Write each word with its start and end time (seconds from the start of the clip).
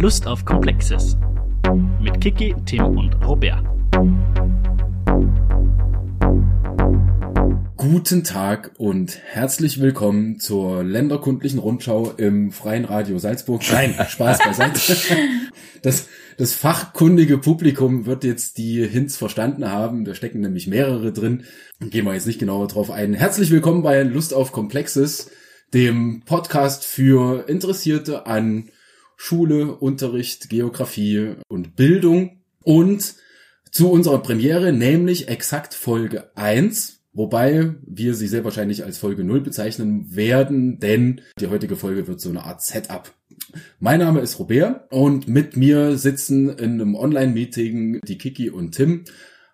Lust 0.00 0.26
auf 0.26 0.44
Komplexes 0.44 1.16
mit 2.02 2.20
Kiki, 2.20 2.52
Tim 2.66 2.98
und 2.98 3.14
Robert. 3.24 3.64
Guten 7.76 8.24
Tag 8.24 8.72
und 8.76 9.16
herzlich 9.24 9.80
willkommen 9.80 10.40
zur 10.40 10.82
länderkundlichen 10.82 11.60
Rundschau 11.60 12.10
im 12.16 12.50
Freien 12.50 12.84
Radio 12.84 13.18
Salzburg. 13.18 13.62
Nein, 13.70 13.94
Spaß 14.08 14.38
beiseite. 14.40 14.96
Das, 15.82 16.08
das 16.38 16.54
fachkundige 16.54 17.38
Publikum 17.38 18.04
wird 18.04 18.24
jetzt 18.24 18.58
die 18.58 18.84
Hints 18.84 19.16
verstanden 19.16 19.70
haben. 19.70 20.04
Da 20.04 20.16
stecken 20.16 20.40
nämlich 20.40 20.66
mehrere 20.66 21.12
drin. 21.12 21.44
Gehen 21.78 22.04
wir 22.04 22.14
jetzt 22.14 22.26
nicht 22.26 22.40
genauer 22.40 22.66
drauf 22.66 22.90
ein. 22.90 23.14
Herzlich 23.14 23.52
willkommen 23.52 23.84
bei 23.84 24.02
Lust 24.02 24.34
auf 24.34 24.50
Komplexes, 24.50 25.30
dem 25.72 26.22
Podcast 26.26 26.84
für 26.84 27.48
Interessierte 27.48 28.26
an 28.26 28.70
Schule, 29.16 29.74
Unterricht, 29.74 30.48
Geografie 30.48 31.34
und 31.48 31.76
Bildung. 31.76 32.40
Und 32.62 33.14
zu 33.70 33.90
unserer 33.90 34.22
Premiere, 34.22 34.72
nämlich 34.72 35.28
exakt 35.28 35.74
Folge 35.74 36.30
1 36.36 37.04
Wobei 37.14 37.76
wir 37.86 38.14
sie 38.14 38.26
sehr 38.26 38.42
wahrscheinlich 38.42 38.82
als 38.82 38.98
Folge 38.98 39.22
0 39.22 39.40
bezeichnen 39.40 40.16
werden, 40.16 40.80
denn 40.80 41.20
die 41.38 41.46
heutige 41.46 41.76
Folge 41.76 42.08
wird 42.08 42.20
so 42.20 42.28
eine 42.28 42.42
Art 42.42 42.60
Setup. 42.60 43.14
Mein 43.78 44.00
Name 44.00 44.20
ist 44.20 44.40
Robert 44.40 44.92
und 44.92 45.28
mit 45.28 45.56
mir 45.56 45.96
sitzen 45.96 46.48
in 46.48 46.72
einem 46.72 46.96
Online-Meeting 46.96 48.00
die 48.04 48.18
Kiki 48.18 48.50
und 48.50 48.72
Tim. 48.72 49.04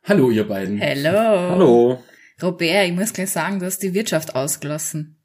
Hallo, 0.05 0.31
ihr 0.31 0.49
beiden. 0.49 0.79
Hello. 0.79 1.11
Hallo. 1.11 2.03
Robert, 2.43 2.89
ich 2.89 2.95
muss 2.95 3.13
gleich 3.13 3.31
sagen, 3.31 3.59
du 3.59 3.67
hast 3.67 3.83
die 3.83 3.93
Wirtschaft 3.93 4.35
ausgelassen. 4.35 5.19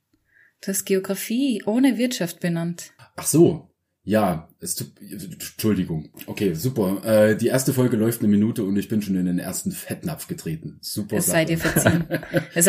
Du 0.60 0.68
hast 0.68 0.84
Geografie 0.84 1.63
ohne 1.66 1.98
Wirtschaft 1.98 2.41
benannt. 2.41 2.91
Ach 3.16 3.26
so. 3.26 3.70
Ja, 4.08 4.50
es 4.59 4.76
tut, 4.76 4.91
Entschuldigung. 5.02 6.09
Okay, 6.27 6.54
super. 6.54 7.04
Äh, 7.04 7.35
die 7.35 7.48
erste 7.48 7.74
Folge 7.74 7.98
läuft 7.98 8.21
eine 8.21 8.30
Minute 8.30 8.63
und 8.63 8.77
ich 8.77 8.88
bin 8.88 9.02
schon 9.02 9.16
in 9.16 9.26
den 9.26 9.40
ersten 9.40 9.71
Fettnapf 9.71 10.27
getreten. 10.27 10.77
Super. 10.82 11.18
Es 11.18 11.26
sei 11.26 11.43
dir 11.43 11.57
verziehen. 11.57 12.05
es 12.54 12.68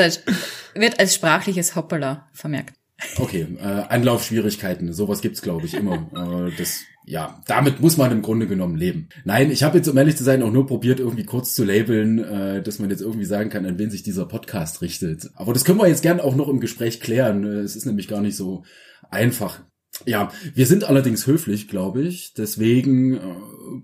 wird 0.74 0.98
als 0.98 1.14
sprachliches 1.14 1.76
Hoppala 1.76 2.26
vermerkt. 2.32 2.74
Okay, 3.18 3.46
äh, 3.58 3.62
Anlaufschwierigkeiten, 3.62 4.90
sowas 4.94 5.20
gibt's 5.20 5.42
glaube 5.42 5.66
ich 5.66 5.74
immer. 5.74 6.08
äh, 6.48 6.56
das 6.56 6.80
ja, 7.04 7.40
damit 7.46 7.80
muss 7.80 7.98
man 7.98 8.10
im 8.10 8.22
Grunde 8.22 8.48
genommen 8.48 8.74
leben. 8.74 9.10
Nein, 9.24 9.52
ich 9.52 9.62
habe 9.62 9.76
jetzt, 9.76 9.86
um 9.86 9.96
ehrlich 9.96 10.16
zu 10.16 10.24
sein, 10.24 10.42
auch 10.42 10.50
nur 10.50 10.66
probiert, 10.66 10.98
irgendwie 10.98 11.24
kurz 11.24 11.54
zu 11.54 11.64
labeln, 11.64 12.18
äh, 12.18 12.62
dass 12.62 12.80
man 12.80 12.90
jetzt 12.90 13.02
irgendwie 13.02 13.26
sagen 13.26 13.50
kann, 13.50 13.64
an 13.66 13.78
wen 13.78 13.90
sich 13.90 14.02
dieser 14.02 14.26
Podcast 14.26 14.80
richtet. 14.80 15.30
Aber 15.34 15.52
das 15.52 15.64
können 15.64 15.78
wir 15.78 15.86
jetzt 15.86 16.02
gern 16.02 16.18
auch 16.18 16.34
noch 16.34 16.48
im 16.48 16.58
Gespräch 16.58 17.00
klären. 17.00 17.44
Es 17.44 17.76
ist 17.76 17.84
nämlich 17.84 18.08
gar 18.08 18.22
nicht 18.22 18.36
so 18.36 18.64
einfach. 19.08 19.60
Ja, 20.04 20.30
wir 20.54 20.66
sind 20.66 20.84
allerdings 20.84 21.26
höflich, 21.26 21.68
glaube 21.68 22.02
ich. 22.02 22.34
Deswegen, 22.34 23.14
äh, 23.14 23.20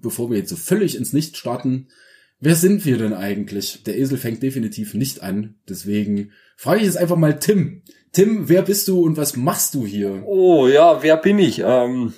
bevor 0.01 0.31
wir 0.31 0.39
jetzt 0.39 0.51
so 0.51 0.57
völlig 0.57 0.97
ins 0.97 1.13
Nichts 1.13 1.39
starten, 1.39 1.89
wer 2.41 2.55
sind 2.55 2.85
wir 2.85 2.99
denn 2.99 3.15
eigentlich? 3.15 3.83
Der 3.85 3.97
Esel 3.99 4.19
fängt 4.19 4.43
definitiv 4.43 4.95
nicht 4.95 5.23
an. 5.23 5.55
Deswegen 5.69 6.33
frage 6.57 6.81
ich 6.81 6.87
jetzt 6.87 6.99
einfach 6.99 7.17
mal 7.17 7.39
Tim. 7.39 7.83
Tim, 8.13 8.49
wer 8.49 8.63
bist 8.63 8.89
du 8.89 9.01
und 9.01 9.17
was 9.17 9.37
machst 9.37 9.75
du 9.75 9.87
hier? 9.87 10.23
Oh 10.27 10.69
ja, 10.69 11.03
wer 11.03 11.17
bin 11.17 11.39
ich? 11.39 11.63
Ähm, 11.65 12.13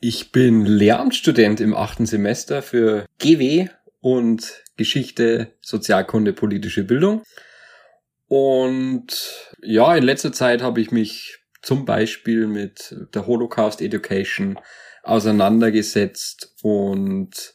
ich 0.00 0.30
bin 0.30 0.66
Lehramtsstudent 0.66 1.60
im 1.60 1.74
achten 1.74 2.06
Semester 2.06 2.60
für 2.60 3.06
GW 3.18 3.68
und 4.00 4.62
Geschichte, 4.76 5.52
Sozialkunde, 5.62 6.32
politische 6.32 6.84
Bildung. 6.84 7.22
Und 8.28 9.52
ja, 9.62 9.96
in 9.96 10.04
letzter 10.04 10.32
Zeit 10.32 10.60
habe 10.60 10.80
ich 10.80 10.90
mich 10.90 11.38
zum 11.66 11.84
Beispiel 11.84 12.46
mit 12.46 12.94
der 13.12 13.26
Holocaust 13.26 13.82
Education 13.82 14.56
auseinandergesetzt 15.02 16.54
und 16.62 17.54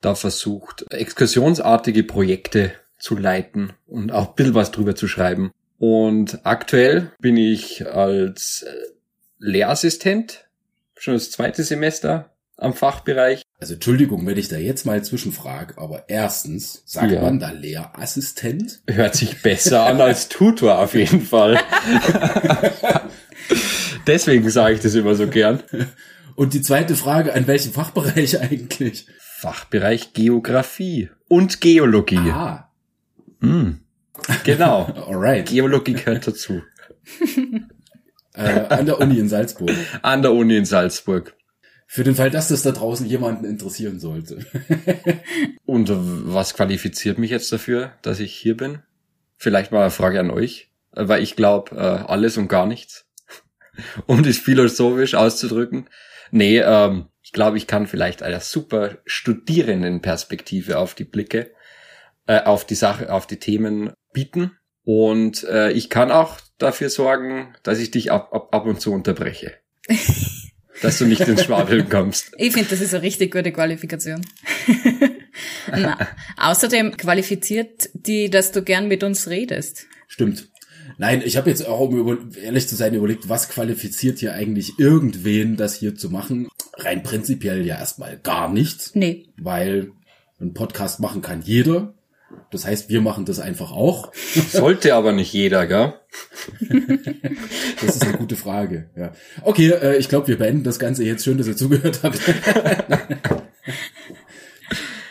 da 0.00 0.16
versucht, 0.16 0.84
exkursionsartige 0.90 2.02
Projekte 2.02 2.72
zu 2.98 3.16
leiten 3.16 3.72
und 3.86 4.10
auch 4.10 4.30
ein 4.30 4.34
bisschen 4.34 4.54
was 4.54 4.72
drüber 4.72 4.96
zu 4.96 5.06
schreiben. 5.06 5.52
Und 5.78 6.40
aktuell 6.44 7.12
bin 7.20 7.36
ich 7.36 7.86
als 7.86 8.66
Lehrassistent, 9.38 10.48
schon 10.96 11.14
das 11.14 11.30
zweite 11.30 11.62
Semester 11.62 12.34
am 12.56 12.74
Fachbereich. 12.74 13.42
Also 13.60 13.74
Entschuldigung, 13.74 14.26
wenn 14.26 14.36
ich 14.36 14.48
da 14.48 14.56
jetzt 14.56 14.84
mal 14.84 15.04
zwischenfrage, 15.04 15.78
aber 15.78 16.08
erstens, 16.08 16.82
sagt 16.86 17.12
ja. 17.12 17.22
man 17.22 17.38
da 17.38 17.50
Lehrassistent? 17.50 18.82
Hört 18.88 19.14
sich 19.14 19.42
besser 19.42 19.84
an 19.84 20.00
als 20.00 20.28
Tutor 20.28 20.78
auf 20.80 20.94
jeden 20.94 21.22
Fall. 21.22 21.60
Deswegen 24.06 24.48
sage 24.50 24.74
ich 24.74 24.80
das 24.80 24.94
immer 24.94 25.14
so 25.14 25.26
gern. 25.26 25.62
Und 26.36 26.54
die 26.54 26.62
zweite 26.62 26.96
Frage, 26.96 27.34
an 27.34 27.46
welchem 27.46 27.72
Fachbereich 27.72 28.40
eigentlich? 28.40 29.06
Fachbereich 29.18 30.12
Geografie 30.12 31.10
und 31.28 31.60
Geologie. 31.60 32.30
Ah. 32.30 32.70
Hm. 33.40 33.80
Genau. 34.44 34.84
Alright. 35.08 35.48
Geologie 35.48 35.94
gehört 35.94 36.26
dazu. 36.26 36.62
äh, 38.34 38.40
an 38.40 38.86
der 38.86 38.98
Uni 39.00 39.18
in 39.18 39.28
Salzburg. 39.28 39.70
An 40.02 40.22
der 40.22 40.32
Uni 40.32 40.56
in 40.56 40.64
Salzburg. 40.64 41.36
Für 41.86 42.04
den 42.04 42.14
Fall, 42.14 42.30
dass 42.30 42.48
das 42.48 42.62
da 42.62 42.72
draußen 42.72 43.06
jemanden 43.06 43.44
interessieren 43.44 44.00
sollte. 44.00 44.44
Und 45.64 45.90
was 45.92 46.54
qualifiziert 46.54 47.18
mich 47.18 47.30
jetzt 47.30 47.52
dafür, 47.52 47.92
dass 48.02 48.18
ich 48.20 48.34
hier 48.34 48.56
bin? 48.56 48.80
Vielleicht 49.36 49.70
mal 49.70 49.82
eine 49.82 49.90
Frage 49.90 50.18
an 50.18 50.30
euch, 50.30 50.72
weil 50.92 51.22
ich 51.22 51.36
glaube, 51.36 51.76
äh, 51.76 51.80
alles 51.80 52.38
und 52.38 52.48
gar 52.48 52.66
nichts. 52.66 53.03
um 54.06 54.22
das 54.22 54.38
philosophisch 54.38 55.14
auszudrücken. 55.14 55.88
Nee, 56.30 56.58
ähm, 56.58 57.06
ich 57.22 57.32
glaube, 57.32 57.56
ich 57.56 57.66
kann 57.66 57.86
vielleicht 57.86 58.22
eine 58.22 58.40
super 58.40 58.98
Studierendenperspektive 59.06 60.78
auf 60.78 60.94
die 60.94 61.04
Blicke, 61.04 61.52
äh, 62.26 62.42
auf 62.42 62.66
die 62.66 62.74
Sache, 62.74 63.12
auf 63.12 63.26
die 63.26 63.38
Themen 63.38 63.92
bieten. 64.12 64.52
Und 64.84 65.44
äh, 65.44 65.70
ich 65.72 65.88
kann 65.88 66.10
auch 66.10 66.38
dafür 66.58 66.90
sorgen, 66.90 67.54
dass 67.62 67.78
ich 67.78 67.90
dich 67.90 68.12
ab, 68.12 68.32
ab, 68.32 68.54
ab 68.54 68.66
und 68.66 68.80
zu 68.80 68.92
unterbreche. 68.92 69.54
dass 70.82 70.98
du 70.98 71.06
nicht 71.06 71.20
ins 71.22 71.44
Schwafeln 71.44 71.88
kommst. 71.90 72.32
Ich 72.36 72.52
finde, 72.52 72.68
das 72.70 72.80
ist 72.80 72.94
eine 72.94 73.02
richtig 73.02 73.32
gute 73.32 73.52
Qualifikation. 73.52 74.24
Na, 75.70 75.98
außerdem 76.36 76.96
qualifiziert 76.96 77.88
die, 77.94 78.28
dass 78.28 78.52
du 78.52 78.62
gern 78.62 78.88
mit 78.88 79.02
uns 79.02 79.28
redest. 79.28 79.86
Stimmt. 80.08 80.48
Nein, 80.98 81.22
ich 81.24 81.36
habe 81.36 81.50
jetzt 81.50 81.66
auch, 81.66 81.88
um 81.90 82.30
ehrlich 82.42 82.68
zu 82.68 82.76
sein, 82.76 82.94
überlegt, 82.94 83.28
was 83.28 83.48
qualifiziert 83.48 84.18
hier 84.18 84.34
eigentlich 84.34 84.78
irgendwen, 84.78 85.56
das 85.56 85.74
hier 85.74 85.94
zu 85.94 86.10
machen? 86.10 86.48
Rein 86.76 87.02
prinzipiell 87.02 87.64
ja 87.64 87.76
erstmal 87.76 88.18
gar 88.18 88.52
nichts. 88.52 88.94
Nee. 88.94 89.26
Weil 89.36 89.92
ein 90.40 90.54
Podcast 90.54 91.00
machen 91.00 91.22
kann 91.22 91.42
jeder. 91.42 91.94
Das 92.50 92.66
heißt, 92.66 92.88
wir 92.88 93.00
machen 93.00 93.24
das 93.24 93.40
einfach 93.40 93.72
auch. 93.72 94.12
Sollte 94.48 94.94
aber 94.94 95.12
nicht 95.12 95.32
jeder, 95.32 95.66
gell? 95.66 95.94
das 97.80 97.96
ist 97.96 98.04
eine 98.04 98.16
gute 98.16 98.36
Frage. 98.36 98.90
Ja. 98.96 99.12
Okay, 99.42 99.70
äh, 99.70 99.96
ich 99.96 100.08
glaube, 100.08 100.28
wir 100.28 100.38
beenden 100.38 100.64
das 100.64 100.78
Ganze 100.78 101.04
jetzt. 101.04 101.24
Schön, 101.24 101.38
dass 101.38 101.46
ihr 101.46 101.56
zugehört 101.56 102.00
habt. 102.02 102.20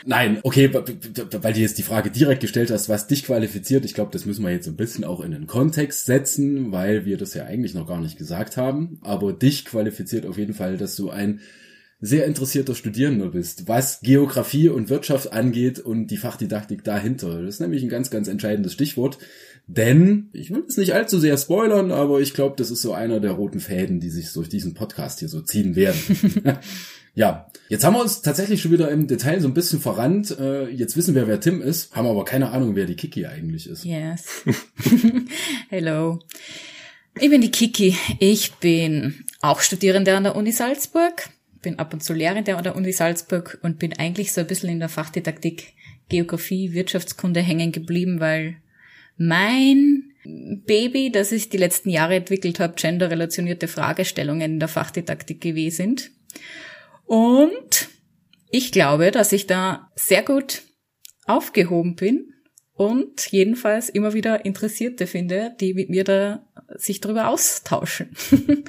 Nein, 0.06 0.40
okay, 0.44 0.74
weil 0.74 1.54
du 1.54 1.60
jetzt 1.60 1.78
die 1.78 1.84
Frage 1.84 2.12
direkt 2.12 2.42
gestellt 2.42 2.72
hast, 2.72 2.90
was 2.90 3.08
dich 3.08 3.24
qualifiziert, 3.26 3.86
ich 3.86 3.94
glaube, 3.94 4.12
das 4.12 4.26
müssen 4.26 4.44
wir 4.44 4.52
jetzt 4.52 4.68
ein 4.68 4.76
bisschen 4.76 5.04
auch 5.04 5.22
in 5.22 5.32
den 5.32 5.48
Kontext 5.48 6.06
setzen, 6.06 6.72
weil 6.72 7.06
wir 7.06 7.18
das 7.18 7.34
ja 7.34 7.46
eigentlich 7.46 7.74
noch 7.74 7.88
gar 7.88 8.02
nicht 8.02 8.18
gesagt 8.18 8.58
haben. 8.58 9.00
Aber 9.02 9.34
dich 9.34 9.66
qualifiziert 9.66 10.26
auf 10.26 10.38
jeden 10.38 10.54
Fall, 10.54 10.78
dass 10.78 10.96
du 10.96 11.10
ein 11.10 11.42
sehr 12.02 12.26
interessierter 12.26 12.76
Studierender 12.76 13.30
bist, 13.30 13.70
was 13.70 14.02
Geografie 14.02 14.68
und 14.68 14.90
Wirtschaft 14.90 15.32
angeht 15.32 15.80
und 15.80 16.08
die 16.08 16.18
Fachdidaktik 16.18 16.84
dahinter. 16.84 17.42
Das 17.42 17.56
ist 17.56 17.62
nämlich 17.62 17.82
ein 17.82 17.90
ganz, 17.90 18.10
ganz 18.10 18.28
entscheidendes 18.28 18.74
Stichwort. 18.74 19.20
Denn, 19.68 20.30
ich 20.34 20.52
will 20.52 20.66
es 20.68 20.76
nicht 20.76 20.94
allzu 20.94 21.18
sehr 21.18 21.38
spoilern, 21.38 21.92
aber 21.92 22.20
ich 22.20 22.34
glaube, 22.34 22.56
das 22.58 22.72
ist 22.72 22.82
so 22.82 22.94
einer 22.94 23.22
der 23.22 23.32
roten 23.32 23.62
Fäden, 23.62 24.02
die 24.02 24.10
sich 24.10 24.34
durch 24.34 24.50
diesen 24.50 24.74
Podcast 24.74 25.20
hier 25.20 25.30
so 25.30 25.40
ziehen 25.40 25.78
werden. 25.78 26.00
Ja, 27.16 27.52
jetzt 27.70 27.84
haben 27.84 27.94
wir 27.94 28.02
uns 28.02 28.22
tatsächlich 28.22 28.62
schon 28.62 28.72
wieder 28.72 28.90
im 28.90 29.08
Detail 29.08 29.40
so 29.40 29.48
ein 29.48 29.54
bisschen 29.54 29.80
verrannt. 29.80 30.36
Äh, 30.40 30.70
jetzt 30.70 30.98
wissen 30.98 31.14
wir, 31.14 31.28
wer 31.28 31.40
Tim 31.40 31.62
ist, 31.62 31.96
haben 31.96 32.08
aber 32.08 32.26
keine 32.26 32.50
Ahnung, 32.50 32.76
wer 32.76 32.86
die 32.86 32.96
Kiki 32.96 33.28
eigentlich 33.28 33.70
ist. 33.70 33.86
Yes. 33.86 34.44
Hello. 35.70 36.20
Ich 37.20 37.30
bin 37.30 37.42
die 37.42 37.52
Kiki. 37.52 37.96
Ich 38.20 38.54
bin 38.54 39.26
auch 39.42 39.62
Studierende 39.62 40.16
an 40.16 40.24
der 40.24 40.36
Uni 40.36 40.52
Salzburg, 40.52 41.30
bin 41.62 41.78
ab 41.78 41.94
und 41.94 42.04
zu 42.04 42.14
Lehrende 42.14 42.58
an 42.58 42.64
der 42.64 42.76
Uni 42.76 42.92
Salzburg 42.92 43.60
und 43.62 43.78
bin 43.78 43.94
eigentlich 43.94 44.34
so 44.34 44.42
ein 44.42 44.48
bisschen 44.48 44.70
in 44.70 44.80
der 44.80 44.90
Fachdidaktik 44.90 45.74
Geografie, 46.10 46.74
Wirtschaftskunde 46.74 47.42
hängen 47.42 47.72
geblieben, 47.72 48.20
weil 48.20 48.58
mein 49.18 50.04
Baby, 50.24 51.12
das 51.12 51.32
ich 51.32 51.50
die 51.50 51.58
letzten 51.58 51.90
Jahre 51.90 52.16
entwickelt 52.16 52.60
habe, 52.60 52.74
genderrelationierte 52.76 53.68
Fragestellungen 53.68 54.54
in 54.54 54.60
der 54.60 54.68
Fachdidaktik 54.68 55.42
gewesen 55.42 55.98
sind. 55.98 56.12
Und 57.14 57.90
ich 58.50 58.72
glaube, 58.72 59.12
dass 59.12 59.34
ich 59.34 59.46
da 59.46 59.92
sehr 59.94 60.24
gut 60.24 60.64
aufgehoben 61.28 61.96
bin 61.96 62.34
und 62.74 63.32
jedenfalls 63.32 63.88
immer 63.90 64.16
wieder 64.16 64.46
Interessierte 64.46 65.06
finde, 65.06 65.52
die 65.60 65.76
mit 65.76 65.92
mir 65.92 66.06
da 66.06 66.44
sich 66.74 67.02
darüber 67.02 67.28
austauschen. 67.28 68.10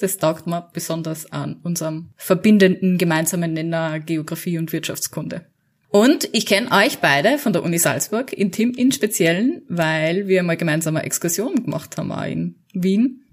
Das 0.00 0.16
taugt 0.16 0.46
mir 0.46 0.70
besonders 0.72 1.32
an 1.32 1.58
unserem 1.64 2.10
verbindenden 2.14 2.98
gemeinsamen 2.98 3.52
Nenner 3.52 3.98
Geografie 3.98 4.56
und 4.56 4.72
Wirtschaftskunde. 4.72 5.44
Und 5.88 6.28
ich 6.32 6.46
kenne 6.46 6.70
euch 6.70 6.98
beide 6.98 7.36
von 7.36 7.52
der 7.52 7.64
Uni 7.64 7.80
Salzburg, 7.80 8.32
in 8.32 8.52
Tim 8.52 8.74
in 8.74 8.92
Speziellen, 8.92 9.62
weil 9.68 10.28
wir 10.28 10.44
mal 10.44 10.56
gemeinsam 10.56 10.94
eine 10.94 11.04
Exkursion 11.04 11.64
gemacht 11.64 11.98
haben 11.98 12.12
auch 12.12 12.26
in 12.26 12.54
Wien. 12.72 13.24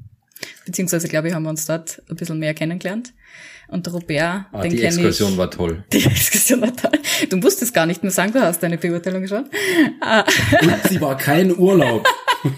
Beziehungsweise, 0.66 1.08
glaube 1.08 1.28
ich, 1.28 1.36
haben 1.36 1.44
wir 1.44 1.52
uns 1.52 1.68
dort 1.68 2.02
ein 2.10 2.16
bisschen 2.16 2.40
mehr 2.40 2.56
kennengelernt. 2.56 3.14
Und 3.68 3.86
der 3.86 3.94
Robert, 3.94 4.46
Ah, 4.52 4.62
den 4.62 4.72
die 4.72 4.78
ich. 4.78 4.84
Exkursion 4.84 5.38
war 5.38 5.50
toll. 5.50 5.84
Die 5.92 6.06
Exkursion 6.06 6.62
war 6.62 6.76
toll. 6.76 7.00
Du 7.30 7.38
musst 7.38 7.62
es 7.62 7.74
gar 7.74 7.86
nicht 7.86 8.04
mehr 8.04 8.12
sagen, 8.12 8.32
du 8.32 8.42
hast 8.42 8.62
deine 8.62 8.78
Beurteilung 8.78 9.28
schon. 9.28 9.46
Und 9.46 10.90
sie 10.90 11.02
war 11.02 11.18
kein 11.18 11.56
Urlaub. 11.58 12.08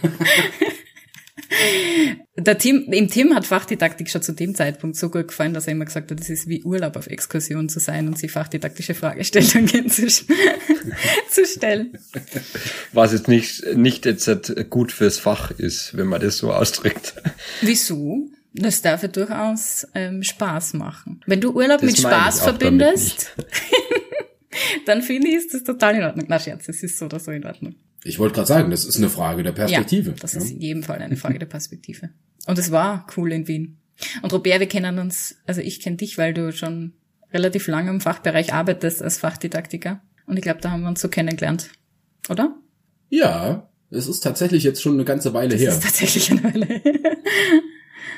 Der 2.35 2.57
Tim, 2.57 2.87
im 2.91 3.07
Tim 3.09 3.33
hat 3.33 3.45
Fachdidaktik 3.45 4.09
schon 4.09 4.21
zu 4.21 4.31
dem 4.33 4.53
Zeitpunkt 4.53 4.95
so 4.95 5.09
gut 5.09 5.29
gefallen, 5.29 5.53
dass 5.53 5.65
er 5.65 5.71
immer 5.73 5.85
gesagt 5.85 6.11
hat, 6.11 6.19
es 6.19 6.29
ist 6.29 6.47
wie 6.47 6.61
Urlaub 6.63 6.95
auf 6.95 7.07
Exkursion 7.07 7.67
zu 7.67 7.79
sein 7.79 8.07
und 8.07 8.17
sich 8.19 8.31
fachdidaktische 8.31 8.93
Fragestellungen 8.93 9.89
zu, 9.89 10.07
zu 10.07 11.45
stellen. 11.45 11.97
Was 12.93 13.13
jetzt 13.13 13.27
nicht, 13.27 13.65
nicht 13.75 14.05
jetzt 14.05 14.29
gut 14.69 14.91
fürs 14.91 15.17
Fach 15.17 15.51
ist, 15.51 15.97
wenn 15.97 16.07
man 16.07 16.21
das 16.21 16.37
so 16.37 16.51
ausdrückt. 16.53 17.15
Wieso? 17.61 18.29
Das 18.57 18.81
darf 18.81 19.03
ja 19.03 19.07
durchaus 19.07 19.87
ähm, 19.93 20.23
Spaß 20.23 20.73
machen. 20.73 21.21
Wenn 21.25 21.41
du 21.41 21.51
Urlaub 21.51 21.81
Das 21.81 21.91
mit 21.91 21.99
Spaß 21.99 22.41
verbindest, 22.41 23.35
dann 24.85 25.01
finde 25.01 25.29
ich, 25.29 25.35
ist 25.35 25.53
das 25.53 25.63
total 25.63 25.95
in 25.95 26.03
Ordnung. 26.03 26.25
Na 26.29 26.39
Scherz, 26.39 26.67
es 26.67 26.83
ist 26.83 26.97
so 26.97 27.05
oder 27.05 27.19
so 27.19 27.31
in 27.31 27.45
Ordnung. 27.45 27.75
Ich 28.03 28.19
wollte 28.19 28.35
gerade 28.35 28.47
sagen, 28.47 28.71
das 28.71 28.85
ist 28.85 28.97
eine 28.97 29.09
Frage 29.09 29.43
der 29.43 29.51
Perspektive. 29.51 30.11
Ja, 30.11 30.15
das 30.19 30.33
ist 30.33 30.51
in 30.51 30.61
jedem 30.61 30.83
Fall 30.83 30.99
eine 30.99 31.17
Frage 31.17 31.39
der 31.39 31.45
Perspektive. 31.45 32.09
Und 32.45 32.57
es 32.57 32.71
war 32.71 33.05
cool 33.17 33.31
in 33.31 33.47
Wien. 33.47 33.77
Und 34.21 34.31
Robert, 34.31 34.59
wir 34.59 34.67
kennen 34.67 34.99
uns, 34.99 35.37
also 35.45 35.61
ich 35.61 35.81
kenne 35.81 35.97
dich, 35.97 36.17
weil 36.17 36.33
du 36.33 36.51
schon 36.51 36.93
relativ 37.33 37.67
lange 37.67 37.89
im 37.89 37.99
Fachbereich 37.99 38.53
arbeitest 38.53 39.01
als 39.01 39.17
Fachdidaktiker. 39.17 40.01
Und 40.25 40.37
ich 40.37 40.43
glaube, 40.43 40.61
da 40.61 40.71
haben 40.71 40.81
wir 40.81 40.89
uns 40.89 41.01
so 41.01 41.09
kennengelernt. 41.09 41.69
Oder? 42.29 42.55
ja, 43.09 43.69
es 43.89 44.07
ist 44.07 44.19
tatsächlich 44.19 44.63
jetzt 44.63 44.81
schon 44.81 44.93
eine 44.93 45.05
ganze 45.05 45.33
Weile 45.33 45.51
Das 45.51 45.61
her, 45.61 45.69
ist 45.71 45.83
tatsächlich 45.83 46.31
eine 46.31 46.43
Weile. 46.43 46.81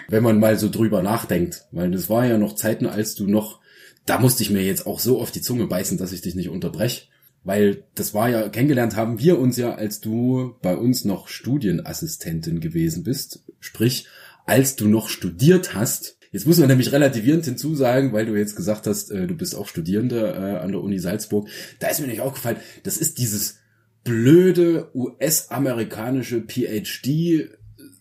Wenn 0.07 0.23
man 0.23 0.39
mal 0.39 0.57
so 0.57 0.69
drüber 0.69 1.01
nachdenkt. 1.01 1.65
Weil 1.71 1.91
das 1.91 2.09
war 2.09 2.25
ja 2.25 2.37
noch 2.37 2.55
Zeiten, 2.55 2.85
als 2.85 3.15
du 3.15 3.27
noch, 3.27 3.59
da 4.05 4.19
musste 4.19 4.43
ich 4.43 4.49
mir 4.49 4.63
jetzt 4.63 4.87
auch 4.87 4.99
so 4.99 5.21
auf 5.21 5.31
die 5.31 5.41
Zunge 5.41 5.67
beißen, 5.67 5.97
dass 5.97 6.11
ich 6.11 6.21
dich 6.21 6.35
nicht 6.35 6.49
unterbreche. 6.49 7.03
Weil 7.43 7.83
das 7.95 8.13
war 8.13 8.29
ja, 8.29 8.49
kennengelernt 8.49 8.95
haben 8.95 9.19
wir 9.19 9.39
uns 9.39 9.57
ja, 9.57 9.73
als 9.75 10.01
du 10.01 10.55
bei 10.61 10.75
uns 10.75 11.05
noch 11.05 11.27
Studienassistentin 11.27 12.59
gewesen 12.59 13.03
bist. 13.03 13.43
Sprich, 13.59 14.07
als 14.45 14.75
du 14.75 14.87
noch 14.87 15.09
studiert 15.09 15.73
hast. 15.73 16.17
Jetzt 16.31 16.45
muss 16.45 16.59
man 16.59 16.67
nämlich 16.67 16.91
relativierend 16.91 17.45
hinzusagen, 17.45 18.13
weil 18.13 18.25
du 18.25 18.35
jetzt 18.35 18.55
gesagt 18.55 18.87
hast, 18.87 19.09
äh, 19.09 19.25
du 19.25 19.35
bist 19.35 19.55
auch 19.55 19.67
Studierende 19.67 20.33
äh, 20.33 20.63
an 20.63 20.71
der 20.71 20.81
Uni 20.81 20.99
Salzburg. 20.99 21.47
Da 21.79 21.87
ist 21.87 22.01
mir 22.01 22.07
nicht 22.07 22.21
aufgefallen, 22.21 22.57
das 22.83 22.97
ist 22.97 23.17
dieses 23.17 23.59
blöde 24.03 24.89
US-amerikanische 24.93 26.41
PhD 26.41 27.49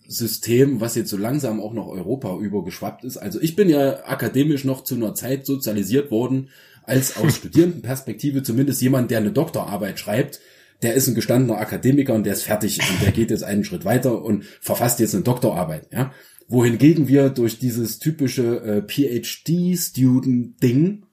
System, 0.09 0.81
was 0.81 0.95
jetzt 0.95 1.11
so 1.11 1.17
langsam 1.17 1.61
auch 1.61 1.71
noch 1.71 1.87
Europa 1.87 2.35
übergeschwappt 2.35 3.03
ist. 3.03 3.17
Also 3.17 3.39
ich 3.39 3.55
bin 3.55 3.69
ja 3.69 4.05
akademisch 4.05 4.65
noch 4.65 4.83
zu 4.83 4.95
einer 4.95 5.13
Zeit 5.13 5.45
sozialisiert 5.45 6.09
worden, 6.09 6.49
als 6.83 7.15
aus 7.17 7.35
Studierendenperspektive 7.37 8.41
zumindest 8.41 8.81
jemand, 8.81 9.11
der 9.11 9.19
eine 9.19 9.31
Doktorarbeit 9.31 9.99
schreibt, 9.99 10.39
der 10.81 10.95
ist 10.95 11.07
ein 11.07 11.13
gestandener 11.13 11.59
Akademiker 11.59 12.15
und 12.15 12.25
der 12.25 12.33
ist 12.33 12.41
fertig 12.43 12.79
und 12.79 13.03
der 13.03 13.11
geht 13.11 13.29
jetzt 13.29 13.43
einen 13.43 13.63
Schritt 13.63 13.85
weiter 13.85 14.23
und 14.23 14.45
verfasst 14.61 14.99
jetzt 14.99 15.13
eine 15.13 15.23
Doktorarbeit, 15.23 15.89
ja. 15.93 16.11
Wohingegen 16.47 17.07
wir 17.07 17.29
durch 17.29 17.59
dieses 17.59 17.99
typische 17.99 18.63
äh, 18.63 18.81
PhD-Student-Ding 18.81 21.03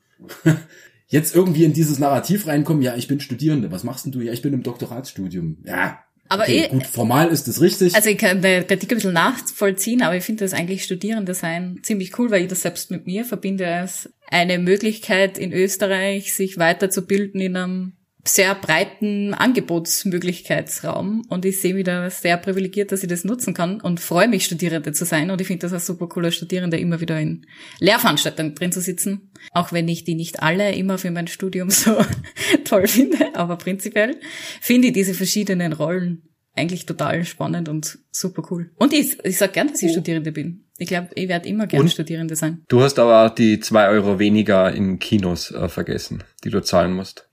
jetzt 1.08 1.36
irgendwie 1.36 1.64
in 1.64 1.74
dieses 1.74 1.98
Narrativ 1.98 2.46
reinkommen, 2.46 2.82
ja, 2.82 2.96
ich 2.96 3.08
bin 3.08 3.20
Studierende, 3.20 3.70
was 3.70 3.84
machst 3.84 4.06
denn 4.06 4.12
du? 4.12 4.22
Ja, 4.22 4.32
ich 4.32 4.40
bin 4.40 4.54
im 4.54 4.62
Doktoratsstudium. 4.62 5.58
Ja. 5.66 5.98
Aber 6.28 6.42
okay, 6.42 6.64
eh- 6.64 6.68
gut, 6.68 6.86
formal 6.86 7.28
ist 7.28 7.48
es 7.48 7.60
richtig. 7.60 7.94
Also 7.94 8.10
ich 8.10 8.18
kann 8.18 8.42
der 8.42 8.64
Kritik 8.64 8.90
ein 8.90 8.96
bisschen 8.96 9.12
nachvollziehen, 9.12 10.02
aber 10.02 10.16
ich 10.16 10.24
finde 10.24 10.44
das 10.44 10.52
eigentlich 10.54 10.84
Studierende 10.84 11.34
sein 11.34 11.78
ziemlich 11.82 12.18
cool, 12.18 12.30
weil 12.30 12.42
ich 12.42 12.48
das 12.48 12.62
selbst 12.62 12.90
mit 12.90 13.06
mir 13.06 13.24
verbinde 13.24 13.66
als 13.66 14.10
eine 14.28 14.58
Möglichkeit 14.58 15.38
in 15.38 15.52
Österreich, 15.52 16.34
sich 16.34 16.58
weiterzubilden 16.58 17.40
in 17.40 17.56
einem 17.56 17.92
sehr 18.28 18.54
breiten 18.54 19.34
Angebotsmöglichkeitsraum 19.34 21.22
und 21.28 21.44
ich 21.44 21.60
sehe 21.60 21.74
mich 21.74 21.84
da 21.84 22.10
sehr 22.10 22.36
privilegiert, 22.36 22.92
dass 22.92 23.02
ich 23.02 23.08
das 23.08 23.24
nutzen 23.24 23.54
kann 23.54 23.80
und 23.80 24.00
freue 24.00 24.28
mich, 24.28 24.44
Studierende 24.44 24.92
zu 24.92 25.04
sein 25.04 25.30
und 25.30 25.40
ich 25.40 25.46
finde 25.46 25.68
das 25.68 25.72
auch 25.72 25.84
super 25.84 26.08
cool, 26.16 26.26
als 26.26 26.36
Studierende 26.36 26.78
immer 26.78 27.00
wieder 27.00 27.20
in 27.20 27.46
Lehrveranstaltungen 27.78 28.54
drin 28.54 28.72
zu 28.72 28.80
sitzen, 28.80 29.30
auch 29.52 29.72
wenn 29.72 29.88
ich 29.88 30.04
die 30.04 30.14
nicht 30.14 30.42
alle 30.42 30.74
immer 30.74 30.98
für 30.98 31.10
mein 31.10 31.28
Studium 31.28 31.70
so 31.70 31.96
toll 32.64 32.86
finde, 32.86 33.34
aber 33.34 33.56
prinzipiell 33.56 34.16
finde 34.60 34.88
ich 34.88 34.94
diese 34.94 35.14
verschiedenen 35.14 35.72
Rollen 35.72 36.22
eigentlich 36.56 36.86
total 36.86 37.24
spannend 37.24 37.68
und 37.68 37.98
super 38.10 38.42
cool. 38.50 38.70
Und 38.76 38.92
ich, 38.92 39.22
ich 39.24 39.36
sag 39.36 39.52
gern, 39.52 39.68
dass 39.68 39.82
ich 39.82 39.92
Studierende 39.92 40.32
bin. 40.32 40.64
Ich 40.78 40.88
glaube, 40.88 41.08
ich 41.14 41.28
werde 41.28 41.48
immer 41.48 41.66
gern 41.66 41.82
Und? 41.82 41.90
Studierende 41.90 42.34
sein. 42.34 42.64
Du 42.68 42.80
hast 42.80 42.98
aber 42.98 43.34
die 43.34 43.60
zwei 43.60 43.88
Euro 43.88 44.18
weniger 44.18 44.72
in 44.72 44.98
Kinos 44.98 45.50
äh, 45.50 45.68
vergessen, 45.68 46.24
die 46.44 46.50
du 46.50 46.62
zahlen 46.62 46.92
musst. 46.92 47.25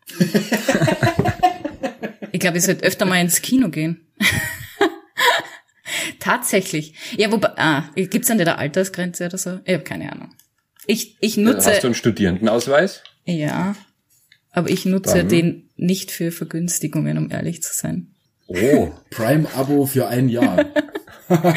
Ich 2.32 2.40
glaube, 2.40 2.58
ich 2.58 2.64
sollte 2.64 2.84
öfter 2.86 3.06
mal 3.06 3.22
ins 3.22 3.42
Kino 3.42 3.70
gehen. 3.70 4.08
Tatsächlich. 6.20 6.94
Ja, 7.18 7.32
wobei, 7.32 7.52
ah, 7.58 7.90
gibt's 7.96 8.32
an 8.32 8.38
der 8.38 8.58
Altersgrenze 8.58 9.26
oder 9.26 9.38
so? 9.38 9.60
Ich 9.66 9.74
habe 9.74 9.84
keine 9.84 10.12
Ahnung. 10.12 10.34
Ich, 10.88 11.18
ich 11.22 11.38
nutze, 11.38 11.72
Hast 11.72 11.84
du 11.84 11.88
einen 11.88 11.96
Studierendenausweis? 11.96 13.04
ja, 13.26 13.76
aber 14.52 14.70
ich 14.70 14.86
nutze 14.86 15.18
Dann- 15.20 15.30
den 15.30 15.70
nicht 15.76 16.12
für 16.12 16.32
Vergünstigungen, 16.32 17.18
um 17.18 17.32
ehrlich 17.32 17.62
zu 17.64 17.74
sein. 17.74 18.14
Oh, 18.48 18.92
Prime-Abo 19.10 19.86
für 19.86 20.08
ein 20.08 20.30
Jahr. 20.30 20.66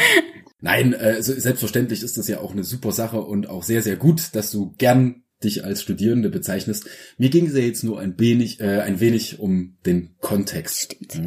Nein, 0.60 0.92
äh, 0.94 1.22
selbstverständlich 1.22 2.02
ist 2.02 2.16
das 2.18 2.28
ja 2.28 2.40
auch 2.40 2.52
eine 2.52 2.64
super 2.64 2.92
Sache 2.92 3.20
und 3.20 3.48
auch 3.48 3.62
sehr, 3.62 3.82
sehr 3.82 3.96
gut, 3.96 4.34
dass 4.34 4.50
du 4.50 4.74
gern 4.78 5.22
dich 5.44 5.64
als 5.64 5.82
Studierende 5.82 6.30
bezeichnest. 6.30 6.86
Mir 7.18 7.30
ging 7.30 7.46
es 7.46 7.54
ja 7.54 7.60
jetzt 7.60 7.84
nur 7.84 8.00
ein 8.00 8.18
wenig, 8.18 8.60
äh, 8.60 8.80
ein 8.80 9.00
wenig 9.00 9.38
um 9.38 9.76
den 9.84 10.14
Kontext. 10.20 10.94
Stimmt. 10.94 11.14
Ja. 11.14 11.22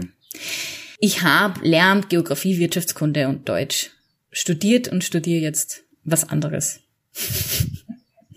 Ich 1.00 1.22
habe 1.24 1.66
Lehramt, 1.68 2.10
Geografie, 2.10 2.60
Wirtschaftskunde 2.60 3.28
und 3.28 3.48
Deutsch 3.48 3.92
studiert 4.32 4.90
und 4.90 5.04
studiere 5.04 5.42
jetzt 5.42 5.84
was 6.04 6.28
anderes. 6.28 6.82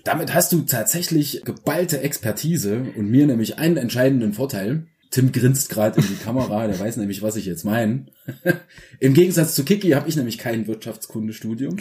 Damit 0.05 0.35
hast 0.35 0.53
du 0.53 0.63
tatsächlich 0.63 1.43
geballte 1.45 2.01
Expertise 2.01 2.87
und 2.97 3.09
mir 3.09 3.27
nämlich 3.27 3.59
einen 3.59 3.77
entscheidenden 3.77 4.33
Vorteil. 4.33 4.87
Tim 5.13 5.31
grinst 5.31 5.69
gerade 5.69 6.01
in 6.01 6.09
die 6.09 6.25
Kamera, 6.25 6.67
der 6.67 6.81
weiß 6.81 6.97
nämlich, 6.97 7.21
was 7.21 7.37
ich 7.37 7.45
jetzt 7.45 7.65
meine. 7.65 8.07
Im 8.99 9.13
Gegensatz 9.13 9.55
zu 9.55 9.63
Kiki 9.63 9.91
habe 9.91 10.09
ich 10.09 10.17
nämlich 10.17 10.39
kein 10.39 10.67
Wirtschaftskundestudium. 10.67 11.77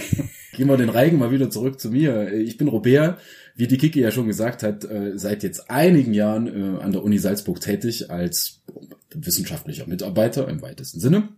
Gehen 0.53 0.67
wir 0.67 0.75
den 0.75 0.89
Reigen 0.89 1.17
mal 1.17 1.31
wieder 1.31 1.50
zurück 1.50 1.79
zu 1.79 1.91
mir. 1.91 2.33
Ich 2.33 2.57
bin 2.57 2.67
Robert, 2.67 3.19
wie 3.55 3.67
die 3.67 3.77
Kiki 3.77 4.01
ja 4.01 4.11
schon 4.11 4.27
gesagt 4.27 4.63
hat, 4.63 4.83
äh, 4.83 5.17
seit 5.17 5.43
jetzt 5.43 5.71
einigen 5.71 6.13
Jahren 6.13 6.47
äh, 6.47 6.81
an 6.81 6.91
der 6.91 7.03
Uni 7.03 7.19
Salzburg 7.19 7.61
tätig 7.61 8.11
als 8.11 8.63
wissenschaftlicher 9.15 9.88
Mitarbeiter 9.88 10.50
im 10.50 10.61
weitesten 10.61 11.00
Sinne. 11.00 11.29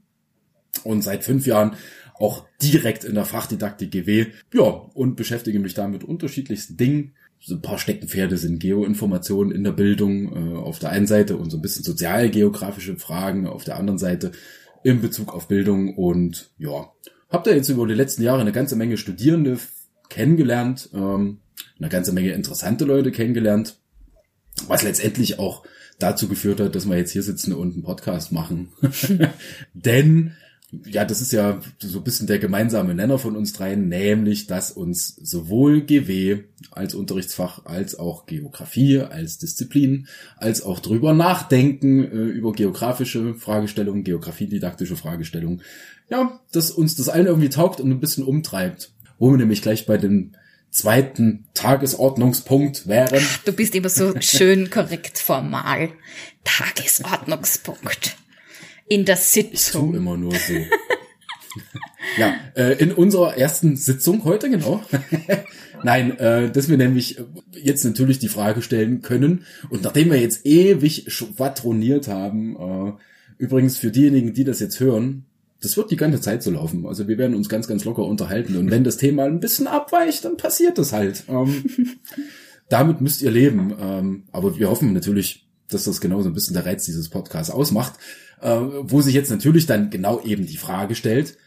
Und 0.84 1.04
seit 1.04 1.24
fünf 1.24 1.46
Jahren 1.46 1.76
auch 2.16 2.48
direkt 2.60 3.04
in 3.04 3.14
der 3.14 3.26
Fachdidaktik 3.26 3.92
GW. 3.92 4.28
Ja, 4.52 4.64
und 4.64 5.16
beschäftige 5.16 5.60
mich 5.60 5.76
da 5.76 5.88
mit 5.88 6.04
unterschiedlichsten 6.04 6.76
Dingen. 6.76 7.14
So 7.46 7.56
ein 7.56 7.62
paar 7.62 7.78
Steckenpferde 7.78 8.38
sind 8.38 8.60
Geoinformationen 8.60 9.54
in 9.54 9.66
der 9.66 9.74
Bildung 9.74 10.32
äh, 10.34 10.58
auf 10.58 10.80
der 10.80 10.92
einen 10.92 11.08
Seite 11.08 11.36
und 11.36 11.50
so 11.50 11.58
ein 11.58 11.62
bisschen 11.62 11.84
sozialgeografische 11.84 12.96
Fragen 12.98 13.48
auf 13.48 13.66
der 13.66 13.78
anderen 13.78 14.00
Seite 14.00 14.32
in 14.84 15.02
Bezug 15.02 15.34
auf 15.34 15.50
Bildung. 15.50 15.96
Und 15.98 16.52
ja, 16.58 16.92
habe 17.30 17.50
da 17.50 17.56
jetzt 17.56 17.68
über 17.68 17.86
die 17.86 17.94
letzten 17.94 18.24
Jahre 18.24 18.42
eine 18.42 18.54
ganze 18.54 18.78
Menge 18.78 18.98
Studierende 18.98 19.58
kennengelernt, 20.08 20.90
ähm, 20.94 21.40
eine 21.80 21.90
ganze 21.90 22.14
Menge 22.14 22.32
interessante 22.32 22.86
Leute 22.86 23.12
kennengelernt, 23.12 23.78
was 24.68 24.84
letztendlich 24.84 25.38
auch 25.38 25.64
dazu 26.00 26.28
geführt 26.28 26.60
hat, 26.60 26.76
dass 26.76 26.88
wir 26.88 26.98
jetzt 26.98 27.12
hier 27.12 27.24
sitzen 27.24 27.54
und 27.54 27.74
einen 27.74 27.84
Podcast 27.84 28.32
machen. 28.32 28.70
Denn, 29.74 30.34
ja, 30.86 31.06
das 31.06 31.22
ist 31.22 31.32
ja 31.32 31.60
so 31.80 32.00
ein 32.00 32.04
bisschen 32.04 32.28
der 32.28 32.40
gemeinsame 32.40 32.96
Nenner 32.96 33.20
von 33.20 33.36
uns 33.36 33.54
dreien, 33.54 33.90
nämlich, 33.90 34.48
dass 34.48 34.72
uns 34.72 35.16
sowohl 35.22 35.82
GW 35.82 36.40
als 36.72 36.96
Unterrichtsfach 36.96 37.66
als 37.66 37.98
auch 37.98 38.26
Geografie 38.26 39.00
als 39.00 39.38
Disziplin, 39.38 40.08
als 40.38 40.64
auch 40.64 40.80
drüber 40.80 41.14
nachdenken 41.14 42.04
äh, 42.04 42.26
über 42.26 42.54
geografische 42.54 43.36
Fragestellungen, 43.36 44.04
geografiedidaktische 44.04 44.96
Fragestellungen, 44.96 45.62
ja, 46.10 46.40
dass 46.52 46.72
uns 46.72 46.96
das 46.96 47.10
allen 47.10 47.28
irgendwie 47.28 47.50
taugt 47.50 47.80
und 47.80 47.92
ein 47.92 48.00
bisschen 48.00 48.24
umtreibt. 48.24 48.92
Wo 49.20 49.30
wir 49.32 49.38
nämlich 49.38 49.62
gleich 49.62 49.86
bei 49.86 49.98
dem 49.98 50.32
zweiten 50.72 51.46
Tagesordnungspunkt 51.54 52.88
wären. 52.88 53.24
Du 53.46 53.54
bist 53.54 53.76
immer 53.76 53.90
so 53.90 54.14
schön 54.20 54.70
korrekt 54.72 55.20
formal. 55.20 55.90
Tagesordnungspunkt. 56.44 58.18
In 58.88 59.06
der 59.06 59.16
Ich 59.16 59.22
tu 59.22 59.28
Sitzung. 59.28 59.96
immer 59.96 60.18
nur 60.18 60.34
so. 60.34 60.54
Ja, 62.18 62.36
äh, 62.56 62.74
in 62.80 62.92
unserer 62.92 63.38
ersten 63.38 63.76
Sitzung 63.76 64.24
heute, 64.24 64.50
genau. 64.50 64.84
Nein, 65.84 66.18
äh, 66.20 66.52
dass 66.52 66.70
wir 66.70 66.78
nämlich 66.78 67.20
jetzt 67.52 67.84
natürlich 67.84 68.20
die 68.20 68.28
Frage 68.28 68.62
stellen 68.62 69.02
können. 69.02 69.46
Und 69.70 69.84
nachdem 69.84 70.12
wir 70.12 70.20
jetzt 70.20 70.46
ewig 70.46 71.06
schwadroniert 71.08 72.08
haben, 72.08 72.56
äh, 72.56 72.94
übrigens 73.38 73.78
für 73.78 73.92
diejenigen, 73.92 74.34
die 74.34 74.44
das 74.44 74.60
jetzt 74.60 74.80
hören, 74.80 75.26
das 75.62 75.78
wird 75.78 75.92
die 75.92 75.96
ganze 75.96 76.22
Zeit 76.22 76.44
so 76.44 76.52
laufen. 76.52 76.86
Also 76.86 77.08
wir 77.08 77.18
werden 77.18 77.36
uns 77.36 77.50
ganz, 77.50 77.68
ganz 77.68 77.86
locker 77.86 78.04
unterhalten. 78.04 78.58
Und 78.58 78.70
wenn 78.70 78.84
das 78.84 78.98
Thema 78.98 79.24
ein 79.24 79.40
bisschen 79.40 79.68
abweicht, 79.68 80.26
dann 80.26 80.38
passiert 80.38 80.78
das 80.78 80.92
halt. 80.92 81.24
Ähm, 81.30 81.64
damit 82.70 83.02
müsst 83.02 83.22
ihr 83.22 83.32
leben. 83.32 83.74
Ähm, 83.80 84.24
aber 84.32 84.58
wir 84.58 84.70
hoffen 84.70 84.94
natürlich, 84.94 85.48
dass 85.70 85.86
das 85.86 86.02
genau 86.02 86.22
so 86.22 86.30
ein 86.30 86.34
bisschen 86.34 86.54
der 86.54 86.66
Reiz 86.66 86.86
dieses 86.86 87.10
Podcasts 87.10 87.52
ausmacht. 87.52 87.94
Äh, 88.44 88.50
wo 88.50 89.02
sich 89.02 89.14
jetzt 89.16 89.32
natürlich 89.32 89.68
dann 89.68 89.90
genau 89.90 90.22
eben 90.22 90.46
die 90.46 90.58
Frage 90.58 90.96
stellt, 90.96 91.38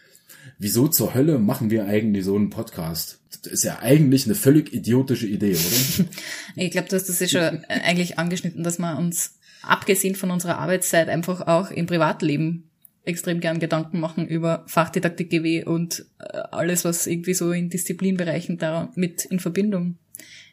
wieso 0.58 0.88
zur 0.88 1.12
Hölle 1.12 1.38
machen 1.38 1.70
wir 1.70 1.84
eigentlich 1.84 2.24
so 2.24 2.34
einen 2.34 2.48
Podcast? 2.48 3.20
Das 3.42 3.52
ist 3.52 3.64
ja 3.64 3.80
eigentlich 3.80 4.24
eine 4.24 4.34
völlig 4.34 4.72
idiotische 4.72 5.26
Idee, 5.26 5.56
oder? 5.56 6.08
Ich 6.56 6.70
glaube, 6.70 6.88
du 6.88 6.96
hast 6.96 7.10
das 7.10 7.20
ja 7.20 7.28
schon 7.28 7.64
eigentlich 7.66 8.18
angeschnitten, 8.18 8.64
dass 8.64 8.78
wir 8.78 8.96
uns 8.96 9.38
abgesehen 9.62 10.14
von 10.14 10.30
unserer 10.30 10.56
Arbeitszeit 10.56 11.10
einfach 11.10 11.46
auch 11.46 11.70
im 11.70 11.84
Privatleben 11.84 12.70
extrem 13.04 13.40
gern 13.40 13.60
Gedanken 13.60 14.00
machen 14.00 14.26
über 14.26 14.64
Fachdidaktik 14.66 15.28
GW 15.28 15.64
und 15.64 16.06
äh, 16.18 16.38
alles, 16.50 16.86
was 16.86 17.06
irgendwie 17.06 17.34
so 17.34 17.52
in 17.52 17.68
Disziplinbereichen 17.68 18.56
damit 18.56 19.26
in 19.26 19.38
Verbindung 19.38 19.98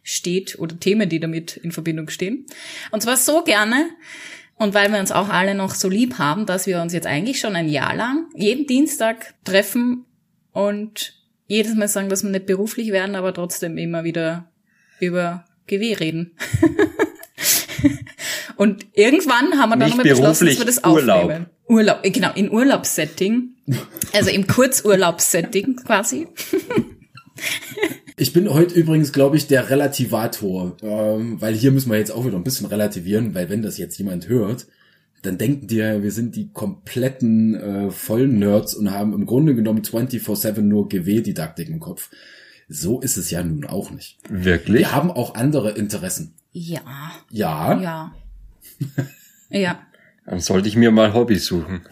steht 0.03 0.59
oder 0.59 0.77
Themen, 0.77 1.07
die 1.07 1.21
damit 1.21 1.55
in 1.55 1.71
Verbindung 1.71 2.09
stehen. 2.09 2.45
Und 2.91 3.01
zwar 3.01 3.15
so 3.15 3.45
gerne, 3.45 3.89
und 4.57 4.73
weil 4.73 4.91
wir 4.91 4.99
uns 4.99 5.11
auch 5.11 5.29
alle 5.29 5.55
noch 5.55 5.75
so 5.75 5.89
lieb 5.89 6.17
haben, 6.19 6.45
dass 6.45 6.67
wir 6.67 6.81
uns 6.81 6.93
jetzt 6.93 7.07
eigentlich 7.07 7.39
schon 7.39 7.55
ein 7.55 7.69
Jahr 7.69 7.95
lang 7.95 8.27
jeden 8.35 8.67
Dienstag 8.67 9.33
treffen 9.43 10.05
und 10.51 11.13
jedes 11.47 11.75
Mal 11.75 11.87
sagen, 11.87 12.09
dass 12.09 12.23
wir 12.23 12.29
nicht 12.29 12.45
beruflich 12.45 12.91
werden, 12.91 13.15
aber 13.15 13.33
trotzdem 13.33 13.77
immer 13.77 14.03
wieder 14.03 14.49
über 14.99 15.45
GW 15.67 15.93
reden. 15.93 16.31
und 18.55 18.85
irgendwann 18.93 19.59
haben 19.59 19.69
wir 19.69 19.77
dann 19.77 19.89
nochmal 19.89 20.05
beschlossen, 20.05 20.47
dass 20.47 20.59
wir 20.59 20.65
das 20.65 20.83
Urlaub. 20.83 21.23
aufnehmen. 21.23 21.45
Urlaub, 21.67 21.99
äh, 22.03 22.11
genau, 22.11 22.31
in 22.35 22.51
Urlaubssetting. 22.51 23.55
Also 24.13 24.29
im 24.29 24.47
Kurzurlaubssetting 24.47 25.77
quasi. 25.77 26.27
Ich 28.15 28.31
bin 28.31 28.53
heute 28.53 28.75
übrigens, 28.75 29.11
glaube 29.11 29.37
ich, 29.37 29.47
der 29.47 29.71
Relativator, 29.71 30.77
ähm, 30.83 31.41
weil 31.41 31.55
hier 31.55 31.71
müssen 31.71 31.89
wir 31.91 31.97
jetzt 31.97 32.11
auch 32.11 32.25
wieder 32.25 32.37
ein 32.37 32.43
bisschen 32.43 32.67
relativieren, 32.67 33.33
weil 33.33 33.49
wenn 33.49 33.63
das 33.63 33.77
jetzt 33.79 33.97
jemand 33.97 34.27
hört, 34.27 34.67
dann 35.23 35.37
denken 35.37 35.67
die 35.67 35.77
ja, 35.77 36.03
wir 36.03 36.11
sind 36.11 36.35
die 36.35 36.51
kompletten 36.51 37.55
äh, 37.55 37.89
vollen 37.91 38.37
Nerds 38.37 38.75
und 38.75 38.91
haben 38.91 39.13
im 39.13 39.25
Grunde 39.25 39.55
genommen 39.55 39.81
24-7 39.81 40.61
nur 40.61 40.89
GW-Didaktik 40.89 41.69
im 41.69 41.79
Kopf. 41.79 42.11
So 42.69 42.99
ist 42.99 43.17
es 43.17 43.31
ja 43.31 43.43
nun 43.43 43.65
auch 43.65 43.89
nicht. 43.89 44.19
Wirklich? 44.29 44.79
Wir 44.79 44.91
haben 44.91 45.09
auch 45.09 45.35
andere 45.35 45.71
Interessen. 45.71 46.35
Ja. 46.51 46.81
Ja, 47.31 47.81
Ja. 47.81 48.13
Ja. 49.49 49.79
Dann 50.25 50.39
sollte 50.39 50.67
ich 50.67 50.75
mir 50.75 50.89
mal 50.89 51.13
Hobbys 51.13 51.45
suchen. 51.45 51.81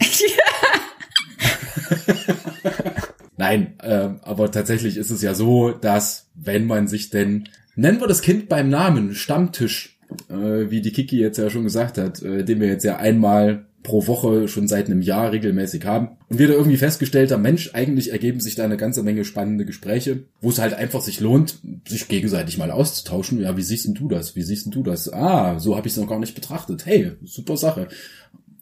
Nein, 3.42 3.74
ähm, 3.82 4.20
aber 4.22 4.52
tatsächlich 4.52 4.96
ist 4.96 5.10
es 5.10 5.20
ja 5.20 5.34
so, 5.34 5.72
dass 5.72 6.28
wenn 6.36 6.64
man 6.64 6.86
sich 6.86 7.10
denn, 7.10 7.48
nennen 7.74 8.00
wir 8.00 8.06
das 8.06 8.22
Kind 8.22 8.48
beim 8.48 8.68
Namen, 8.68 9.16
Stammtisch, 9.16 9.98
äh, 10.30 10.70
wie 10.70 10.80
die 10.80 10.92
Kiki 10.92 11.18
jetzt 11.18 11.38
ja 11.38 11.50
schon 11.50 11.64
gesagt 11.64 11.98
hat, 11.98 12.22
äh, 12.22 12.44
den 12.44 12.60
wir 12.60 12.68
jetzt 12.68 12.84
ja 12.84 12.98
einmal 12.98 13.66
pro 13.82 14.06
Woche 14.06 14.46
schon 14.46 14.68
seit 14.68 14.86
einem 14.86 15.02
Jahr 15.02 15.32
regelmäßig 15.32 15.84
haben. 15.84 16.10
Und 16.28 16.38
wir 16.38 16.46
da 16.46 16.54
irgendwie 16.54 16.76
festgestellt 16.76 17.32
haben, 17.32 17.42
Mensch, 17.42 17.70
eigentlich 17.72 18.12
ergeben 18.12 18.38
sich 18.38 18.54
da 18.54 18.64
eine 18.64 18.76
ganze 18.76 19.02
Menge 19.02 19.24
spannende 19.24 19.64
Gespräche, 19.64 20.22
wo 20.40 20.50
es 20.50 20.60
halt 20.60 20.74
einfach 20.74 21.00
sich 21.00 21.18
lohnt, 21.18 21.58
sich 21.88 22.06
gegenseitig 22.06 22.58
mal 22.58 22.70
auszutauschen. 22.70 23.40
Ja, 23.40 23.56
wie 23.56 23.62
siehst 23.62 23.86
denn 23.86 23.94
du 23.94 24.08
das? 24.08 24.36
Wie 24.36 24.42
siehst 24.42 24.66
denn 24.66 24.72
du 24.72 24.84
das? 24.84 25.12
Ah, 25.12 25.58
so 25.58 25.76
habe 25.76 25.88
ich 25.88 25.94
es 25.94 25.98
noch 25.98 26.08
gar 26.08 26.20
nicht 26.20 26.36
betrachtet. 26.36 26.86
Hey, 26.86 27.12
super 27.24 27.56
Sache. 27.56 27.88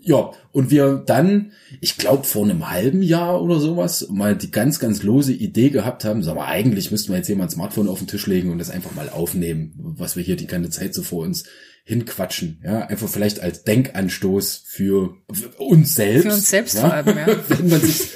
Ja, 0.03 0.33
und 0.53 0.71
wir 0.71 1.03
dann, 1.05 1.53
ich 1.81 1.99
glaube 1.99 2.25
vor 2.25 2.45
einem 2.45 2.71
halben 2.71 3.03
Jahr 3.03 3.43
oder 3.43 3.61
sowas, 3.61 4.09
mal 4.11 4.35
die 4.35 4.51
ganz, 4.51 4.79
ganz 4.79 5.03
lose 5.03 5.33
Idee 5.33 5.71
gehabt 5.71 6.05
haben, 6.05 6.23
sag 6.23 6.37
mal, 6.37 6.47
eigentlich 6.47 6.91
müssten 6.91 7.11
wir 7.11 7.19
jetzt 7.19 7.27
hier 7.27 7.37
mal 7.37 7.45
ein 7.45 7.51
Smartphone 7.51 7.89
auf 7.89 7.99
den 7.99 8.09
Tisch 8.09 8.27
legen 8.27 8.51
und 8.51 8.59
das 8.59 8.71
einfach 8.71 8.95
mal 8.95 9.11
aufnehmen, 9.11 9.75
was 9.77 10.17
wir 10.17 10.23
hier 10.23 10.37
die 10.37 10.47
ganze 10.47 10.71
Zeit 10.71 10.95
so 10.95 11.03
vor 11.03 11.25
uns 11.25 11.45
hinquatschen. 11.85 12.61
Ja, 12.65 12.87
einfach 12.87 13.09
vielleicht 13.09 13.41
als 13.41 13.65
Denkanstoß 13.65 14.65
für 14.67 15.17
uns 15.59 15.95
selbst. 15.95 16.27
Für 16.27 16.35
uns 16.35 16.49
selbst 16.49 16.75
ja? 16.77 16.81
vor 16.81 16.93
allem, 16.95 17.19
ja. 17.19 17.27
wenn 17.49 17.69
man 17.69 17.81
sich 17.81 18.11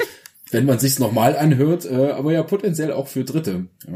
wenn 0.55 0.67
man 0.67 0.79
sich's 0.79 1.01
nochmal 1.01 1.37
anhört, 1.37 1.85
äh, 1.85 2.13
aber 2.13 2.33
ja 2.33 2.45
potenziell 2.45 2.93
auch 2.93 3.09
für 3.09 3.25
Dritte. 3.25 3.67
Ja. 3.87 3.95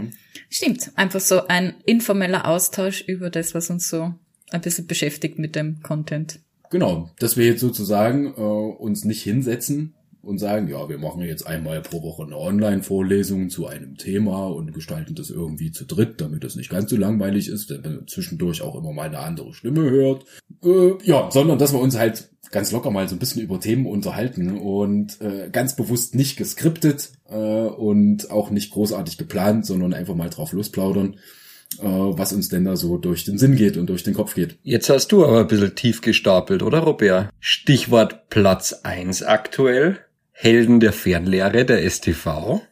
Stimmt. 0.51 0.91
Einfach 0.97 1.21
so 1.21 1.47
ein 1.47 1.77
informeller 1.87 2.47
Austausch 2.47 3.03
über 3.03 3.31
das, 3.31 3.55
was 3.55 3.71
uns 3.71 3.89
so 3.89 4.13
ein 4.51 4.61
bisschen 4.61 4.87
beschäftigt 4.87 5.39
mit 5.39 5.55
dem 5.55 5.81
Content. 5.83 6.41
Genau, 6.71 7.11
dass 7.19 7.37
wir 7.37 7.47
jetzt 7.47 7.61
sozusagen 7.61 8.27
äh, 8.27 8.41
uns 8.41 9.05
nicht 9.05 9.23
hinsetzen 9.23 9.95
und 10.21 10.39
sagen, 10.39 10.69
ja, 10.69 10.89
wir 10.89 10.99
machen 10.99 11.23
jetzt 11.23 11.47
einmal 11.47 11.81
pro 11.81 12.03
Woche 12.03 12.25
eine 12.25 12.37
Online-Vorlesung 12.37 13.49
zu 13.49 13.67
einem 13.67 13.97
Thema 13.97 14.49
und 14.49 14.75
gestalten 14.75 15.15
das 15.15 15.31
irgendwie 15.31 15.73
zu 15.73 15.87
dritt, 15.87 16.21
damit 16.21 16.45
es 16.45 16.57
nicht 16.57 16.71
ganz 16.71 16.91
so 16.91 16.97
langweilig 16.97 17.49
ist, 17.49 17.71
wenn 17.71 17.81
man 17.81 18.07
zwischendurch 18.07 18.61
auch 18.63 18.75
immer 18.75 18.93
mal 18.93 19.07
eine 19.07 19.21
andere 19.21 19.55
Stimme 19.55 19.89
hört. 19.89 20.27
Äh, 20.63 21.03
ja, 21.05 21.31
sondern 21.31 21.59
dass 21.59 21.73
wir 21.73 21.81
uns 21.81 21.97
halt 21.97 22.31
ganz 22.51 22.73
locker 22.73 22.91
mal 22.91 23.09
so 23.09 23.17
ein 23.17 23.19
bisschen 23.19 23.43
über 23.43 23.61
Themen 23.61 23.87
unterhalten 23.87 24.59
und 24.59 25.21
äh, 25.21 25.49
ganz 25.51 25.77
bewusst 25.77 26.15
nicht 26.15 26.37
geskriptet 26.37 27.13
äh, 27.29 27.37
und 27.37 28.31
auch 28.31 28.51
nicht 28.51 28.73
großartig 28.73 29.19
geplant, 29.19 29.67
sondern 29.67 29.95
einfach 29.95 30.15
mal 30.15 30.31
drauf 30.31 30.53
losplaudern 30.53 31.17
was 31.81 32.33
uns 32.33 32.49
denn 32.49 32.65
da 32.65 32.77
so 32.77 32.97
durch 32.97 33.25
den 33.25 33.39
Sinn 33.39 33.57
geht 33.57 33.77
und 33.77 33.89
durch 33.89 34.03
den 34.03 34.15
Kopf 34.15 34.35
geht. 34.35 34.59
Jetzt 34.63 34.91
hast 34.91 35.13
du 35.13 35.25
aber 35.25 35.41
ein 35.41 35.47
bisschen 35.47 35.75
tief 35.75 36.01
gestapelt, 36.01 36.63
oder 36.63 36.81
Robert? 36.81 37.31
Stichwort 37.41 38.29
Platz 38.31 38.81
eins 38.83 39.23
aktuell. 39.23 39.99
Helden 40.33 40.81
der 40.81 40.93
Fernlehre 40.93 41.65
der 41.65 41.89
STV. 41.89 42.63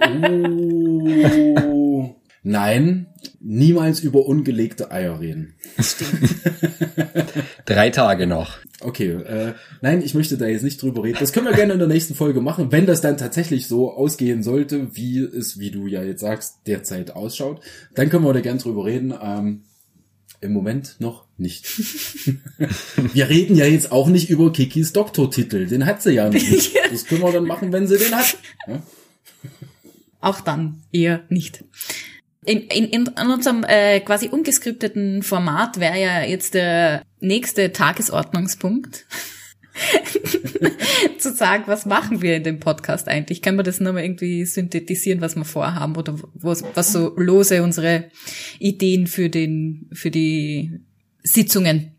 Oh, 0.00 2.16
nein, 2.42 3.06
niemals 3.40 4.00
über 4.00 4.26
ungelegte 4.26 4.90
Eier 4.90 5.20
reden. 5.20 5.54
Drei 7.66 7.90
Tage 7.90 8.26
noch. 8.26 8.56
Okay, 8.80 9.10
äh, 9.10 9.54
nein, 9.80 10.02
ich 10.02 10.14
möchte 10.14 10.38
da 10.38 10.46
jetzt 10.46 10.62
nicht 10.62 10.80
drüber 10.80 11.04
reden. 11.04 11.18
Das 11.20 11.32
können 11.32 11.46
wir 11.46 11.54
gerne 11.54 11.72
in 11.72 11.78
der 11.78 11.88
nächsten 11.88 12.14
Folge 12.14 12.40
machen, 12.40 12.70
wenn 12.72 12.86
das 12.86 13.00
dann 13.00 13.16
tatsächlich 13.16 13.66
so 13.66 13.92
ausgehen 13.92 14.42
sollte, 14.42 14.94
wie 14.94 15.18
es, 15.18 15.58
wie 15.58 15.70
du 15.70 15.86
ja 15.86 16.02
jetzt 16.02 16.20
sagst, 16.20 16.58
derzeit 16.66 17.12
ausschaut. 17.12 17.60
Dann 17.94 18.08
können 18.08 18.24
wir 18.24 18.32
da 18.32 18.40
gern 18.40 18.58
drüber 18.58 18.84
reden. 18.84 19.12
Ähm, 19.20 19.62
Im 20.40 20.52
Moment 20.52 20.96
noch 21.00 21.26
nicht. 21.36 21.66
wir 23.14 23.28
reden 23.28 23.56
ja 23.56 23.66
jetzt 23.66 23.90
auch 23.90 24.08
nicht 24.08 24.30
über 24.30 24.52
Kikis 24.52 24.92
Doktortitel. 24.92 25.66
Den 25.66 25.86
hat 25.86 26.02
sie 26.02 26.12
ja 26.12 26.28
nicht. 26.28 26.76
Das 26.90 27.04
können 27.04 27.20
wir 27.20 27.32
dann 27.32 27.44
machen, 27.44 27.70
wenn 27.70 27.86
sie 27.86 27.98
den 27.98 28.14
hat. 28.14 28.38
Ja? 28.66 28.82
Auch 30.20 30.40
dann 30.40 30.82
eher 30.90 31.24
nicht. 31.28 31.64
In, 32.48 32.62
in, 32.62 33.06
in 33.06 33.30
unserem 33.30 33.62
äh, 33.64 34.00
quasi 34.00 34.28
ungeskripteten 34.28 35.22
Format 35.22 35.80
wäre 35.80 36.00
ja 36.00 36.22
jetzt 36.22 36.54
der 36.54 37.02
nächste 37.20 37.72
Tagesordnungspunkt. 37.72 39.06
zu 41.18 41.34
sagen, 41.34 41.64
was 41.66 41.86
machen 41.86 42.22
wir 42.22 42.36
in 42.36 42.42
dem 42.42 42.58
Podcast 42.58 43.08
eigentlich? 43.08 43.42
Können 43.42 43.58
wir 43.58 43.62
das 43.62 43.80
nochmal 43.80 44.02
irgendwie 44.02 44.44
synthetisieren, 44.44 45.20
was 45.20 45.36
wir 45.36 45.44
vorhaben 45.44 45.96
oder 45.96 46.18
was, 46.34 46.64
was 46.74 46.92
so 46.92 47.14
lose 47.16 47.62
unsere 47.62 48.06
Ideen 48.58 49.06
für 49.06 49.28
den, 49.28 49.88
für 49.92 50.10
die 50.10 50.80
Sitzungen 51.22 51.92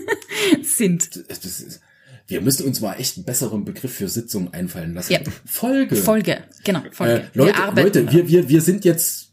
sind? 0.62 1.16
Ist, 1.16 1.80
wir 2.28 2.40
müssen 2.40 2.66
uns 2.66 2.80
mal 2.80 2.94
echt 2.94 3.16
einen 3.16 3.24
besseren 3.24 3.64
Begriff 3.64 3.94
für 3.94 4.08
Sitzung 4.08 4.52
einfallen 4.52 4.94
lassen. 4.94 5.12
Ja. 5.12 5.20
Folge. 5.44 5.96
Folge, 5.96 6.44
genau, 6.64 6.82
Folge. 6.90 7.22
Äh, 7.22 7.24
Leute, 7.34 7.56
arbeiten 7.56 8.06
Leute, 8.06 8.12
wir, 8.12 8.28
wir, 8.28 8.48
wir 8.48 8.60
sind 8.60 8.84
jetzt, 8.84 9.25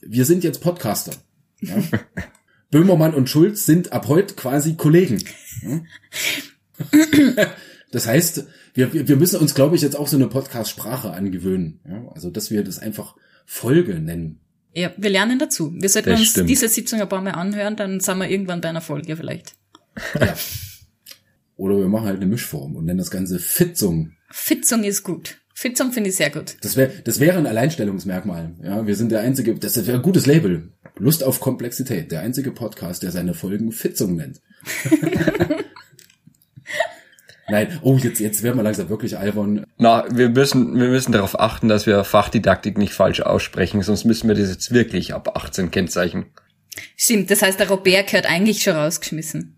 wir 0.00 0.24
sind 0.24 0.44
jetzt 0.44 0.60
Podcaster. 0.60 1.12
Ja? 1.60 1.76
Böhmermann 2.70 3.14
und 3.14 3.28
Schulz 3.30 3.64
sind 3.64 3.92
ab 3.92 4.08
heute 4.08 4.34
quasi 4.34 4.74
Kollegen. 4.74 5.22
Ja? 5.62 5.80
Das 7.90 8.06
heißt, 8.06 8.44
wir, 8.74 8.92
wir 9.08 9.16
müssen 9.16 9.40
uns, 9.40 9.54
glaube 9.54 9.74
ich, 9.74 9.80
jetzt 9.80 9.96
auch 9.96 10.06
so 10.08 10.16
eine 10.18 10.28
Podcast-Sprache 10.28 11.10
angewöhnen. 11.10 11.80
Ja? 11.88 12.06
Also, 12.14 12.30
dass 12.30 12.50
wir 12.50 12.62
das 12.62 12.78
einfach 12.78 13.16
Folge 13.46 13.98
nennen. 13.98 14.40
Ja, 14.74 14.92
wir 14.98 15.08
lernen 15.08 15.38
dazu. 15.38 15.72
Wir 15.74 15.88
sollten 15.88 16.10
Das 16.10 16.20
uns 16.20 16.28
stimmt. 16.28 16.50
diese 16.50 16.68
Sitzung 16.68 17.00
ein 17.00 17.08
paar 17.08 17.22
Mal 17.22 17.30
anhören, 17.30 17.76
dann 17.76 18.00
sind 18.00 18.18
wir 18.18 18.28
irgendwann 18.28 18.60
bei 18.60 18.68
einer 18.68 18.82
Folge 18.82 19.16
vielleicht. 19.16 19.54
Ja. 20.20 20.34
Oder 21.56 21.78
wir 21.78 21.88
machen 21.88 22.04
halt 22.06 22.16
eine 22.18 22.26
Mischform 22.26 22.76
und 22.76 22.84
nennen 22.84 22.98
das 22.98 23.10
Ganze 23.10 23.38
Fitzung. 23.38 24.12
Fitzung 24.30 24.84
ist 24.84 25.02
gut. 25.02 25.38
Fitzung 25.60 25.90
finde 25.90 26.10
ich 26.10 26.14
sehr 26.14 26.30
gut. 26.30 26.54
Das 26.60 26.76
wäre 26.76 26.92
das 27.02 27.18
wäre 27.18 27.36
ein 27.36 27.48
Alleinstellungsmerkmal. 27.48 28.52
Ja, 28.62 28.86
wir 28.86 28.94
sind 28.94 29.10
der 29.10 29.22
einzige, 29.22 29.56
das 29.56 29.88
wäre 29.88 29.98
ein 29.98 30.02
gutes 30.04 30.24
Label. 30.24 30.70
Lust 30.98 31.24
auf 31.24 31.40
Komplexität. 31.40 32.12
Der 32.12 32.20
einzige 32.20 32.52
Podcast, 32.52 33.02
der 33.02 33.10
seine 33.10 33.34
Folgen 33.34 33.72
Fitzung 33.72 34.14
nennt. 34.14 34.40
Nein, 37.48 37.76
oh, 37.82 37.96
jetzt, 37.96 38.20
jetzt 38.20 38.44
werden 38.44 38.56
wir 38.56 38.62
langsam 38.62 38.88
wirklich 38.88 39.18
albern. 39.18 39.64
Na, 39.78 40.04
wir 40.14 40.28
müssen, 40.28 40.78
wir 40.78 40.90
müssen 40.90 41.10
darauf 41.10 41.40
achten, 41.40 41.66
dass 41.66 41.86
wir 41.86 42.04
Fachdidaktik 42.04 42.78
nicht 42.78 42.92
falsch 42.92 43.22
aussprechen, 43.22 43.82
sonst 43.82 44.04
müssen 44.04 44.28
wir 44.28 44.36
das 44.36 44.50
jetzt 44.50 44.72
wirklich 44.72 45.12
ab 45.12 45.36
18 45.36 45.72
kennzeichnen. 45.72 46.26
Stimmt, 46.96 47.32
das 47.32 47.42
heißt, 47.42 47.58
der 47.58 47.68
Robert 47.68 48.06
gehört 48.06 48.30
eigentlich 48.30 48.62
schon 48.62 48.76
rausgeschmissen. 48.76 49.57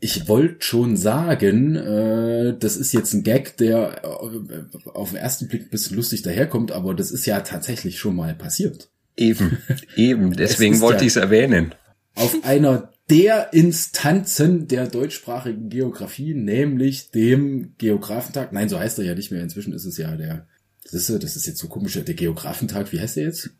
Ich 0.00 0.28
wollte 0.28 0.56
schon 0.64 0.96
sagen, 0.96 1.76
äh, 1.76 2.56
das 2.58 2.76
ist 2.76 2.92
jetzt 2.92 3.12
ein 3.14 3.22
Gag, 3.22 3.56
der 3.58 4.02
äh, 4.04 4.88
auf 4.90 5.10
den 5.10 5.16
ersten 5.18 5.48
Blick 5.48 5.62
ein 5.62 5.70
bisschen 5.70 5.96
lustig 5.96 6.22
daherkommt, 6.22 6.72
aber 6.72 6.94
das 6.94 7.10
ist 7.10 7.26
ja 7.26 7.40
tatsächlich 7.40 7.98
schon 7.98 8.16
mal 8.16 8.34
passiert. 8.34 8.90
Eben, 9.16 9.58
eben. 9.96 10.32
Deswegen 10.36 10.80
wollte 10.80 11.00
ja- 11.00 11.06
ich 11.06 11.12
es 11.12 11.16
erwähnen. 11.16 11.74
Auf 12.14 12.36
einer 12.44 12.92
der 13.10 13.52
Instanzen 13.52 14.66
der 14.68 14.86
deutschsprachigen 14.88 15.68
Geografie, 15.68 16.34
nämlich 16.34 17.10
dem 17.12 17.74
Geografentag. 17.78 18.52
Nein, 18.52 18.68
so 18.68 18.78
heißt 18.78 18.98
er 18.98 19.04
ja 19.04 19.14
nicht 19.14 19.30
mehr. 19.30 19.42
Inzwischen 19.42 19.72
ist 19.72 19.84
es 19.84 19.96
ja 19.96 20.16
der, 20.16 20.46
das 20.84 20.94
ist, 21.08 21.22
das 21.22 21.36
ist 21.36 21.46
jetzt 21.46 21.58
so 21.58 21.68
komisch, 21.68 21.92
der 21.94 22.14
Geografentag. 22.14 22.92
Wie 22.92 23.00
heißt 23.00 23.16
der 23.16 23.24
jetzt? 23.24 23.50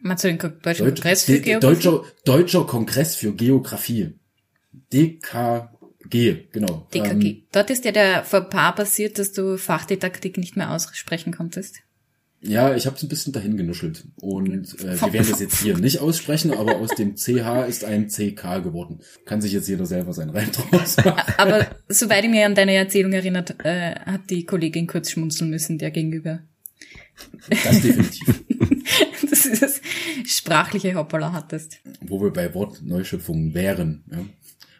Meinst 0.00 0.24
du 0.24 0.28
den 0.28 0.38
Deutschen 0.38 0.62
Deutsch- 0.62 0.78
Kongress 1.02 1.24
für 1.24 1.40
Geografie? 1.40 1.60
Deutscher, 1.74 2.02
Deutscher 2.24 2.64
Kongress 2.66 3.16
für 3.16 3.34
Geografie. 3.34 4.14
DKG, 4.92 6.50
genau. 6.52 6.86
DKG. 6.92 7.26
Ähm, 7.26 7.42
Dort 7.52 7.70
ist 7.70 7.84
ja 7.84 7.92
der 7.92 8.20
paar 8.22 8.74
passiert, 8.74 9.18
dass 9.18 9.32
du 9.32 9.56
Fachdidaktik 9.56 10.36
nicht 10.38 10.56
mehr 10.56 10.70
aussprechen 10.70 11.32
konntest. 11.32 11.76
ja, 12.40 12.74
ich 12.74 12.86
habe 12.86 12.96
es 12.96 13.02
ein 13.02 13.08
bisschen 13.08 13.32
dahin 13.32 13.56
genuschelt. 13.56 14.04
Und 14.20 14.78
äh, 14.80 15.00
wir 15.00 15.12
werden 15.12 15.30
das 15.30 15.40
jetzt 15.40 15.60
hier 15.60 15.76
nicht 15.76 16.00
aussprechen, 16.00 16.52
aber 16.52 16.76
aus 16.76 16.90
dem 16.90 17.16
CH 17.16 17.66
ist 17.68 17.84
ein 17.84 18.08
CK 18.08 18.62
geworden. 18.62 19.00
Kann 19.24 19.40
sich 19.40 19.52
jetzt 19.52 19.68
jeder 19.68 19.86
selber 19.86 20.12
sein 20.12 20.30
Reim 20.30 20.50
draus 20.52 20.96
machen. 20.98 21.22
Aber 21.38 21.66
soweit 21.88 22.24
ich 22.24 22.30
mich 22.30 22.44
an 22.44 22.54
deine 22.54 22.74
Erzählung 22.74 23.12
erinnert, 23.12 23.56
äh, 23.64 23.94
hat 24.00 24.30
die 24.30 24.44
Kollegin 24.44 24.86
kurz 24.86 25.10
schmunzeln 25.10 25.50
müssen, 25.50 25.78
der 25.78 25.90
gegenüber. 25.90 26.40
Das 27.48 27.80
definitiv. 27.80 28.44
dass 29.30 29.42
du 29.42 29.56
das 29.56 29.80
sprachliche 30.26 30.94
Hoppala 30.94 31.32
hattest. 31.32 31.78
Wo 32.00 32.20
wir 32.20 32.32
bei 32.32 32.52
Wortneuschöpfungen 32.54 33.54
wären. 33.54 34.04
Ja. 34.10 34.18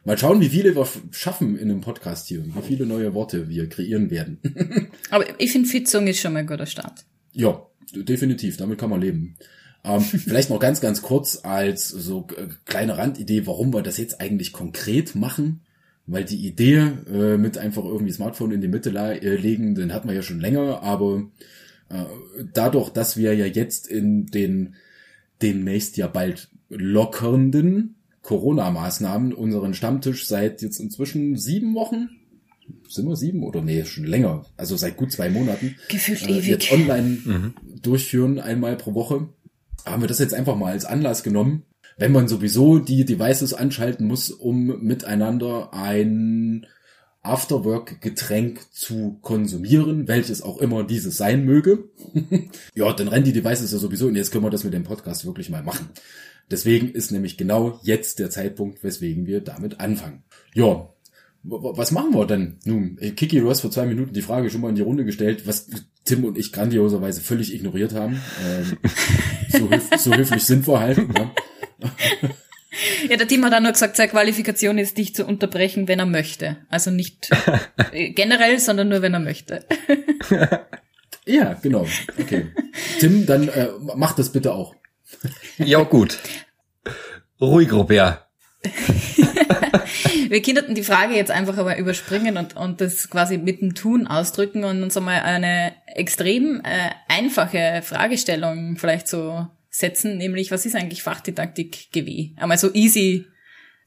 Mal 0.06 0.16
schauen, 0.16 0.40
wie 0.40 0.50
viele 0.50 0.76
wir 0.76 0.86
schaffen 1.10 1.58
in 1.58 1.68
einem 1.68 1.80
Podcast 1.80 2.28
hier. 2.28 2.44
Wie 2.46 2.62
viele 2.62 2.86
neue 2.86 3.12
Worte 3.12 3.48
wir 3.48 3.68
kreieren 3.68 4.08
werden. 4.08 4.38
Aber 5.10 5.24
ich 5.40 5.50
finde, 5.50 5.68
Fitzung 5.68 6.06
ist 6.06 6.20
schon 6.20 6.32
mal 6.32 6.38
ein 6.38 6.46
guter 6.46 6.66
Start. 6.66 7.04
Ja, 7.32 7.66
definitiv, 7.92 8.56
damit 8.56 8.78
kann 8.78 8.88
man 8.88 9.00
leben. 9.00 9.34
Ähm, 9.82 10.00
vielleicht 10.02 10.48
noch 10.48 10.60
ganz, 10.60 10.80
ganz 10.80 11.02
kurz 11.02 11.40
als 11.42 11.88
so 11.88 12.28
äh, 12.36 12.46
kleine 12.66 12.96
Randidee, 12.96 13.48
warum 13.48 13.74
wir 13.74 13.82
das 13.82 13.98
jetzt 13.98 14.20
eigentlich 14.20 14.52
konkret 14.52 15.16
machen. 15.16 15.62
Weil 16.06 16.24
die 16.24 16.46
Idee 16.46 16.92
äh, 17.12 17.36
mit 17.36 17.58
einfach 17.58 17.84
irgendwie 17.84 18.12
Smartphone 18.12 18.52
in 18.52 18.60
die 18.60 18.68
Mitte 18.68 18.90
äh, 18.90 19.34
legen, 19.34 19.74
den 19.74 19.92
hat 19.92 20.04
man 20.04 20.14
ja 20.14 20.22
schon 20.22 20.38
länger, 20.38 20.84
aber 20.84 21.24
äh, 21.88 22.04
dadurch, 22.54 22.90
dass 22.90 23.16
wir 23.16 23.34
ja 23.34 23.46
jetzt 23.46 23.88
in 23.88 24.26
den 24.26 24.76
demnächst 25.42 25.96
ja 25.96 26.06
bald 26.06 26.48
lockernden 26.68 27.96
Corona-Maßnahmen 28.26 29.32
unseren 29.32 29.72
Stammtisch 29.72 30.26
seit 30.26 30.60
jetzt 30.60 30.80
inzwischen 30.80 31.36
sieben 31.36 31.76
Wochen, 31.76 32.08
sind 32.88 33.06
wir 33.06 33.14
sieben 33.14 33.44
oder 33.44 33.62
nee, 33.62 33.84
schon 33.84 34.04
länger, 34.04 34.44
also 34.56 34.76
seit 34.76 34.96
gut 34.96 35.12
zwei 35.12 35.30
Monaten, 35.30 35.76
Gefühlt 35.88 36.26
äh, 36.26 36.32
ewig. 36.32 36.46
jetzt 36.48 36.72
online 36.72 37.54
durchführen, 37.80 38.40
einmal 38.40 38.76
pro 38.76 38.94
Woche, 38.94 39.28
haben 39.84 40.02
wir 40.02 40.08
das 40.08 40.18
jetzt 40.18 40.34
einfach 40.34 40.56
mal 40.56 40.72
als 40.72 40.84
Anlass 40.84 41.22
genommen, 41.22 41.62
wenn 41.98 42.10
man 42.10 42.26
sowieso 42.26 42.80
die 42.80 43.04
Devices 43.04 43.54
anschalten 43.54 44.08
muss, 44.08 44.32
um 44.32 44.82
miteinander 44.84 45.72
ein 45.72 46.66
Afterwork-Getränk 47.22 48.72
zu 48.72 49.20
konsumieren, 49.22 50.08
welches 50.08 50.42
auch 50.42 50.58
immer 50.58 50.82
dieses 50.82 51.16
sein 51.16 51.44
möge. 51.44 51.90
ja, 52.74 52.92
dann 52.92 53.06
rennen 53.06 53.24
die 53.24 53.32
Devices 53.32 53.70
ja 53.70 53.78
sowieso 53.78 54.08
und 54.08 54.16
jetzt 54.16 54.32
können 54.32 54.44
wir 54.44 54.50
das 54.50 54.64
mit 54.64 54.74
dem 54.74 54.84
Podcast 54.84 55.26
wirklich 55.26 55.48
mal 55.48 55.62
machen. 55.62 55.90
Deswegen 56.50 56.90
ist 56.90 57.10
nämlich 57.10 57.36
genau 57.36 57.80
jetzt 57.82 58.18
der 58.18 58.30
Zeitpunkt, 58.30 58.84
weswegen 58.84 59.26
wir 59.26 59.40
damit 59.40 59.80
anfangen. 59.80 60.22
Ja, 60.54 60.88
was 61.48 61.92
machen 61.92 62.12
wir 62.12 62.26
denn? 62.26 62.58
Nun, 62.64 62.98
äh, 63.00 63.10
Kiki, 63.10 63.40
du 63.40 63.48
hast 63.48 63.60
vor 63.60 63.70
zwei 63.70 63.86
Minuten 63.86 64.12
die 64.12 64.22
Frage 64.22 64.50
schon 64.50 64.60
mal 64.60 64.68
in 64.68 64.74
die 64.74 64.82
Runde 64.82 65.04
gestellt, 65.04 65.46
was 65.46 65.68
Tim 66.04 66.24
und 66.24 66.36
ich 66.36 66.52
grandioserweise 66.52 67.20
völlig 67.20 67.54
ignoriert 67.54 67.94
haben. 67.94 68.20
Ähm, 68.44 68.78
so, 69.48 69.70
höf 69.70 69.88
so 69.98 70.14
höflich 70.14 70.44
sind 70.44 70.66
wir 70.66 70.80
halt. 70.80 70.98
Ja. 70.98 71.32
Ja, 73.08 73.16
der 73.16 73.26
Tim 73.26 73.42
hat 73.44 73.54
auch 73.54 73.60
nur 73.60 73.72
gesagt, 73.72 73.96
seine 73.96 74.10
Qualifikation 74.10 74.76
ist, 74.76 74.98
dich 74.98 75.14
zu 75.14 75.24
unterbrechen, 75.24 75.88
wenn 75.88 75.98
er 75.98 76.04
möchte. 76.04 76.58
Also 76.68 76.90
nicht 76.90 77.30
äh, 77.92 78.10
generell, 78.12 78.58
sondern 78.58 78.90
nur, 78.90 79.00
wenn 79.00 79.14
er 79.14 79.20
möchte. 79.20 79.64
ja, 81.24 81.54
genau. 81.54 81.86
Okay. 82.20 82.48
Tim, 83.00 83.24
dann 83.24 83.48
äh, 83.48 83.68
mach 83.94 84.14
das 84.14 84.30
bitte 84.30 84.52
auch. 84.52 84.74
Ja, 85.58 85.82
gut. 85.82 86.18
Ruhig, 87.40 87.72
Robert. 87.72 88.26
Wir 90.28 90.42
könnten 90.42 90.74
die 90.74 90.82
Frage 90.82 91.14
jetzt 91.14 91.30
einfach 91.30 91.56
aber 91.56 91.78
überspringen 91.78 92.36
und, 92.36 92.56
und 92.56 92.80
das 92.80 93.08
quasi 93.10 93.38
mit 93.38 93.60
dem 93.60 93.74
Tun 93.74 94.06
ausdrücken 94.06 94.64
und 94.64 94.82
uns 94.82 94.96
einmal 94.96 95.20
eine 95.20 95.74
extrem 95.86 96.60
äh, 96.64 96.90
einfache 97.08 97.82
Fragestellung 97.84 98.76
vielleicht 98.76 99.06
so 99.08 99.46
setzen, 99.70 100.16
nämlich 100.18 100.50
was 100.50 100.66
ist 100.66 100.74
eigentlich 100.74 101.02
Fachdidaktik 101.02 101.92
GW? 101.92 102.30
Einmal 102.36 102.58
so 102.58 102.72
easy 102.72 103.26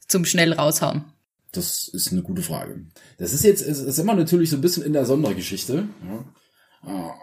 zum 0.06 0.24
schnell 0.24 0.52
raushauen. 0.52 1.04
Das 1.52 1.88
ist 1.88 2.12
eine 2.12 2.22
gute 2.22 2.42
Frage. 2.42 2.86
Das 3.18 3.32
ist 3.32 3.44
jetzt, 3.44 3.60
es 3.60 3.80
ist 3.80 3.98
immer 3.98 4.14
natürlich 4.14 4.50
so 4.50 4.56
ein 4.56 4.60
bisschen 4.60 4.84
in 4.84 4.92
der 4.92 5.04
Sondergeschichte. 5.04 5.88
Ja. 6.86 7.14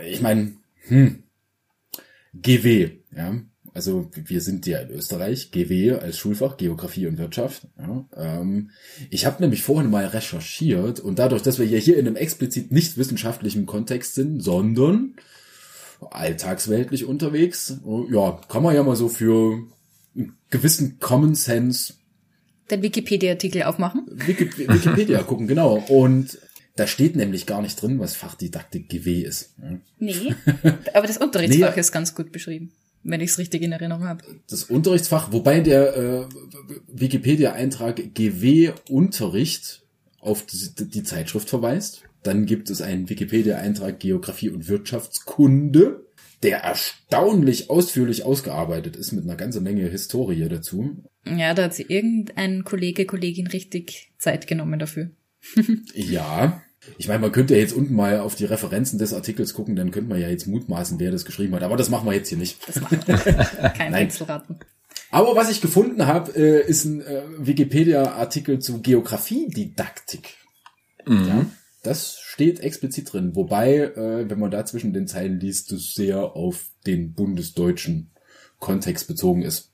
Äh, 0.00 0.10
Ich 0.10 0.22
meine, 0.22 0.54
hm, 0.88 1.22
GW, 2.42 2.90
ja. 3.14 3.40
Also 3.76 4.10
wir 4.14 4.40
sind 4.40 4.66
ja 4.66 4.78
in 4.78 4.90
Österreich, 4.90 5.50
GW 5.50 5.92
als 5.92 6.16
Schulfach, 6.16 6.56
Geografie 6.56 7.06
und 7.08 7.18
Wirtschaft. 7.18 7.68
Ja. 7.78 8.06
Ähm, 8.16 8.70
ich 9.10 9.26
habe 9.26 9.42
nämlich 9.42 9.62
vorhin 9.62 9.90
mal 9.90 10.06
recherchiert 10.06 10.98
und 10.98 11.18
dadurch, 11.18 11.42
dass 11.42 11.58
wir 11.58 11.66
ja 11.66 11.76
hier 11.76 11.98
in 11.98 12.06
einem 12.06 12.16
explizit 12.16 12.72
nicht 12.72 12.96
wissenschaftlichen 12.96 13.66
Kontext 13.66 14.14
sind, 14.14 14.40
sondern 14.40 15.16
alltagsweltlich 16.10 17.04
unterwegs, 17.04 17.78
ja, 18.10 18.40
kann 18.48 18.62
man 18.62 18.74
ja 18.74 18.82
mal 18.82 18.96
so 18.96 19.10
für 19.10 19.62
einen 20.14 20.38
gewissen 20.48 20.98
Common 20.98 21.34
Sense 21.34 21.94
Den 22.70 22.80
Wikipedia-Artikel 22.80 23.64
aufmachen. 23.64 24.06
Wiki 24.10 24.50
Wikipedia 24.56 25.22
gucken, 25.22 25.46
genau. 25.48 25.84
Und 25.88 26.38
da 26.76 26.86
steht 26.86 27.16
nämlich 27.16 27.46
gar 27.46 27.62
nicht 27.62 27.80
drin, 27.80 27.98
was 27.98 28.14
Fachdidaktik 28.14 28.88
GW 28.88 29.22
ist. 29.22 29.54
Nee. 29.98 30.34
Aber 30.94 31.06
das 31.06 31.18
Unterrichtsfach 31.18 31.74
Nee. 31.74 31.80
ist 31.80 31.92
ganz 31.92 32.14
gut 32.14 32.32
beschrieben, 32.32 32.72
wenn 33.02 33.20
ich 33.20 33.30
es 33.30 33.38
richtig 33.38 33.62
in 33.62 33.72
Erinnerung 33.72 34.04
habe. 34.04 34.24
Das 34.48 34.64
Unterrichtsfach, 34.64 35.32
wobei 35.32 35.60
der 35.60 35.96
äh, 35.96 36.26
Wikipedia-Eintrag 36.88 38.14
GW 38.14 38.72
Unterricht 38.88 39.82
auf 40.20 40.44
die, 40.46 40.88
die 40.88 41.02
Zeitschrift 41.02 41.48
verweist. 41.48 42.02
Dann 42.22 42.46
gibt 42.46 42.70
es 42.70 42.82
einen 42.82 43.08
Wikipedia-Eintrag 43.08 44.00
Geografie 44.00 44.50
und 44.50 44.68
Wirtschaftskunde, 44.68 46.04
der 46.42 46.58
erstaunlich 46.58 47.70
ausführlich 47.70 48.24
ausgearbeitet 48.24 48.96
ist 48.96 49.12
mit 49.12 49.24
einer 49.24 49.36
ganzen 49.36 49.62
Menge 49.62 49.88
Historie 49.88 50.48
dazu. 50.48 51.02
Ja, 51.24 51.54
da 51.54 51.64
hat 51.64 51.74
sich 51.74 51.88
irgendein 51.88 52.64
Kollege, 52.64 53.06
Kollegin 53.06 53.46
richtig 53.46 54.12
Zeit 54.18 54.46
genommen 54.46 54.78
dafür. 54.78 55.10
Ja. 55.94 56.62
Ich 56.98 57.08
meine, 57.08 57.20
man 57.20 57.32
könnte 57.32 57.54
ja 57.54 57.60
jetzt 57.60 57.74
unten 57.74 57.94
mal 57.94 58.20
auf 58.20 58.34
die 58.34 58.44
Referenzen 58.44 58.98
des 58.98 59.12
Artikels 59.12 59.54
gucken, 59.54 59.76
dann 59.76 59.90
könnte 59.90 60.10
man 60.10 60.20
ja 60.20 60.28
jetzt 60.28 60.46
mutmaßen, 60.46 60.98
wer 60.98 61.10
das 61.10 61.24
geschrieben 61.24 61.54
hat. 61.54 61.62
Aber 61.62 61.76
das 61.76 61.90
machen 61.90 62.06
wir 62.06 62.14
jetzt 62.14 62.28
hier 62.28 62.38
nicht. 62.38 62.58
Das 62.66 62.80
machen 62.80 63.00
wir. 63.06 63.16
Kein 63.76 63.92
Nein. 63.92 64.04
Rätselraten. 64.04 64.58
Aber 65.10 65.36
was 65.36 65.50
ich 65.50 65.60
gefunden 65.60 66.06
habe, 66.06 66.32
äh, 66.36 66.68
ist 66.68 66.84
ein 66.84 67.00
äh, 67.00 67.22
Wikipedia-Artikel 67.38 68.58
zu 68.58 68.80
Geografiedidaktik. 68.80 70.36
Ja, 71.08 71.46
das 71.84 72.18
steht 72.18 72.58
explizit 72.58 73.12
drin. 73.12 73.36
Wobei, 73.36 73.76
äh, 73.76 74.28
wenn 74.28 74.40
man 74.40 74.50
da 74.50 74.64
zwischen 74.64 74.92
den 74.92 75.06
Zeilen 75.06 75.38
liest, 75.38 75.70
das 75.70 75.94
sehr 75.94 76.34
auf 76.34 76.64
den 76.84 77.12
bundesdeutschen 77.12 78.10
Kontext 78.58 79.06
bezogen 79.06 79.42
ist. 79.42 79.70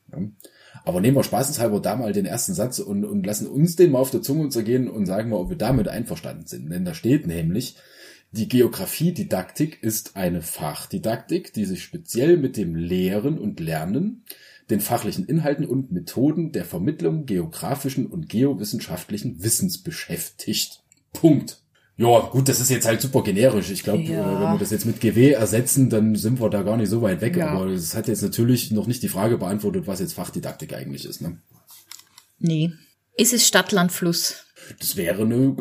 Aber 0.85 1.01
nehmen 1.01 1.17
wir 1.17 1.25
spaßeshalber 1.25 1.81
da 1.81 1.97
mal 1.97 2.13
den 2.13 2.27
ersten 2.27 2.55
Satz 2.55 2.79
und, 2.79 3.05
und 3.05 3.25
lassen 3.25 3.47
uns 3.47 3.77
den 3.77 3.93
mal 3.93 4.01
auf 4.01 4.11
der 4.11 4.23
Zunge 4.23 4.49
zergehen 4.49 4.89
und 4.89 5.07
sagen 5.07 5.31
mal, 5.31 5.37
ob 5.37 5.51
wir 5.51 5.57
damit 5.57 5.89
einverstanden 5.89 6.47
sind. 6.47 6.71
Denn 6.71 6.85
da 6.85 6.95
steht 6.95 7.27
nämlich, 7.27 7.77
die 8.33 8.49
Geografiedidaktik 8.49 9.83
ist 9.83 10.17
eine 10.17 10.43
Fachdidaktik, 10.43 11.53
die 11.53 11.67
sich 11.67 11.83
speziell 11.83 12.37
mit 12.37 12.57
dem 12.57 12.75
Lehren 12.75 13.39
und 13.39 13.61
Lernen, 13.61 14.25
den 14.71 14.81
fachlichen 14.81 15.27
Inhalten 15.27 15.67
und 15.67 15.93
Methoden 15.93 16.51
der 16.51 16.65
Vermittlung 16.65 17.27
geografischen 17.27 18.07
und 18.07 18.29
geowissenschaftlichen 18.29 19.43
Wissens 19.43 19.83
beschäftigt. 19.83 20.83
Punkt. 21.13 21.62
Ja, 21.97 22.21
gut, 22.21 22.49
das 22.49 22.59
ist 22.59 22.71
jetzt 22.71 22.87
halt 22.87 23.01
super 23.01 23.23
generisch. 23.23 23.71
Ich 23.71 23.83
glaube, 23.83 24.03
Ja. 24.03 24.21
äh, 24.21 24.35
wenn 24.41 24.53
wir 24.55 24.59
das 24.59 24.71
jetzt 24.71 24.87
mit 24.87 25.01
GW 25.01 25.33
ersetzen, 25.33 25.91
dann 25.91 26.17
sind 26.17 26.41
wir 26.41 26.49
da 26.49 26.63
gar 26.63 26.77
nicht 26.77 26.89
so 26.89 27.03
weit 27.03 27.21
weg. 27.21 27.37
Ja. 27.37 27.49
Aber 27.49 27.67
es 27.67 27.95
hat 27.95 28.09
jetzt 28.09 28.23
natürlich 28.23 28.71
noch 28.71 28.87
nicht 28.87 29.03
die 29.03 29.09
Frage 29.09 29.37
beantwortet, 29.39 29.87
was 29.87 30.01
jetzt 30.01 30.15
Fachdidaktik 30.15 30.75
eigentlich 30.75 31.05
ist. 31.05 31.21
Ne? 31.21 31.39
Nee. 32.39 32.73
Ist 33.17 33.35
es 33.35 33.47
Stadt, 33.47 33.73
Land, 33.73 33.93
Fluss? 33.93 34.47
Das 34.79 34.97
wäre 34.97 35.23
eine 35.23 35.55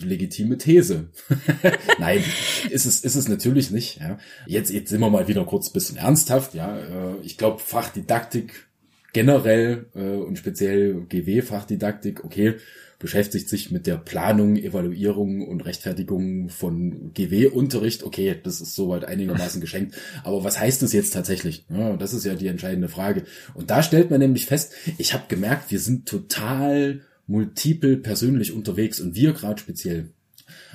legitime 0.00 0.58
These. 0.58 1.10
Nein, 1.98 2.24
ist 2.70 2.86
es, 2.86 3.02
ist 3.02 3.14
es 3.14 3.28
natürlich 3.28 3.70
nicht. 3.70 4.00
Ja. 4.00 4.18
Jetzt, 4.46 4.70
jetzt 4.72 4.90
sind 4.90 5.00
wir 5.00 5.10
mal 5.10 5.28
wieder 5.28 5.44
kurz 5.44 5.68
ein 5.68 5.74
bisschen 5.74 5.96
ernsthaft. 5.96 6.54
Ja, 6.54 6.76
äh, 6.78 7.16
ich 7.22 7.38
glaube, 7.38 7.60
Fachdidaktik 7.60 8.66
generell 9.12 9.86
äh, 9.94 10.16
und 10.16 10.38
speziell 10.38 10.94
GW-Fachdidaktik, 11.08 12.24
okay, 12.24 12.56
beschäftigt 12.98 13.48
sich 13.48 13.70
mit 13.70 13.86
der 13.86 13.96
Planung, 13.96 14.56
Evaluierung 14.56 15.46
und 15.46 15.64
Rechtfertigung 15.64 16.48
von 16.48 17.12
GW-Unterricht. 17.14 18.02
Okay, 18.02 18.36
das 18.42 18.60
ist 18.60 18.74
soweit 18.74 19.04
einigermaßen 19.04 19.60
geschenkt. 19.62 19.94
Aber 20.24 20.42
was 20.42 20.58
heißt 20.58 20.82
das 20.82 20.92
jetzt 20.92 21.12
tatsächlich? 21.14 21.64
Ja, 21.70 21.96
das 21.96 22.12
ist 22.12 22.24
ja 22.24 22.34
die 22.34 22.48
entscheidende 22.48 22.88
Frage. 22.88 23.24
Und 23.54 23.70
da 23.70 23.82
stellt 23.82 24.10
man 24.10 24.20
nämlich 24.20 24.46
fest, 24.46 24.72
ich 24.98 25.14
habe 25.14 25.24
gemerkt, 25.28 25.70
wir 25.70 25.78
sind 25.78 26.08
total 26.08 27.02
multiple 27.26 27.98
persönlich 27.98 28.52
unterwegs 28.52 29.00
und 29.00 29.14
wir 29.14 29.32
gerade 29.32 29.60
speziell. 29.60 30.10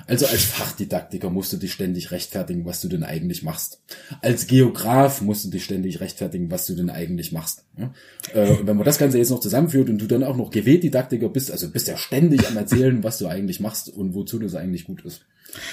Also 0.06 0.26
als 0.26 0.44
Fachdidaktiker 0.44 1.30
musst 1.30 1.52
du 1.52 1.56
dich 1.56 1.72
ständig 1.72 2.10
rechtfertigen, 2.10 2.66
was 2.66 2.80
du 2.80 2.88
denn 2.88 3.04
eigentlich 3.04 3.42
machst. 3.42 3.80
Als 4.20 4.46
Geograf 4.46 5.20
musst 5.20 5.44
du 5.44 5.50
dich 5.50 5.64
ständig 5.64 6.00
rechtfertigen, 6.00 6.50
was 6.50 6.66
du 6.66 6.74
denn 6.74 6.90
eigentlich 6.90 7.32
machst. 7.32 7.64
Äh, 8.34 8.50
und 8.50 8.66
wenn 8.66 8.76
man 8.76 8.84
das 8.84 8.98
Ganze 8.98 9.18
jetzt 9.18 9.30
noch 9.30 9.40
zusammenführt 9.40 9.88
und 9.88 9.98
du 9.98 10.06
dann 10.06 10.24
auch 10.24 10.36
noch 10.36 10.50
GW-Didaktiker 10.50 11.28
bist, 11.28 11.50
also 11.50 11.70
bist 11.70 11.88
ja 11.88 11.96
ständig 11.96 12.46
am 12.46 12.56
Erzählen, 12.56 13.02
was 13.02 13.18
du 13.18 13.26
eigentlich 13.26 13.60
machst 13.60 13.88
und 13.88 14.14
wozu 14.14 14.38
das 14.38 14.54
eigentlich 14.54 14.84
gut 14.84 15.04
ist. 15.04 15.22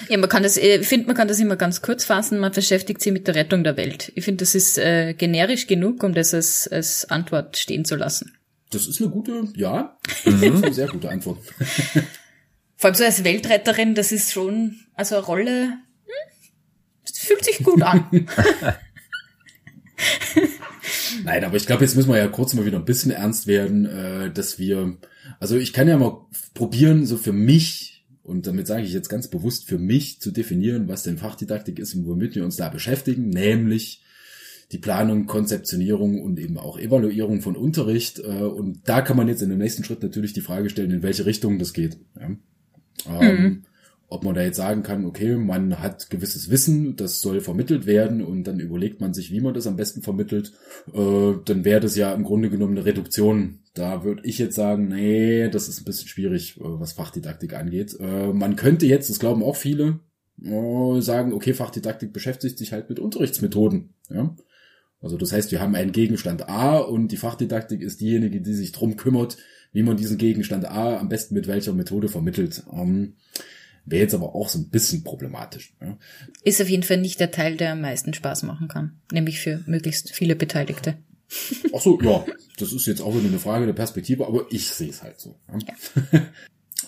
Ja, 0.09 0.17
man 0.17 0.29
kann 0.29 0.43
das, 0.43 0.57
ich 0.57 0.87
finde, 0.87 1.07
man 1.07 1.15
kann 1.15 1.27
das 1.27 1.39
immer 1.39 1.55
ganz 1.55 1.81
kurz 1.81 2.05
fassen. 2.05 2.39
Man 2.39 2.51
beschäftigt 2.51 3.01
sich 3.01 3.11
mit 3.11 3.27
der 3.27 3.35
Rettung 3.35 3.63
der 3.63 3.77
Welt. 3.77 4.11
Ich 4.15 4.25
finde, 4.25 4.43
das 4.43 4.55
ist 4.55 4.77
äh, 4.77 5.13
generisch 5.13 5.67
genug, 5.67 6.03
um 6.03 6.13
das 6.13 6.33
als, 6.33 6.67
als 6.67 7.09
Antwort 7.09 7.57
stehen 7.57 7.83
zu 7.83 7.95
lassen. 7.95 8.33
Das 8.69 8.87
ist 8.87 9.01
eine 9.01 9.09
gute, 9.09 9.49
ja, 9.55 9.97
das 10.23 10.33
ist 10.33 10.63
eine 10.63 10.73
sehr 10.73 10.87
gute 10.87 11.09
Antwort. 11.09 11.39
Vor 12.81 12.87
allem 12.87 12.95
so 12.95 13.03
als 13.03 13.23
Weltretterin, 13.23 13.93
das 13.93 14.11
ist 14.11 14.31
schon, 14.31 14.79
also 14.95 15.13
eine 15.13 15.23
Rolle, 15.23 15.65
hm, 15.65 16.13
das 17.05 17.19
fühlt 17.19 17.45
sich 17.45 17.59
gut 17.59 17.79
an. 17.83 18.09
Nein, 21.23 21.43
aber 21.43 21.57
ich 21.57 21.67
glaube, 21.67 21.83
jetzt 21.83 21.95
müssen 21.95 22.09
wir 22.09 22.17
ja 22.17 22.27
kurz 22.27 22.55
mal 22.55 22.65
wieder 22.65 22.79
ein 22.79 22.85
bisschen 22.85 23.11
ernst 23.11 23.45
werden, 23.45 23.85
äh, 23.85 24.31
dass 24.31 24.57
wir, 24.57 24.97
also 25.39 25.57
ich 25.57 25.73
kann 25.73 25.87
ja 25.87 25.99
mal 25.99 26.25
probieren, 26.55 27.05
so 27.05 27.17
für 27.17 27.33
mich, 27.33 28.03
und 28.23 28.47
damit 28.47 28.65
sage 28.65 28.81
ich 28.81 28.93
jetzt 28.93 29.09
ganz 29.09 29.27
bewusst 29.27 29.67
für 29.67 29.77
mich 29.77 30.19
zu 30.19 30.31
definieren, 30.31 30.87
was 30.87 31.03
denn 31.03 31.19
Fachdidaktik 31.19 31.77
ist 31.77 31.93
und 31.93 32.07
womit 32.07 32.33
wir 32.33 32.43
uns 32.43 32.55
da 32.55 32.69
beschäftigen, 32.69 33.29
nämlich 33.29 34.01
die 34.71 34.79
Planung, 34.79 35.27
Konzeptionierung 35.27 36.19
und 36.19 36.39
eben 36.39 36.57
auch 36.57 36.79
Evaluierung 36.79 37.41
von 37.41 37.55
Unterricht. 37.55 38.17
Äh, 38.17 38.41
und 38.41 38.89
da 38.89 39.03
kann 39.03 39.17
man 39.17 39.27
jetzt 39.27 39.43
in 39.43 39.49
dem 39.49 39.59
nächsten 39.59 39.83
Schritt 39.83 40.01
natürlich 40.01 40.33
die 40.33 40.41
Frage 40.41 40.71
stellen, 40.71 40.89
in 40.89 41.03
welche 41.03 41.27
Richtung 41.27 41.59
das 41.59 41.73
geht. 41.73 41.99
Ja. 42.19 42.31
Ähm, 43.09 43.43
mhm. 43.43 43.63
Ob 44.07 44.25
man 44.25 44.35
da 44.35 44.41
jetzt 44.41 44.57
sagen 44.57 44.83
kann, 44.83 45.05
okay, 45.05 45.37
man 45.37 45.79
hat 45.79 46.09
gewisses 46.09 46.49
Wissen, 46.49 46.97
das 46.97 47.21
soll 47.21 47.39
vermittelt 47.39 47.85
werden 47.85 48.21
und 48.21 48.43
dann 48.43 48.59
überlegt 48.59 48.99
man 48.99 49.13
sich, 49.13 49.31
wie 49.31 49.39
man 49.39 49.53
das 49.53 49.67
am 49.67 49.77
besten 49.77 50.01
vermittelt, 50.01 50.51
äh, 50.93 51.33
dann 51.45 51.63
wäre 51.63 51.79
das 51.79 51.95
ja 51.95 52.11
im 52.13 52.23
Grunde 52.23 52.49
genommen 52.49 52.77
eine 52.77 52.85
Reduktion. 52.85 53.59
Da 53.73 54.03
würde 54.03 54.23
ich 54.25 54.37
jetzt 54.37 54.55
sagen, 54.55 54.89
nee, 54.89 55.47
das 55.47 55.69
ist 55.69 55.79
ein 55.79 55.85
bisschen 55.85 56.09
schwierig, 56.09 56.57
äh, 56.57 56.63
was 56.63 56.91
Fachdidaktik 56.91 57.53
angeht. 57.53 57.95
Äh, 58.01 58.33
man 58.33 58.57
könnte 58.57 58.85
jetzt, 58.85 59.09
das 59.09 59.19
glauben 59.19 59.43
auch 59.43 59.55
viele, 59.55 60.01
äh, 60.43 60.99
sagen, 60.99 61.31
okay, 61.31 61.53
Fachdidaktik 61.53 62.11
beschäftigt 62.11 62.57
sich 62.57 62.73
halt 62.73 62.89
mit 62.89 62.99
Unterrichtsmethoden. 62.99 63.93
Ja? 64.09 64.35
Also 65.01 65.17
das 65.17 65.31
heißt, 65.31 65.51
wir 65.51 65.61
haben 65.61 65.75
einen 65.75 65.91
Gegenstand 65.93 66.49
A 66.49 66.77
und 66.77 67.13
die 67.13 67.17
Fachdidaktik 67.17 67.81
ist 67.81 68.01
diejenige, 68.01 68.41
die 68.41 68.53
sich 68.53 68.71
drum 68.71 68.97
kümmert, 68.97 69.37
wie 69.71 69.83
man 69.83 69.97
diesen 69.97 70.17
Gegenstand 70.17 70.65
A 70.65 70.97
am 70.97 71.09
besten 71.09 71.33
mit 71.33 71.47
welcher 71.47 71.73
Methode 71.73 72.09
vermittelt. 72.09 72.63
Ähm, 72.71 73.15
Wäre 73.85 74.03
jetzt 74.03 74.13
aber 74.13 74.35
auch 74.35 74.47
so 74.47 74.59
ein 74.59 74.69
bisschen 74.69 75.03
problematisch. 75.03 75.73
Ja. 75.81 75.97
Ist 76.43 76.61
auf 76.61 76.69
jeden 76.69 76.83
Fall 76.83 76.97
nicht 76.97 77.19
der 77.19 77.31
Teil, 77.31 77.57
der 77.57 77.71
am 77.71 77.81
meisten 77.81 78.13
Spaß 78.13 78.43
machen 78.43 78.67
kann. 78.67 78.99
Nämlich 79.11 79.39
für 79.39 79.63
möglichst 79.65 80.11
viele 80.11 80.35
Beteiligte. 80.35 80.97
Ach 81.73 81.81
so, 81.81 81.99
ja, 82.01 82.25
das 82.57 82.73
ist 82.73 82.85
jetzt 82.85 83.01
auch 83.01 83.15
wieder 83.15 83.27
eine 83.27 83.39
Frage 83.39 83.65
der 83.65 83.73
Perspektive, 83.73 84.27
aber 84.27 84.45
ich 84.51 84.67
sehe 84.69 84.89
es 84.89 85.01
halt 85.01 85.19
so. 85.19 85.39
Ja. 85.49 86.21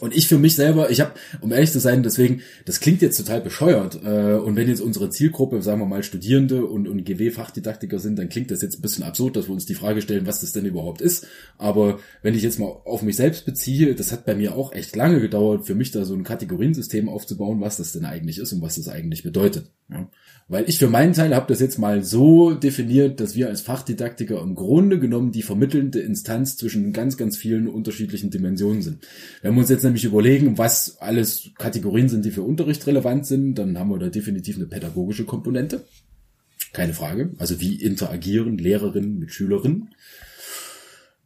Und 0.03 0.13
ich 0.13 0.27
für 0.27 0.37
mich 0.37 0.57
selber, 0.57 0.91
ich 0.91 0.99
habe, 0.99 1.13
um 1.39 1.53
ehrlich 1.53 1.71
zu 1.71 1.79
sein, 1.79 2.03
deswegen, 2.03 2.41
das 2.65 2.81
klingt 2.81 3.01
jetzt 3.01 3.15
total 3.15 3.39
bescheuert. 3.39 4.01
Äh, 4.03 4.33
und 4.33 4.57
wenn 4.57 4.67
jetzt 4.67 4.81
unsere 4.81 5.09
Zielgruppe, 5.09 5.61
sagen 5.61 5.79
wir 5.79 5.85
mal, 5.85 6.03
Studierende 6.03 6.65
und, 6.65 6.89
und 6.89 7.05
GW-Fachdidaktiker 7.05 7.99
sind, 7.99 8.19
dann 8.19 8.27
klingt 8.27 8.51
das 8.51 8.61
jetzt 8.61 8.77
ein 8.77 8.81
bisschen 8.81 9.05
absurd, 9.05 9.37
dass 9.37 9.47
wir 9.47 9.53
uns 9.53 9.65
die 9.65 9.75
Frage 9.75 10.01
stellen, 10.01 10.27
was 10.27 10.41
das 10.41 10.51
denn 10.51 10.65
überhaupt 10.65 10.99
ist. 10.99 11.25
Aber 11.57 11.99
wenn 12.21 12.35
ich 12.35 12.43
jetzt 12.43 12.59
mal 12.59 12.65
auf 12.65 13.01
mich 13.01 13.15
selbst 13.15 13.45
beziehe, 13.45 13.95
das 13.95 14.11
hat 14.11 14.25
bei 14.25 14.35
mir 14.35 14.55
auch 14.55 14.73
echt 14.73 14.93
lange 14.93 15.21
gedauert, 15.21 15.65
für 15.65 15.73
mich 15.73 15.91
da 15.91 16.03
so 16.03 16.15
ein 16.15 16.25
Kategoriensystem 16.25 17.07
aufzubauen, 17.07 17.61
was 17.61 17.77
das 17.77 17.93
denn 17.93 18.03
eigentlich 18.03 18.39
ist 18.39 18.51
und 18.51 18.61
was 18.61 18.75
das 18.75 18.89
eigentlich 18.89 19.23
bedeutet. 19.23 19.71
Ja. 19.89 20.09
Weil 20.49 20.67
ich 20.67 20.77
für 20.77 20.89
meinen 20.89 21.13
Teil 21.13 21.33
habe 21.33 21.47
das 21.47 21.61
jetzt 21.61 21.79
mal 21.79 22.03
so 22.03 22.53
definiert, 22.53 23.19
dass 23.19 23.35
wir 23.35 23.47
als 23.47 23.61
Fachdidaktiker 23.61 24.41
im 24.41 24.55
Grunde 24.55 24.99
genommen 24.99 25.31
die 25.31 25.41
vermittelnde 25.41 25.99
Instanz 25.99 26.57
zwischen 26.57 26.91
ganz, 26.91 27.17
ganz 27.17 27.37
vielen 27.37 27.67
unterschiedlichen 27.67 28.29
Dimensionen 28.29 28.81
sind. 28.81 29.07
Wenn 29.41 29.53
wir 29.53 29.61
uns 29.61 29.69
jetzt 29.69 29.83
nämlich 29.83 30.03
überlegen, 30.03 30.57
was 30.57 30.97
alles 30.99 31.51
Kategorien 31.57 32.09
sind, 32.09 32.25
die 32.25 32.31
für 32.31 32.43
Unterricht 32.43 32.85
relevant 32.87 33.25
sind, 33.25 33.55
dann 33.55 33.79
haben 33.79 33.89
wir 33.89 33.99
da 33.99 34.09
definitiv 34.09 34.57
eine 34.57 34.65
pädagogische 34.65 35.23
Komponente. 35.23 35.85
Keine 36.73 36.93
Frage. 36.93 37.31
Also 37.37 37.61
wie 37.61 37.75
interagieren 37.75 38.57
Lehrerinnen 38.57 39.19
mit 39.19 39.31
Schülerinnen. 39.31 39.93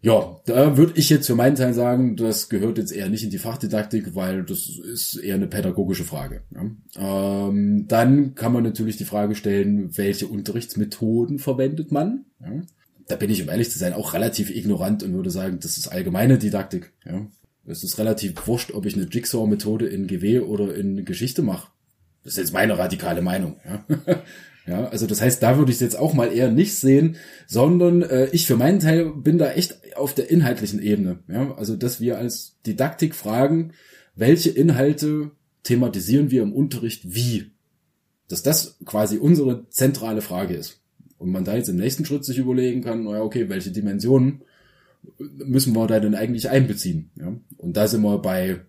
Ja, 0.02 0.40
da 0.46 0.78
würde 0.78 0.94
ich 0.96 1.10
jetzt 1.10 1.26
für 1.26 1.36
meinen 1.36 1.56
Teil 1.56 1.74
sagen, 1.74 2.16
das 2.16 2.50
gehört 2.50 2.78
jetzt 2.78 2.92
eher 2.92 3.10
nicht 3.10 3.24
in 3.24 3.32
die 3.32 3.40
Fachdidaktik, 3.40 4.14
weil 4.16 4.44
das 4.44 4.70
ist 4.70 5.16
eher 5.16 5.36
eine 5.36 5.48
pädagogische 5.48 6.04
Frage. 6.04 6.44
Ja. 6.54 7.48
Ähm, 7.50 7.86
dann 7.88 8.36
kann 8.36 8.54
man 8.54 8.64
natürlich 8.64 8.98
die 8.98 9.06
Frage 9.06 9.34
stellen, 9.34 9.98
welche 9.98 10.28
Unterrichtsmethoden 10.28 11.40
verwendet 11.40 11.92
man? 11.92 12.26
Ja. 12.40 12.62
Da 13.08 13.16
bin 13.16 13.32
ich, 13.32 13.42
um 13.42 13.50
ehrlich 13.50 13.72
zu 13.72 13.80
sein, 13.80 13.94
auch 13.94 14.14
relativ 14.14 14.52
ignorant 14.52 15.02
und 15.02 15.14
würde 15.14 15.32
sagen, 15.32 15.60
das 15.62 15.78
ist 15.78 15.88
allgemeine 15.88 16.38
Didaktik. 16.38 16.94
Ja. 17.06 17.26
Es 17.66 17.84
ist 17.84 17.98
relativ 17.98 18.48
wurscht, 18.48 18.72
ob 18.72 18.86
ich 18.86 18.96
eine 18.96 19.06
Jigsaw-Methode 19.06 19.88
in 19.88 20.08
GW 20.08 20.42
oder 20.42 20.76
in 20.76 21.06
Geschichte 21.06 21.42
mache. 21.42 21.70
Das 22.24 22.34
ist 22.34 22.38
jetzt 22.38 22.54
meine 22.54 22.78
radikale 22.78 23.22
Meinung. 23.22 23.58
Ja. 23.66 23.86
Ja, 24.68 24.86
also 24.90 25.08
das 25.08 25.22
heißt, 25.22 25.42
da 25.42 25.58
würde 25.58 25.72
ich 25.72 25.78
es 25.78 25.82
jetzt 25.82 25.98
auch 25.98 26.14
mal 26.14 26.32
eher 26.34 26.52
nicht 26.52 26.76
sehen, 26.76 27.16
sondern 27.48 28.02
äh, 28.02 28.28
ich 28.34 28.46
für 28.46 28.58
meinen 28.58 28.80
Teil 28.80 29.12
bin 29.12 29.38
da 29.38 29.52
echt 29.52 29.96
auf 29.96 30.14
der 30.14 30.30
inhaltlichen 30.30 30.82
Ebene. 30.82 31.20
Ja, 31.30 31.56
also 31.56 31.78
dass 31.78 32.02
wir 32.02 32.18
als 32.18 32.58
Didaktik 32.66 33.16
fragen, 33.16 33.72
welche 34.16 34.50
Inhalte 34.50 35.32
thematisieren 35.64 36.32
wir 36.32 36.44
im 36.44 36.54
Unterricht 36.54 37.16
wie? 37.16 37.52
Dass 38.28 38.44
das 38.44 38.78
quasi 38.84 39.18
unsere 39.18 39.70
zentrale 39.70 40.22
Frage 40.22 40.56
ist. 40.56 40.82
Und 41.18 41.32
man 41.32 41.46
da 41.46 41.56
jetzt 41.56 41.70
im 41.70 41.78
nächsten 41.78 42.06
Schritt 42.06 42.26
sich 42.26 42.38
überlegen 42.38 42.84
kann, 42.84 43.06
naja, 43.06 43.22
okay, 43.22 43.50
welche 43.50 43.72
Dimensionen 43.72 44.42
müssen 45.18 45.74
wir 45.74 45.88
da 45.88 46.00
denn 46.00 46.14
eigentlich 46.14 46.50
einbeziehen? 46.50 47.10
Ja? 47.16 47.34
Und 47.58 47.78
da 47.78 47.88
sind 47.88 48.02
wir 48.02 48.18
bei 48.20 48.60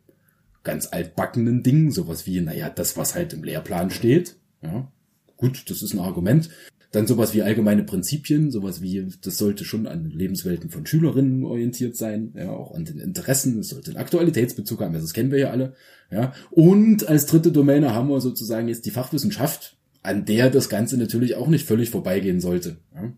ganz 0.62 0.88
altbackenen 0.92 1.62
Dingen, 1.62 1.90
sowas 1.90 2.26
wie, 2.26 2.40
naja, 2.40 2.70
das, 2.70 2.96
was 2.96 3.14
halt 3.14 3.32
im 3.32 3.42
Lehrplan 3.42 3.90
steht. 3.90 4.36
Ja? 4.62 4.90
Gut, 5.38 5.70
das 5.70 5.82
ist 5.82 5.94
ein 5.94 6.00
Argument. 6.00 6.50
Dann 6.90 7.06
sowas 7.06 7.34
wie 7.34 7.42
allgemeine 7.42 7.84
Prinzipien, 7.84 8.50
sowas 8.50 8.82
wie, 8.82 9.06
das 9.22 9.38
sollte 9.38 9.64
schon 9.64 9.86
an 9.86 10.10
Lebenswelten 10.10 10.70
von 10.70 10.86
Schülerinnen 10.86 11.44
orientiert 11.44 11.96
sein, 11.96 12.32
ja, 12.34 12.50
auch 12.50 12.74
an 12.74 12.84
den 12.84 12.98
Interessen, 12.98 13.58
es 13.58 13.68
sollte 13.68 13.90
einen 13.90 14.00
Aktualitätsbezug 14.00 14.80
haben, 14.80 14.94
das 14.94 15.12
kennen 15.12 15.30
wir 15.30 15.38
ja 15.38 15.50
alle, 15.50 15.74
ja. 16.10 16.32
Und 16.50 17.06
als 17.06 17.26
dritte 17.26 17.52
Domäne 17.52 17.94
haben 17.94 18.08
wir 18.08 18.20
sozusagen 18.22 18.68
jetzt 18.68 18.86
die 18.86 18.90
Fachwissenschaft, 18.90 19.76
an 20.02 20.24
der 20.24 20.48
das 20.48 20.70
Ganze 20.70 20.96
natürlich 20.96 21.34
auch 21.34 21.48
nicht 21.48 21.66
völlig 21.66 21.90
vorbeigehen 21.90 22.40
sollte. 22.40 22.78
Ja. 22.94 23.12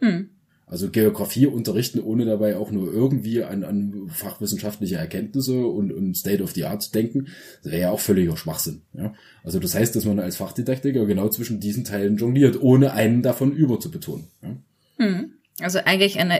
Hm. 0.00 0.30
Also 0.72 0.88
Geografie 0.88 1.46
unterrichten, 1.46 2.00
ohne 2.00 2.24
dabei 2.24 2.56
auch 2.56 2.70
nur 2.70 2.90
irgendwie 2.90 3.44
an, 3.44 3.62
an 3.62 4.08
fachwissenschaftliche 4.08 4.96
Erkenntnisse 4.96 5.66
und, 5.66 5.92
und 5.92 6.16
State 6.16 6.42
of 6.42 6.52
the 6.52 6.64
Art 6.64 6.80
zu 6.80 6.90
denken, 6.92 7.28
das 7.62 7.72
wäre 7.72 7.82
ja 7.82 7.90
auch 7.90 8.00
völliger 8.00 8.38
Schwachsinn. 8.38 8.80
Ja? 8.94 9.12
Also 9.44 9.58
das 9.58 9.74
heißt, 9.74 9.94
dass 9.94 10.06
man 10.06 10.18
als 10.18 10.36
Fachdidaktiker 10.36 11.04
genau 11.04 11.28
zwischen 11.28 11.60
diesen 11.60 11.84
Teilen 11.84 12.16
jongliert, 12.16 12.62
ohne 12.62 12.94
einen 12.94 13.20
davon 13.20 13.52
überzubetonen. 13.52 14.28
Ja? 14.40 14.56
Hm. 14.96 15.32
Also 15.60 15.78
eigentlich 15.80 16.18
ein 16.18 16.32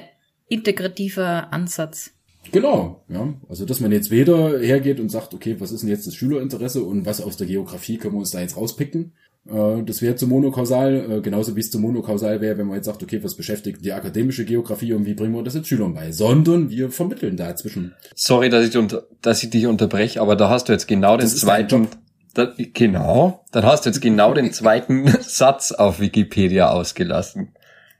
integrativer 0.49 1.53
Ansatz. 1.53 2.12
Genau, 2.53 3.05
ja. 3.11 3.35
Also 3.51 3.66
dass 3.66 3.81
man 3.81 3.92
jetzt 3.92 4.11
weder 4.11 4.59
hergeht 4.59 4.99
und 4.99 5.11
sagt, 5.11 5.35
okay, 5.35 5.57
was 5.59 5.73
ist 5.73 5.83
denn 5.83 5.90
jetzt 5.90 6.07
das 6.07 6.14
Schülerinteresse 6.14 6.83
und 6.83 7.05
was 7.05 7.21
aus 7.21 7.37
der 7.37 7.49
Geografie 7.49 7.99
können 7.99 8.14
wir 8.14 8.21
uns 8.21 8.31
da 8.31 8.40
jetzt 8.40 8.57
rauspicken, 8.57 9.12
das 9.44 10.02
wäre 10.02 10.14
zu 10.14 10.28
monokausal, 10.28 11.11
äh, 11.11 11.20
genauso 11.20 11.57
wie 11.57 11.61
es 11.61 11.70
zu 11.70 11.81
monokausal 11.81 12.40
wäre, 12.40 12.59
wenn 12.59 12.66
man 12.66 12.76
jetzt 12.76 12.87
sagt, 12.87 13.02
okay, 13.02 13.22
was 13.24 13.35
beschäftigt 13.35 13.85
die 13.85 13.92
akademische 13.92 14.44
Geografie 14.44 14.92
und 14.92 15.05
wie 15.05 15.14
bringen 15.14 15.35
wir 15.35 15.42
das 15.42 15.55
jetzt 15.55 15.68
Schülern 15.68 15.94
bei, 15.94 16.12
sondern 16.12 16.70
wir 16.70 16.90
vermitteln 16.90 17.37
dazwischen. 17.37 17.94
Sorry, 18.14 18.50
dass 18.50 18.68
ich, 18.68 18.76
unter, 18.76 19.05
dass 19.20 19.42
ich 19.42 19.50
dich 19.50 19.66
unterbreche, 19.66 20.20
aber 20.20 20.37
da 20.37 20.48
hast 20.48 20.68
du 20.68 20.72
jetzt 20.72 20.87
genau 20.87 21.16
den 21.16 21.26
zweiten, 21.26 21.88
da, 22.35 22.52
genau, 22.57 23.44
dann 23.50 23.64
hast 23.64 23.85
du 23.85 23.90
jetzt 23.90 24.00
genau 24.00 24.33
den 24.33 24.52
zweiten 24.52 25.09
Satz 25.20 25.72
auf 25.72 25.98
Wikipedia 25.98 26.70
ausgelassen, 26.70 27.55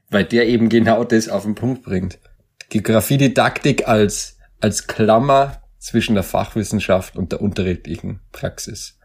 weil 0.09 0.23
der 0.23 0.47
eben 0.47 0.69
genau 0.69 1.03
das 1.03 1.27
auf 1.27 1.43
den 1.43 1.55
Punkt 1.55 1.83
bringt. 1.83 2.19
Geografiedidaktik 2.69 3.87
als 3.87 4.37
als 4.63 4.87
Klammer 4.87 5.61
zwischen 5.77 6.15
der 6.15 6.23
Fachwissenschaft 6.23 7.17
und 7.17 7.33
der 7.33 7.41
unterrichtlichen 7.41 8.21
Praxis. 8.31 8.97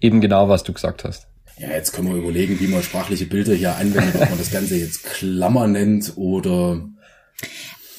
Eben 0.00 0.20
genau, 0.20 0.48
was 0.48 0.62
du 0.62 0.72
gesagt 0.72 1.02
hast. 1.02 1.26
Ja, 1.58 1.70
jetzt 1.70 1.92
können 1.92 2.08
wir 2.08 2.16
überlegen, 2.16 2.58
wie 2.60 2.66
man 2.66 2.82
sprachliche 2.82 3.26
Bilder 3.26 3.54
hier 3.54 3.76
anwendet, 3.76 4.16
ob 4.16 4.28
man 4.28 4.38
das 4.38 4.50
Ganze 4.50 4.76
jetzt 4.76 5.04
Klammer 5.04 5.68
nennt 5.68 6.16
oder. 6.16 6.88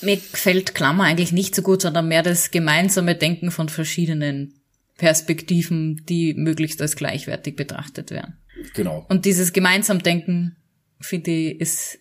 Mir 0.02 0.18
gefällt 0.18 0.76
Klammer 0.76 1.06
eigentlich 1.06 1.32
nicht 1.32 1.56
so 1.56 1.62
gut, 1.62 1.82
sondern 1.82 2.08
mehr 2.08 2.22
das 2.22 2.52
gemeinsame 2.52 3.16
Denken 3.16 3.52
von 3.52 3.70
verschiedenen 3.70 4.60
Perspektiven, 4.98 6.04
die 6.08 6.34
möglichst 6.34 6.82
als 6.82 6.96
gleichwertig 6.96 7.56
betrachtet 7.56 8.12
werden. 8.12 8.38
Genau. 8.74 9.06
Und 9.10 9.26
dieses 9.26 9.54
gemeinsam 9.54 10.04
Denken, 10.04 10.58
finde 11.00 11.32
ich, 11.32 11.62
ist 11.62 12.00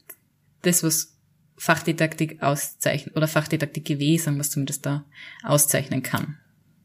das, 0.63 0.83
was 0.83 1.17
Fachdidaktik 1.57 2.43
auszeichnen, 2.43 3.15
oder 3.15 3.29
Fachdidaktik 3.29 3.85
GW, 3.85 4.17
sagen 4.17 4.37
wir 4.37 4.43
es 4.43 4.51
zumindest 4.51 4.85
da, 4.87 5.05
auszeichnen 5.43 6.03
kann. 6.03 6.39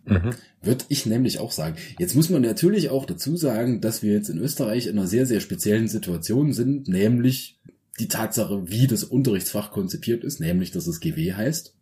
Mhm. 0.10 0.32
Würde 0.62 0.86
ich 0.90 1.06
nämlich 1.06 1.40
auch 1.40 1.52
sagen. 1.52 1.78
Jetzt 1.98 2.16
muss 2.16 2.30
man 2.30 2.42
natürlich 2.42 2.90
auch 2.90 3.06
dazu 3.06 3.38
sagen, 3.38 3.82
dass 3.82 4.04
wir 4.04 4.14
jetzt 4.14 4.30
in 4.30 4.40
Österreich 4.40 4.88
in 4.88 4.98
einer 4.98 5.08
sehr, 5.08 5.26
sehr 5.26 5.40
speziellen 5.40 5.88
Situation 5.88 6.54
sind, 6.54 6.88
nämlich 6.88 7.60
die 8.00 8.08
Tatsache, 8.08 8.70
wie 8.70 8.88
das 8.88 9.04
Unterrichtsfach 9.04 9.72
konzipiert 9.72 10.24
ist, 10.24 10.40
nämlich, 10.40 10.72
dass 10.72 10.88
es 10.88 11.00
GW 11.00 11.34
heißt. 11.34 11.76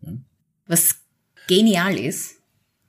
Was 0.67 0.95
genial 1.47 1.97
ist, 1.97 2.35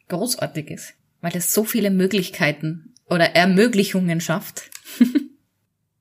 großartig 0.08 0.70
ist, 0.70 0.94
weil 1.20 1.36
es 1.36 1.52
so 1.52 1.64
viele 1.64 1.90
Möglichkeiten 1.90 2.94
oder 3.06 3.34
Ermöglichungen 3.36 4.20
schafft. 4.20 4.70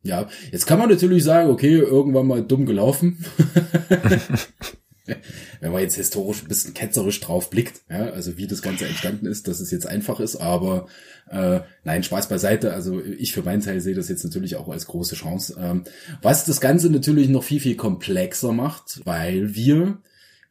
ja, 0.04 0.30
jetzt 0.52 0.65
kann 0.65 0.80
man 0.80 0.89
natürlich 0.89 1.23
sagen, 1.23 1.50
okay, 1.50 1.76
irgendwann 1.76 2.28
mal 2.28 2.43
dumm 2.43 2.65
gelaufen. 2.65 3.26
wenn 5.60 5.72
man 5.72 5.82
jetzt 5.82 5.96
historisch 5.96 6.43
ein 6.43 6.48
bisschen 6.48 6.74
ketzerisch 6.74 7.20
drauf 7.20 7.50
blickt, 7.50 7.82
ja, 7.89 8.10
also 8.12 8.38
wie 8.38 8.48
das 8.48 8.62
Ganze 8.62 8.86
entstanden 8.86 9.26
ist, 9.26 9.48
dass 9.48 9.60
es 9.60 9.72
jetzt 9.72 9.88
einfach 9.88 10.20
ist, 10.20 10.36
aber 10.36 10.88
äh, 11.30 11.62
nein, 11.84 12.04
Spaß 12.04 12.30
beiseite. 12.30 12.74
Also 12.74 13.02
ich 13.02 13.34
für 13.34 13.43
meinen 13.43 13.62
Teil 13.62 13.82
sehe 13.82 13.96
das 13.96 14.10
jetzt 14.10 14.24
natürlich 14.24 14.56
auch 14.56 14.70
als 14.70 14.88
große 14.88 15.15
Chance. 15.15 15.58
Ähm, 15.60 15.84
was 16.22 16.46
das 16.46 16.62
Ganze 16.62 16.89
natürlich 16.89 17.30
noch 17.30 17.43
viel, 17.43 17.60
viel 17.60 17.76
komplexer 17.76 18.52
macht, 18.52 19.02
weil 19.06 19.56
wir 19.56 20.00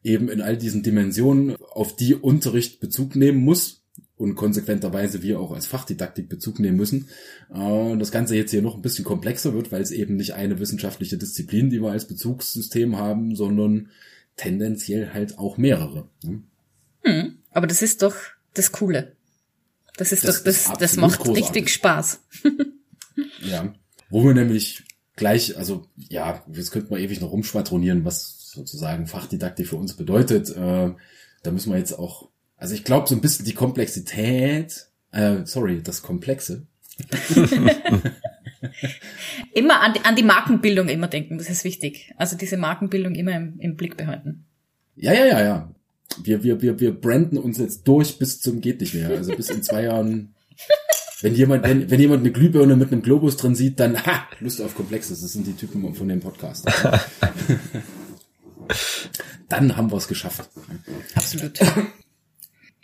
eben 0.02 0.28
in 0.28 0.40
all 0.40 0.56
diesen 0.56 0.82
Dimensionen, 0.82 1.56
auf 1.56 1.96
die 1.96 2.14
Unterricht 2.14 2.80
Bezug 2.80 3.16
nehmen 3.16 3.38
muss, 3.38 3.82
und 4.16 4.34
konsequenterweise 4.34 5.22
wir 5.22 5.40
auch 5.40 5.52
als 5.52 5.66
Fachdidaktik 5.66 6.28
Bezug 6.28 6.58
nehmen 6.58 6.76
müssen. 6.76 7.08
Äh, 7.52 7.96
das 7.98 8.10
Ganze 8.10 8.34
jetzt 8.34 8.50
hier 8.50 8.62
noch 8.62 8.74
ein 8.74 8.82
bisschen 8.82 9.04
komplexer 9.04 9.54
wird, 9.54 9.72
weil 9.72 9.82
es 9.82 9.90
eben 9.90 10.16
nicht 10.16 10.34
eine 10.34 10.58
wissenschaftliche 10.58 11.18
Disziplin, 11.18 11.70
die 11.70 11.82
wir 11.82 11.90
als 11.90 12.06
Bezugssystem 12.06 12.96
haben, 12.96 13.36
sondern 13.36 13.90
tendenziell 14.36 15.12
halt 15.12 15.38
auch 15.38 15.56
mehrere. 15.56 16.08
Ne? 16.22 16.42
Hm, 17.02 17.38
aber 17.50 17.66
das 17.66 17.82
ist 17.82 18.02
doch 18.02 18.14
das 18.54 18.72
Coole. 18.72 19.16
Das 19.96 20.12
ist 20.12 20.24
das 20.24 20.38
doch, 20.38 20.44
das, 20.44 20.66
ist 20.66 20.80
das 20.80 20.96
macht 20.96 21.20
großartig. 21.20 21.44
richtig 21.44 21.70
Spaß. 21.70 22.20
ja. 23.40 23.74
Wo 24.10 24.24
wir 24.24 24.34
nämlich 24.34 24.84
gleich, 25.16 25.56
also 25.56 25.86
ja, 25.96 26.44
jetzt 26.52 26.70
könnten 26.70 26.90
wir 26.90 26.98
ewig 26.98 27.20
noch 27.20 27.32
rumschwadronieren, 27.32 28.04
was 28.04 28.50
sozusagen 28.50 29.06
Fachdidaktik 29.06 29.68
für 29.68 29.76
uns 29.76 29.94
bedeutet. 29.94 30.50
Äh, 30.50 30.92
da 31.42 31.50
müssen 31.50 31.72
wir 31.72 31.78
jetzt 31.78 31.92
auch, 31.92 32.28
also 32.56 32.74
ich 32.74 32.84
glaube 32.84 33.08
so 33.08 33.14
ein 33.14 33.20
bisschen 33.20 33.46
die 33.46 33.54
Komplexität, 33.54 34.88
äh, 35.12 35.44
sorry, 35.44 35.82
das 35.82 36.02
Komplexe. 36.02 36.66
immer 39.52 39.80
an 39.80 39.94
die, 39.94 40.00
an 40.04 40.16
die 40.16 40.22
Markenbildung 40.22 40.88
immer 40.88 41.08
denken, 41.08 41.38
das 41.38 41.48
ist 41.50 41.64
wichtig. 41.64 42.12
Also 42.16 42.36
diese 42.36 42.56
Markenbildung 42.56 43.14
immer 43.14 43.36
im, 43.36 43.58
im 43.58 43.76
Blick 43.76 43.96
behalten. 43.96 44.44
Ja, 44.96 45.12
ja, 45.12 45.26
ja, 45.26 45.42
ja. 45.42 45.74
Wir, 46.22 46.42
wir, 46.42 46.62
wir, 46.62 46.80
wir 46.80 46.92
branden 46.92 47.36
uns 47.36 47.58
jetzt 47.58 47.86
durch 47.86 48.18
bis 48.18 48.40
zum 48.40 48.60
geht 48.60 48.80
nicht 48.80 48.94
mehr. 48.94 49.10
Also 49.10 49.34
bis 49.34 49.50
in 49.50 49.62
zwei 49.62 49.84
Jahren. 49.84 50.34
Wenn 51.22 51.34
jemand, 51.34 51.64
wenn, 51.64 51.90
wenn 51.90 52.00
jemand 52.00 52.20
eine 52.20 52.32
Glühbirne 52.32 52.76
mit 52.76 52.92
einem 52.92 53.02
Globus 53.02 53.36
drin 53.36 53.54
sieht, 53.54 53.80
dann 53.80 54.04
ha, 54.04 54.28
Lust 54.40 54.60
auf 54.60 54.74
Komplexes. 54.74 55.22
Das 55.22 55.32
sind 55.32 55.46
die 55.46 55.54
Typen 55.54 55.94
von 55.94 56.08
dem 56.08 56.20
Podcast. 56.20 56.66
dann 59.48 59.76
haben 59.76 59.90
wir 59.90 59.96
es 59.96 60.08
geschafft. 60.08 60.48
Absolut. 61.14 61.58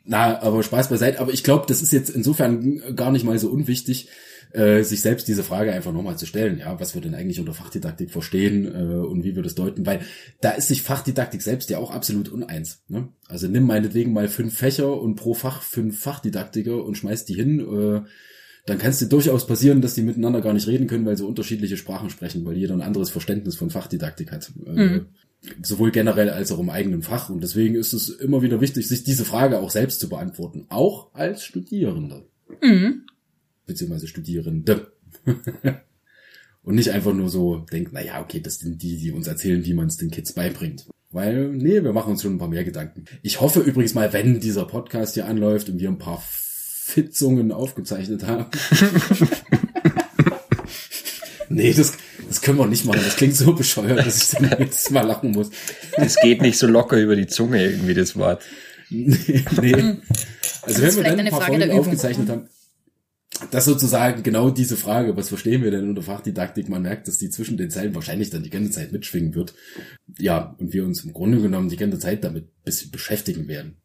Na, 0.04 0.40
aber 0.40 0.62
Spaß 0.62 0.88
beiseite. 0.88 1.20
Aber 1.20 1.32
ich 1.32 1.44
glaube, 1.44 1.66
das 1.68 1.82
ist 1.82 1.92
jetzt 1.92 2.10
insofern 2.10 2.96
gar 2.96 3.12
nicht 3.12 3.24
mal 3.24 3.38
so 3.38 3.50
unwichtig, 3.50 4.08
äh, 4.52 4.82
sich 4.82 5.00
selbst 5.00 5.28
diese 5.28 5.42
Frage 5.42 5.72
einfach 5.72 5.92
nochmal 5.92 6.18
zu 6.18 6.26
stellen, 6.26 6.58
ja, 6.58 6.78
was 6.78 6.94
wir 6.94 7.00
denn 7.00 7.14
eigentlich 7.14 7.40
unter 7.40 7.54
Fachdidaktik 7.54 8.10
verstehen 8.10 8.66
äh, 8.66 8.94
und 9.06 9.24
wie 9.24 9.34
wir 9.34 9.42
das 9.42 9.54
deuten, 9.54 9.86
weil 9.86 10.00
da 10.40 10.50
ist 10.50 10.68
sich 10.68 10.82
Fachdidaktik 10.82 11.40
selbst 11.40 11.70
ja 11.70 11.78
auch 11.78 11.90
absolut 11.90 12.28
uneins. 12.28 12.82
Ne? 12.88 13.08
Also 13.28 13.48
nimm 13.48 13.66
meinetwegen 13.66 14.12
mal 14.12 14.28
fünf 14.28 14.56
Fächer 14.56 15.00
und 15.00 15.14
pro 15.14 15.34
Fach 15.34 15.62
fünf 15.62 16.00
Fachdidaktiker 16.00 16.84
und 16.84 16.96
schmeiß 16.96 17.24
die 17.24 17.34
hin, 17.34 17.60
äh, 17.60 18.02
dann 18.66 18.78
kann 18.78 18.90
es 18.90 18.98
dir 18.98 19.08
durchaus 19.08 19.46
passieren, 19.46 19.80
dass 19.80 19.94
die 19.94 20.02
miteinander 20.02 20.40
gar 20.40 20.52
nicht 20.52 20.68
reden 20.68 20.86
können, 20.86 21.06
weil 21.06 21.16
sie 21.16 21.26
unterschiedliche 21.26 21.76
Sprachen 21.76 22.10
sprechen, 22.10 22.44
weil 22.44 22.56
jeder 22.56 22.74
ein 22.74 22.82
anderes 22.82 23.10
Verständnis 23.10 23.56
von 23.56 23.70
Fachdidaktik 23.70 24.32
hat. 24.32 24.52
Äh, 24.66 24.70
mhm. 24.70 25.06
Sowohl 25.62 25.90
generell 25.90 26.30
als 26.30 26.52
auch 26.52 26.60
im 26.60 26.70
eigenen 26.70 27.02
Fach. 27.02 27.28
Und 27.28 27.42
deswegen 27.42 27.74
ist 27.74 27.92
es 27.92 28.08
immer 28.08 28.42
wieder 28.42 28.60
wichtig, 28.60 28.86
sich 28.86 29.02
diese 29.02 29.24
Frage 29.24 29.58
auch 29.58 29.70
selbst 29.70 29.98
zu 29.98 30.08
beantworten, 30.08 30.66
auch 30.68 31.12
als 31.14 31.42
Studierende. 31.42 32.26
Mhm 32.62 33.02
beziehungsweise 33.66 34.08
Studierende. 34.08 34.92
und 36.62 36.74
nicht 36.74 36.90
einfach 36.90 37.12
nur 37.12 37.28
so 37.28 37.58
denkt, 37.72 37.92
na 37.92 38.02
ja, 38.02 38.20
okay, 38.20 38.40
das 38.40 38.58
sind 38.58 38.82
die, 38.82 38.98
die 38.98 39.12
uns 39.12 39.26
erzählen, 39.26 39.64
wie 39.64 39.74
man 39.74 39.88
es 39.88 39.96
den 39.96 40.10
Kids 40.10 40.32
beibringt. 40.32 40.86
Weil, 41.10 41.48
nee, 41.48 41.82
wir 41.82 41.92
machen 41.92 42.12
uns 42.12 42.22
schon 42.22 42.34
ein 42.34 42.38
paar 42.38 42.48
mehr 42.48 42.64
Gedanken. 42.64 43.04
Ich 43.22 43.40
hoffe 43.40 43.60
übrigens 43.60 43.94
mal, 43.94 44.12
wenn 44.12 44.40
dieser 44.40 44.64
Podcast 44.64 45.14
hier 45.14 45.26
anläuft 45.26 45.68
und 45.68 45.78
wir 45.78 45.90
ein 45.90 45.98
paar 45.98 46.22
Fitzungen 46.26 47.52
aufgezeichnet 47.52 48.26
haben. 48.26 48.46
nee, 51.50 51.74
das, 51.74 51.92
das 52.28 52.40
können 52.40 52.58
wir 52.58 52.66
nicht 52.66 52.86
machen. 52.86 53.02
Das 53.04 53.16
klingt 53.16 53.36
so 53.36 53.52
bescheuert, 53.52 54.06
dass 54.06 54.32
ich 54.32 54.38
dann 54.38 54.58
jetzt 54.58 54.90
mal 54.90 55.06
lachen 55.06 55.32
muss. 55.32 55.50
Das 55.96 56.16
geht 56.16 56.40
nicht 56.40 56.58
so 56.58 56.66
locker 56.66 56.96
über 56.96 57.14
die 57.14 57.26
Zunge 57.26 57.62
irgendwie, 57.62 57.94
das 57.94 58.16
Wort. 58.16 58.42
nee, 58.90 59.44
nee. 59.60 59.96
Also 60.62 60.82
wenn 60.82 60.96
wir 60.96 61.04
dann 61.04 61.20
ein 61.20 61.30
paar 61.30 61.42
Folgen 61.42 61.70
aufgezeichnet 61.72 62.28
haben, 62.30 62.48
das 63.50 63.64
sozusagen 63.64 64.22
genau 64.22 64.50
diese 64.50 64.76
Frage, 64.76 65.16
was 65.16 65.28
verstehen 65.28 65.62
wir 65.62 65.70
denn 65.70 65.88
unter 65.88 66.02
Fachdidaktik? 66.02 66.68
Man 66.68 66.82
merkt, 66.82 67.08
dass 67.08 67.18
die 67.18 67.30
zwischen 67.30 67.56
den 67.56 67.70
Zeilen 67.70 67.94
wahrscheinlich 67.94 68.30
dann 68.30 68.42
die 68.42 68.50
ganze 68.50 68.70
Zeit 68.70 68.92
mitschwingen 68.92 69.34
wird. 69.34 69.54
Ja, 70.18 70.54
und 70.58 70.72
wir 70.72 70.84
uns 70.84 71.04
im 71.04 71.12
Grunde 71.12 71.40
genommen 71.40 71.68
die 71.68 71.76
ganze 71.76 71.98
Zeit 71.98 72.24
damit 72.24 72.48
bisschen 72.64 72.90
beschäftigen 72.90 73.48
werden. 73.48 73.76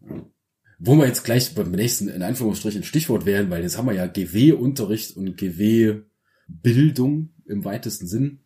Wo 0.80 0.96
wir 0.96 1.08
jetzt 1.08 1.24
gleich 1.24 1.56
beim 1.56 1.72
nächsten, 1.72 2.08
in 2.08 2.22
Anführungsstrichen, 2.22 2.84
Stichwort 2.84 3.26
wären, 3.26 3.50
weil 3.50 3.64
jetzt 3.64 3.78
haben 3.78 3.88
wir 3.88 3.96
ja 3.96 4.06
GW-Unterricht 4.06 5.18
und 5.18 5.36
GW-Bildung 5.38 7.30
im 7.46 7.66
weitesten 7.66 8.08
Sinn 8.08 8.42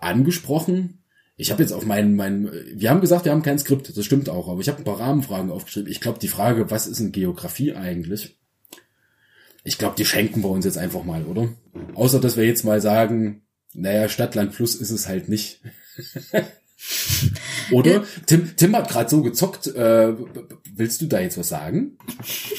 angesprochen. 0.00 1.02
Ich 1.36 1.50
habe 1.50 1.62
jetzt 1.62 1.72
auf 1.72 1.84
meinen, 1.84 2.14
meinen, 2.14 2.50
wir 2.74 2.90
haben 2.90 3.00
gesagt, 3.00 3.24
wir 3.24 3.32
haben 3.32 3.42
kein 3.42 3.58
Skript, 3.58 3.94
das 3.96 4.04
stimmt 4.04 4.28
auch, 4.28 4.48
aber 4.48 4.60
ich 4.60 4.68
habe 4.68 4.78
ein 4.78 4.84
paar 4.84 5.00
Rahmenfragen 5.00 5.50
aufgeschrieben. 5.50 5.90
Ich 5.90 6.00
glaube, 6.00 6.18
die 6.20 6.28
Frage, 6.28 6.70
was 6.70 6.86
ist 6.86 7.00
in 7.00 7.12
Geografie 7.12 7.74
eigentlich? 7.74 8.38
Ich 9.64 9.78
glaube, 9.78 9.96
die 9.96 10.04
schenken 10.04 10.42
wir 10.42 10.50
uns 10.50 10.66
jetzt 10.66 10.78
einfach 10.78 11.04
mal, 11.04 11.24
oder? 11.24 11.48
Außer, 11.94 12.20
dass 12.20 12.36
wir 12.36 12.44
jetzt 12.44 12.64
mal 12.64 12.80
sagen, 12.80 13.42
naja, 13.72 14.08
Stadtland 14.08 14.52
Plus 14.52 14.74
ist 14.74 14.90
es 14.90 15.08
halt 15.08 15.28
nicht. 15.28 15.60
oder? 17.72 18.04
Tim, 18.26 18.56
Tim 18.56 18.76
hat 18.76 18.88
gerade 18.88 19.08
so 19.08 19.22
gezockt. 19.22 19.66
Äh, 19.66 20.14
willst 20.74 21.00
du 21.00 21.06
da 21.06 21.20
jetzt 21.20 21.38
was 21.38 21.48
sagen? 21.48 21.96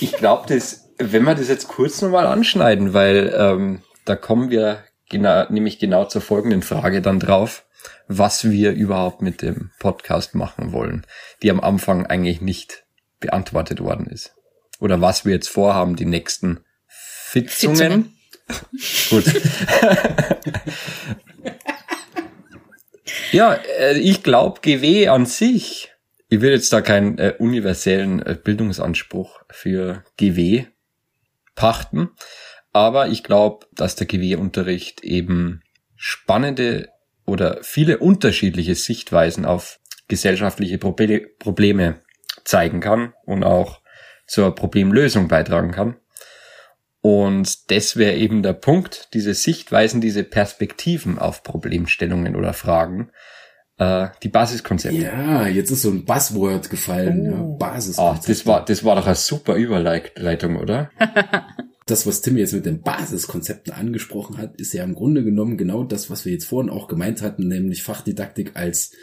Ich 0.01 0.13
glaube, 0.13 0.47
das, 0.47 0.89
wenn 0.97 1.23
wir 1.23 1.35
das 1.35 1.47
jetzt 1.47 1.67
kurz 1.67 2.01
nochmal 2.01 2.25
anschneiden, 2.25 2.93
weil 2.93 3.33
ähm, 3.37 3.81
da 4.05 4.15
kommen 4.15 4.49
wir 4.49 4.83
genau, 5.09 5.45
nämlich 5.49 5.79
genau 5.79 6.05
zur 6.05 6.21
folgenden 6.21 6.63
Frage 6.63 7.01
dann 7.01 7.19
drauf, 7.19 7.65
was 8.07 8.49
wir 8.49 8.73
überhaupt 8.73 9.21
mit 9.21 9.41
dem 9.41 9.71
Podcast 9.79 10.35
machen 10.35 10.71
wollen, 10.71 11.05
die 11.43 11.51
am 11.51 11.59
Anfang 11.59 12.05
eigentlich 12.05 12.41
nicht 12.41 12.85
beantwortet 13.19 13.79
worden 13.79 14.07
ist. 14.07 14.35
Oder 14.79 15.01
was 15.01 15.23
wir 15.23 15.33
jetzt 15.33 15.49
vorhaben, 15.49 15.95
die 15.95 16.05
nächsten 16.05 16.61
Fitzungen. 17.35 18.15
Gut. 19.09 19.25
ja, 23.31 23.53
äh, 23.79 23.97
ich 23.97 24.23
glaube, 24.23 24.61
GW 24.61 25.07
an 25.09 25.25
sich, 25.25 25.91
ich 26.29 26.41
will 26.41 26.51
jetzt 26.51 26.71
da 26.71 26.81
keinen 26.81 27.17
äh, 27.17 27.33
universellen 27.37 28.21
äh, 28.21 28.37
Bildungsanspruch 28.41 29.41
für 29.49 30.03
GW 30.17 30.65
pachten, 31.55 32.11
aber 32.71 33.07
ich 33.07 33.23
glaube, 33.23 33.65
dass 33.73 33.95
der 33.95 34.07
GW-Unterricht 34.07 35.03
eben 35.03 35.61
spannende 35.95 36.89
oder 37.25 37.59
viele 37.63 37.97
unterschiedliche 37.97 38.75
Sichtweisen 38.75 39.45
auf 39.45 39.79
gesellschaftliche 40.07 40.77
Probleme 40.77 42.01
zeigen 42.43 42.79
kann 42.79 43.13
und 43.25 43.43
auch 43.43 43.81
zur 44.27 44.53
Problemlösung 44.53 45.27
beitragen 45.27 45.71
kann. 45.71 45.97
Und 47.05 47.69
das 47.69 47.97
wäre 47.97 48.15
eben 48.15 48.41
der 48.41 48.53
Punkt, 48.53 49.09
diese 49.13 49.35
Sichtweisen, 49.35 50.01
diese 50.01 50.23
Perspektiven 50.23 51.19
auf 51.19 51.43
Problemstellungen 51.43 52.35
oder 52.35 52.53
Fragen 52.53 53.11
Äh, 53.77 54.07
die 54.23 54.29
Basiskonzepte. 54.29 54.97
Ja, 55.03 55.45
jetzt 55.45 55.69
ist 55.69 55.83
so 55.83 55.91
ein 55.91 56.03
Buzzword 56.05 56.71
gefallen. 56.71 57.25
Ja, 57.25 57.33
Ah, 57.33 57.57
Basiskonzepte. 57.59 58.31
das 58.31 58.45
war, 58.47 58.65
das 58.65 58.83
war 58.83 58.95
doch 58.95 59.05
eine 59.05 59.13
super 59.13 59.53
Überleitung, 59.53 60.55
oder? 60.55 60.89
das, 61.85 62.07
was 62.07 62.21
Tim 62.21 62.37
jetzt 62.37 62.53
mit 62.53 62.65
den 62.65 62.81
Basiskonzepten 62.81 63.71
angesprochen 63.73 64.39
hat, 64.39 64.55
ist 64.59 64.73
ja 64.73 64.83
im 64.83 64.95
Grunde 64.95 65.23
genommen 65.23 65.57
genau 65.57 65.83
das, 65.83 66.09
was 66.09 66.25
wir 66.25 66.31
jetzt 66.33 66.45
vorhin 66.45 66.71
auch 66.71 66.87
gemeint 66.87 67.21
hatten, 67.21 67.47
nämlich 67.47 67.83
Fachdidaktik 67.83 68.55
als 68.55 68.93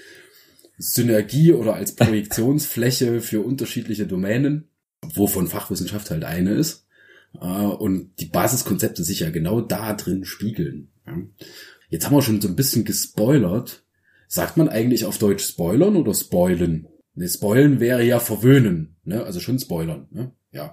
Synergie 0.77 1.53
oder 1.53 1.75
als 1.75 1.93
Projektionsfläche 1.95 3.21
für 3.21 3.43
unterschiedliche 3.43 4.09
Domänen, 4.09 4.71
wovon 5.15 5.47
Fachwissenschaft 5.47 6.11
halt 6.11 6.25
eine 6.25 6.55
ist. 6.55 6.83
Äh, 7.41 7.47
Und 7.47 8.13
die 8.21 8.27
Basiskonzepte 8.27 9.05
sich 9.05 9.21
ja 9.21 9.31
genau 9.31 9.61
da 9.61 9.95
drin 9.95 10.25
spiegeln. 10.25 10.89
Jetzt 11.89 12.07
haben 12.07 12.15
wir 12.15 12.23
schon 12.23 12.41
so 12.41 12.49
ein 12.49 12.57
bisschen 12.57 12.85
gespoilert. 12.85 13.85
Sagt 14.29 14.57
man 14.57 14.69
eigentlich 14.69 15.05
auf 15.05 15.19
Deutsch 15.19 15.45
spoilern 15.45 15.97
oder 15.97 16.15
spoilen? 16.15 16.89
Ne, 17.15 17.29
spoilen 17.29 17.81
wäre 17.81 18.03
ja 18.03 18.19
verwöhnen, 18.19 18.97
ne? 19.05 19.23
Also 19.25 19.41
schon 19.41 19.59
spoilern, 19.59 20.07
ne? 20.11 20.33
Ja. 20.53 20.73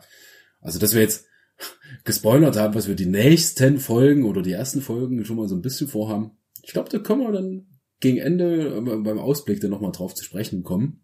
Also, 0.62 0.80
dass 0.80 0.94
wir 0.94 1.02
jetzt 1.02 1.26
gespoilert 2.06 2.56
haben, 2.56 2.76
was 2.76 2.88
wir 2.88 2.96
die 2.96 3.06
nächsten 3.06 3.80
Folgen 3.80 4.24
oder 4.24 4.42
die 4.42 4.54
ersten 4.54 4.82
Folgen 4.82 5.26
schon 5.26 5.36
mal 5.36 5.50
so 5.50 5.56
ein 5.56 5.62
bisschen 5.62 5.90
vorhaben. 5.90 6.32
Ich 6.64 6.72
glaube, 6.72 6.90
da 6.90 7.00
können 7.00 7.22
wir 7.22 7.32
dann 7.34 7.66
gegen 8.00 8.18
Ende 8.18 8.78
äh, 8.78 8.82
beim 8.82 9.20
Ausblick 9.20 9.60
dann 9.60 9.72
nochmal 9.72 9.92
drauf 9.92 10.16
zu 10.16 10.24
sprechen 10.24 10.64
kommen. 10.64 11.04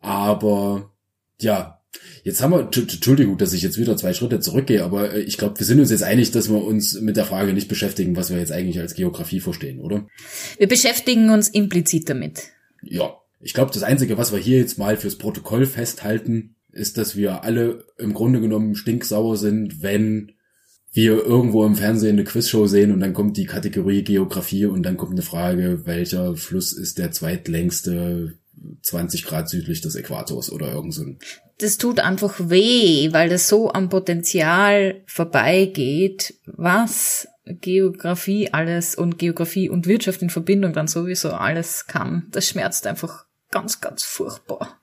Aber 0.00 0.92
ja, 1.40 1.81
jetzt 2.24 2.42
haben 2.42 2.52
wir, 2.52 2.60
Entschuldigung, 2.60 3.38
dass 3.38 3.52
ich 3.52 3.62
jetzt 3.62 3.78
wieder 3.78 3.96
zwei 3.96 4.14
Schritte 4.14 4.40
zurückgehe, 4.40 4.84
aber 4.84 5.14
äh, 5.14 5.20
ich 5.20 5.38
glaube, 5.38 5.58
wir 5.58 5.66
sind 5.66 5.80
uns 5.80 5.90
jetzt 5.90 6.02
einig, 6.02 6.30
dass 6.30 6.48
wir 6.48 6.62
uns 6.62 7.00
mit 7.00 7.16
der 7.16 7.24
Frage 7.24 7.52
nicht 7.52 7.68
beschäftigen, 7.68 8.16
was 8.16 8.30
wir 8.30 8.38
jetzt 8.38 8.52
eigentlich 8.52 8.80
als 8.80 8.94
Geografie 8.94 9.40
verstehen, 9.40 9.80
oder? 9.80 10.06
Wir 10.58 10.68
beschäftigen 10.68 11.30
uns 11.30 11.48
implizit 11.48 12.08
damit. 12.08 12.42
Ja, 12.82 13.14
ich 13.40 13.54
glaube, 13.54 13.72
das 13.72 13.82
Einzige, 13.82 14.18
was 14.18 14.32
wir 14.32 14.38
hier 14.38 14.58
jetzt 14.58 14.78
mal 14.78 14.96
fürs 14.96 15.16
Protokoll 15.16 15.66
festhalten, 15.66 16.54
ist, 16.72 16.96
dass 16.96 17.16
wir 17.16 17.44
alle 17.44 17.84
im 17.98 18.14
Grunde 18.14 18.40
genommen 18.40 18.74
stinksauer 18.74 19.36
sind, 19.36 19.82
wenn 19.82 20.32
wir 20.92 21.24
irgendwo 21.24 21.64
im 21.64 21.74
Fernsehen 21.74 22.16
eine 22.16 22.24
Quizshow 22.24 22.66
sehen 22.66 22.92
und 22.92 23.00
dann 23.00 23.14
kommt 23.14 23.36
die 23.36 23.46
Kategorie 23.46 24.04
Geografie 24.04 24.66
und 24.66 24.82
dann 24.82 24.98
kommt 24.98 25.12
eine 25.12 25.22
Frage, 25.22 25.86
welcher 25.86 26.36
Fluss 26.36 26.72
ist 26.72 26.98
der 26.98 27.12
zweitlängste 27.12 28.34
20 28.82 29.24
Grad 29.24 29.48
südlich 29.48 29.80
des 29.80 29.96
Äquators 29.96 30.52
oder 30.52 30.72
irgend 30.72 30.94
so 30.94 31.02
ein. 31.02 31.18
Das 31.62 31.78
tut 31.78 32.00
einfach 32.00 32.34
weh, 32.38 33.12
weil 33.12 33.28
das 33.28 33.46
so 33.46 33.72
am 33.72 33.88
Potenzial 33.88 35.00
vorbeigeht, 35.06 36.34
was 36.44 37.28
Geografie 37.44 38.52
alles 38.52 38.96
und 38.96 39.16
Geografie 39.16 39.68
und 39.68 39.86
Wirtschaft 39.86 40.22
in 40.22 40.30
Verbindung 40.30 40.72
dann 40.72 40.88
sowieso 40.88 41.30
alles 41.30 41.86
kann. 41.86 42.26
Das 42.32 42.48
schmerzt 42.48 42.88
einfach 42.88 43.26
ganz, 43.52 43.80
ganz 43.80 44.02
furchtbar. 44.02 44.80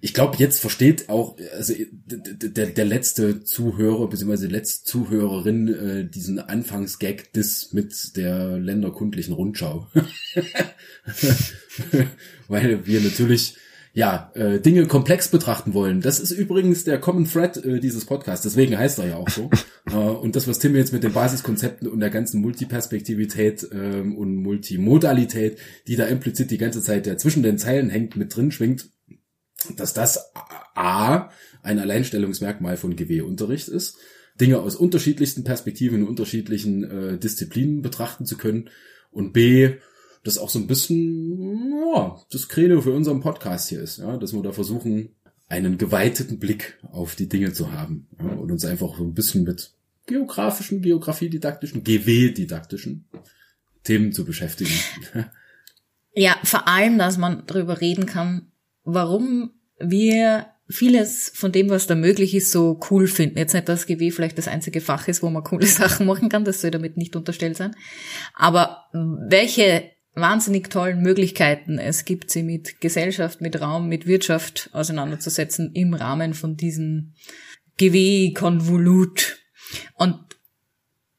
Ich 0.00 0.14
glaube, 0.14 0.38
jetzt 0.38 0.58
versteht 0.58 1.10
auch 1.10 1.36
also 1.54 1.74
der, 2.06 2.68
der 2.68 2.84
letzte 2.86 3.44
Zuhörer 3.44 4.08
bzw. 4.08 4.46
die 4.46 4.54
letzte 4.54 4.86
Zuhörerin 4.86 5.68
äh, 5.68 6.08
diesen 6.08 6.38
Anfangsgag 6.38 7.30
des 7.34 7.74
mit 7.74 8.16
der 8.16 8.56
länderkundlichen 8.56 9.34
Rundschau. 9.34 9.86
Weil 12.48 12.86
wir 12.86 13.02
natürlich 13.02 13.56
ja 13.98 14.30
äh, 14.34 14.60
Dinge 14.60 14.86
komplex 14.86 15.26
betrachten 15.26 15.74
wollen. 15.74 16.00
Das 16.00 16.20
ist 16.20 16.30
übrigens 16.30 16.84
der 16.84 17.00
Common 17.00 17.24
Thread 17.24 17.56
äh, 17.56 17.80
dieses 17.80 18.04
Podcasts, 18.04 18.44
deswegen 18.44 18.78
heißt 18.78 19.00
er 19.00 19.08
ja 19.08 19.16
auch 19.16 19.28
so. 19.28 19.50
äh, 19.90 19.96
und 19.96 20.36
das, 20.36 20.46
was 20.46 20.60
Tim 20.60 20.76
jetzt 20.76 20.92
mit 20.92 21.02
den 21.02 21.12
Basiskonzepten 21.12 21.88
und 21.88 21.98
der 21.98 22.10
ganzen 22.10 22.40
Multiperspektivität 22.40 23.68
ähm, 23.72 24.16
und 24.16 24.36
Multimodalität, 24.36 25.58
die 25.88 25.96
da 25.96 26.06
implizit 26.06 26.52
die 26.52 26.58
ganze 26.58 26.80
Zeit 26.80 27.08
ja 27.08 27.16
zwischen 27.16 27.42
den 27.42 27.58
Zeilen 27.58 27.90
hängt, 27.90 28.14
mit 28.14 28.36
drin 28.36 28.52
schwingt, 28.52 28.88
dass 29.74 29.94
das 29.94 30.30
A 30.76 31.30
ein 31.64 31.80
Alleinstellungsmerkmal 31.80 32.76
von 32.76 32.94
GW-Unterricht 32.94 33.66
ist, 33.66 33.96
Dinge 34.40 34.60
aus 34.60 34.76
unterschiedlichsten 34.76 35.42
Perspektiven 35.42 36.02
in 36.02 36.06
unterschiedlichen 36.06 36.84
äh, 36.84 37.18
Disziplinen 37.18 37.82
betrachten 37.82 38.26
zu 38.26 38.36
können 38.36 38.70
und 39.10 39.32
B, 39.32 39.74
das 40.24 40.38
auch 40.38 40.50
so 40.50 40.58
ein 40.58 40.66
bisschen 40.66 41.72
ja, 41.94 42.18
das 42.30 42.48
Credo 42.48 42.80
für 42.80 42.92
unseren 42.92 43.20
Podcast 43.20 43.68
hier 43.68 43.80
ist, 43.80 43.98
ja, 43.98 44.16
dass 44.16 44.32
wir 44.32 44.42
da 44.42 44.52
versuchen, 44.52 45.10
einen 45.48 45.78
geweiteten 45.78 46.38
Blick 46.38 46.78
auf 46.92 47.14
die 47.14 47.28
Dinge 47.28 47.52
zu 47.52 47.72
haben 47.72 48.08
ja, 48.18 48.32
und 48.32 48.50
uns 48.50 48.64
einfach 48.64 48.96
so 48.98 49.04
ein 49.04 49.14
bisschen 49.14 49.44
mit 49.44 49.72
geografischen, 50.06 50.82
geografiedidaktischen, 50.82 51.84
GW-didaktischen 51.84 53.06
Themen 53.84 54.12
zu 54.12 54.24
beschäftigen. 54.24 54.74
Ja, 56.14 56.36
vor 56.42 56.66
allem, 56.66 56.98
dass 56.98 57.16
man 57.16 57.44
darüber 57.46 57.80
reden 57.80 58.04
kann, 58.04 58.50
warum 58.82 59.52
wir 59.78 60.46
vieles 60.68 61.30
von 61.32 61.52
dem, 61.52 61.70
was 61.70 61.86
da 61.86 61.94
möglich 61.94 62.34
ist, 62.34 62.50
so 62.50 62.80
cool 62.90 63.06
finden. 63.06 63.38
Jetzt 63.38 63.54
nicht, 63.54 63.68
dass 63.68 63.86
GW 63.86 64.10
vielleicht 64.10 64.36
das 64.36 64.48
einzige 64.48 64.80
Fach 64.80 65.06
ist, 65.06 65.22
wo 65.22 65.30
man 65.30 65.44
coole 65.44 65.66
Sachen 65.68 66.06
machen 66.06 66.28
kann, 66.28 66.44
das 66.44 66.60
soll 66.60 66.70
damit 66.70 66.96
nicht 66.96 67.14
unterstellt 67.14 67.56
sein. 67.56 67.76
Aber 68.34 68.88
welche 68.92 69.90
wahnsinnig 70.20 70.70
tollen 70.70 71.02
Möglichkeiten 71.02 71.78
es 71.78 72.04
gibt, 72.04 72.30
sie 72.30 72.42
mit 72.42 72.80
Gesellschaft, 72.80 73.40
mit 73.40 73.60
Raum, 73.60 73.88
mit 73.88 74.06
Wirtschaft 74.06 74.70
auseinanderzusetzen 74.72 75.72
im 75.74 75.94
Rahmen 75.94 76.34
von 76.34 76.56
diesem 76.56 77.14
GW-Konvolut. 77.78 79.38
Und 79.94 80.18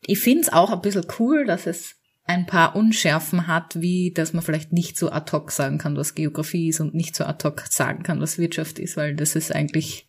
ich 0.05 0.19
finde 0.19 0.41
es 0.41 0.53
auch 0.53 0.71
ein 0.71 0.81
bisschen 0.81 1.05
cool, 1.19 1.45
dass 1.45 1.67
es 1.67 1.95
ein 2.25 2.45
paar 2.45 2.75
Unschärfen 2.75 3.47
hat, 3.47 3.81
wie 3.81 4.11
dass 4.13 4.33
man 4.33 4.43
vielleicht 4.43 4.71
nicht 4.71 4.97
so 4.97 5.11
ad 5.11 5.31
hoc 5.31 5.51
sagen 5.51 5.79
kann, 5.79 5.97
was 5.97 6.13
Geografie 6.13 6.69
ist 6.69 6.79
und 6.79 6.93
nicht 6.93 7.15
so 7.15 7.23
ad 7.23 7.43
hoc 7.47 7.61
sagen 7.69 8.03
kann, 8.03 8.21
was 8.21 8.37
Wirtschaft 8.37 8.77
ist, 8.77 8.97
weil 8.97 9.15
das 9.15 9.35
ist 9.35 9.53
eigentlich, 9.53 10.07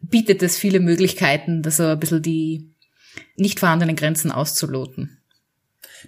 bietet 0.00 0.42
es 0.42 0.58
viele 0.58 0.80
Möglichkeiten, 0.80 1.62
da 1.62 1.70
so 1.70 1.84
ein 1.84 2.00
bisschen 2.00 2.22
die 2.22 2.74
nicht 3.36 3.60
vorhandenen 3.60 3.94
Grenzen 3.94 4.32
auszuloten. 4.32 5.17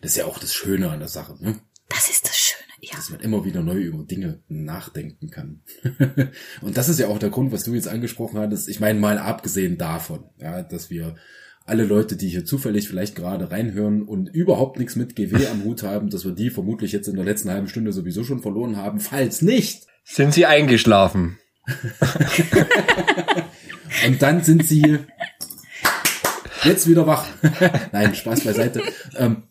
Das 0.00 0.12
ist 0.12 0.16
ja 0.16 0.26
auch 0.26 0.38
das 0.38 0.54
Schöne 0.54 0.90
an 0.90 1.00
der 1.00 1.08
Sache, 1.08 1.36
ne? 1.42 1.58
Das 1.88 2.08
ist 2.08 2.24
das 2.24 2.36
Schöne, 2.36 2.72
ja. 2.80 2.94
dass 2.94 3.10
man 3.10 3.20
immer 3.20 3.44
wieder 3.44 3.62
neu 3.62 3.78
über 3.78 4.04
Dinge 4.04 4.40
nachdenken 4.48 5.30
kann. 5.30 5.62
und 6.60 6.76
das 6.76 6.88
ist 6.88 7.00
ja 7.00 7.08
auch 7.08 7.18
der 7.18 7.30
Grund, 7.30 7.52
was 7.52 7.64
du 7.64 7.74
jetzt 7.74 7.88
angesprochen 7.88 8.38
hattest. 8.38 8.68
Ich 8.68 8.78
meine, 8.78 9.00
mal 9.00 9.18
abgesehen 9.18 9.76
davon, 9.76 10.24
ja, 10.38 10.62
dass 10.62 10.88
wir 10.88 11.16
alle 11.66 11.84
Leute, 11.84 12.16
die 12.16 12.28
hier 12.28 12.44
zufällig 12.44 12.88
vielleicht 12.88 13.16
gerade 13.16 13.50
reinhören 13.50 14.02
und 14.02 14.28
überhaupt 14.28 14.78
nichts 14.78 14.96
mit 14.96 15.16
GW 15.16 15.46
am 15.48 15.64
Hut 15.64 15.82
haben, 15.82 16.10
dass 16.10 16.24
wir 16.24 16.32
die 16.32 16.50
vermutlich 16.50 16.92
jetzt 16.92 17.08
in 17.08 17.16
der 17.16 17.24
letzten 17.24 17.50
halben 17.50 17.68
Stunde 17.68 17.92
sowieso 17.92 18.24
schon 18.24 18.40
verloren 18.40 18.76
haben. 18.76 19.00
Falls 19.00 19.42
nicht, 19.42 19.86
Sind 20.04 20.32
Sie 20.32 20.46
eingeschlafen? 20.46 21.38
und 24.06 24.22
dann 24.22 24.42
sind 24.42 24.66
sie 24.66 24.98
jetzt 26.64 26.88
wieder 26.88 27.06
wach. 27.06 27.26
Nein, 27.92 28.14
Spaß 28.14 28.44
beiseite. 28.44 28.82
Ähm, 29.16 29.44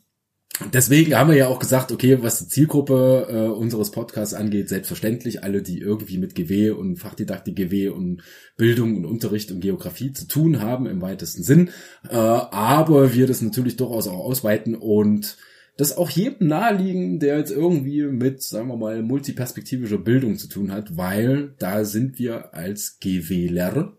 deswegen 0.73 1.15
haben 1.15 1.29
wir 1.29 1.37
ja 1.37 1.47
auch 1.47 1.59
gesagt, 1.59 1.91
okay, 1.91 2.19
was 2.21 2.39
die 2.39 2.47
Zielgruppe 2.47 3.27
äh, 3.29 3.47
unseres 3.49 3.91
Podcasts 3.91 4.33
angeht, 4.33 4.69
selbstverständlich 4.69 5.43
alle, 5.43 5.61
die 5.61 5.79
irgendwie 5.79 6.17
mit 6.17 6.35
GW 6.35 6.71
und 6.71 6.97
Fachdidaktik 6.97 7.55
GW 7.55 7.89
und 7.89 8.21
Bildung 8.57 8.97
und 8.97 9.05
Unterricht 9.05 9.51
und 9.51 9.61
Geografie 9.61 10.13
zu 10.13 10.27
tun 10.27 10.61
haben 10.61 10.85
im 10.85 11.01
weitesten 11.01 11.43
Sinn. 11.43 11.69
Äh, 12.09 12.15
aber 12.15 13.13
wir 13.13 13.27
das 13.27 13.41
natürlich 13.41 13.77
durchaus 13.77 14.07
auch 14.07 14.19
ausweiten 14.19 14.75
und 14.75 15.37
das 15.77 15.95
auch 15.95 16.09
jedem 16.09 16.47
naheliegen, 16.47 17.19
der 17.19 17.37
jetzt 17.37 17.51
irgendwie 17.51 18.03
mit, 18.03 18.43
sagen 18.43 18.67
wir 18.67 18.75
mal, 18.75 19.01
multiperspektivischer 19.01 19.97
Bildung 19.97 20.35
zu 20.35 20.47
tun 20.49 20.73
hat, 20.73 20.97
weil 20.97 21.53
da 21.57 21.85
sind 21.85 22.19
wir 22.19 22.53
als 22.53 22.99
GWler 22.99 23.93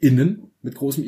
innen 0.00 0.49
mit 0.62 0.74
großem 0.74 1.04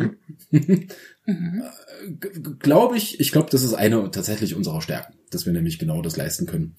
I. 0.51 0.89
glaube 2.59 2.97
ich, 2.97 3.21
ich 3.21 3.33
glaube, 3.33 3.51
das 3.51 3.63
ist 3.63 3.75
eine 3.75 4.11
tatsächlich 4.11 4.55
unserer 4.55 4.81
Stärken, 4.81 5.15
dass 5.31 5.47
wir 5.47 5.53
nämlich 5.53 5.79
genau 5.79 6.03
das 6.03 6.17
leisten 6.17 6.47
können, 6.47 6.77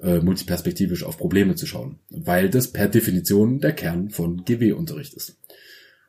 äh, 0.00 0.18
multiperspektivisch 0.18 1.04
auf 1.04 1.18
Probleme 1.18 1.54
zu 1.54 1.66
schauen, 1.66 1.98
weil 2.10 2.50
das 2.50 2.72
per 2.72 2.88
Definition 2.88 3.60
der 3.60 3.72
Kern 3.72 4.10
von 4.10 4.44
GW-Unterricht 4.44 5.14
ist. 5.14 5.38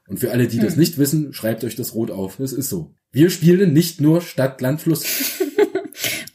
Und 0.08 0.20
für 0.20 0.32
alle, 0.32 0.48
die 0.48 0.60
das 0.60 0.78
nicht 0.78 0.98
wissen, 0.98 1.34
schreibt 1.34 1.64
euch 1.64 1.76
das 1.76 1.94
rot 1.94 2.12
auf. 2.12 2.38
Das 2.38 2.54
ist 2.54 2.70
so. 2.70 2.96
Wir 3.12 3.30
spielen 3.30 3.74
nicht 3.74 4.00
nur 4.00 4.22
Stadt, 4.22 4.62
Land, 4.62 4.82
Fluss. 4.82 5.04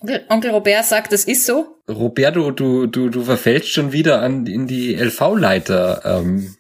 Onkel, 0.01 0.21
Onkel 0.29 0.51
Robert 0.51 0.85
sagt, 0.85 1.13
das 1.13 1.25
ist 1.25 1.47
so. 1.47 1.77
Roberto, 1.89 2.51
du, 2.51 2.87
du, 2.87 3.09
du 3.09 3.23
verfällst 3.23 3.69
schon 3.69 3.93
wieder 3.93 4.21
an, 4.21 4.47
in 4.47 4.67
die 4.67 4.95
LV-Leiter, 4.95 6.03
ähm, 6.05 6.55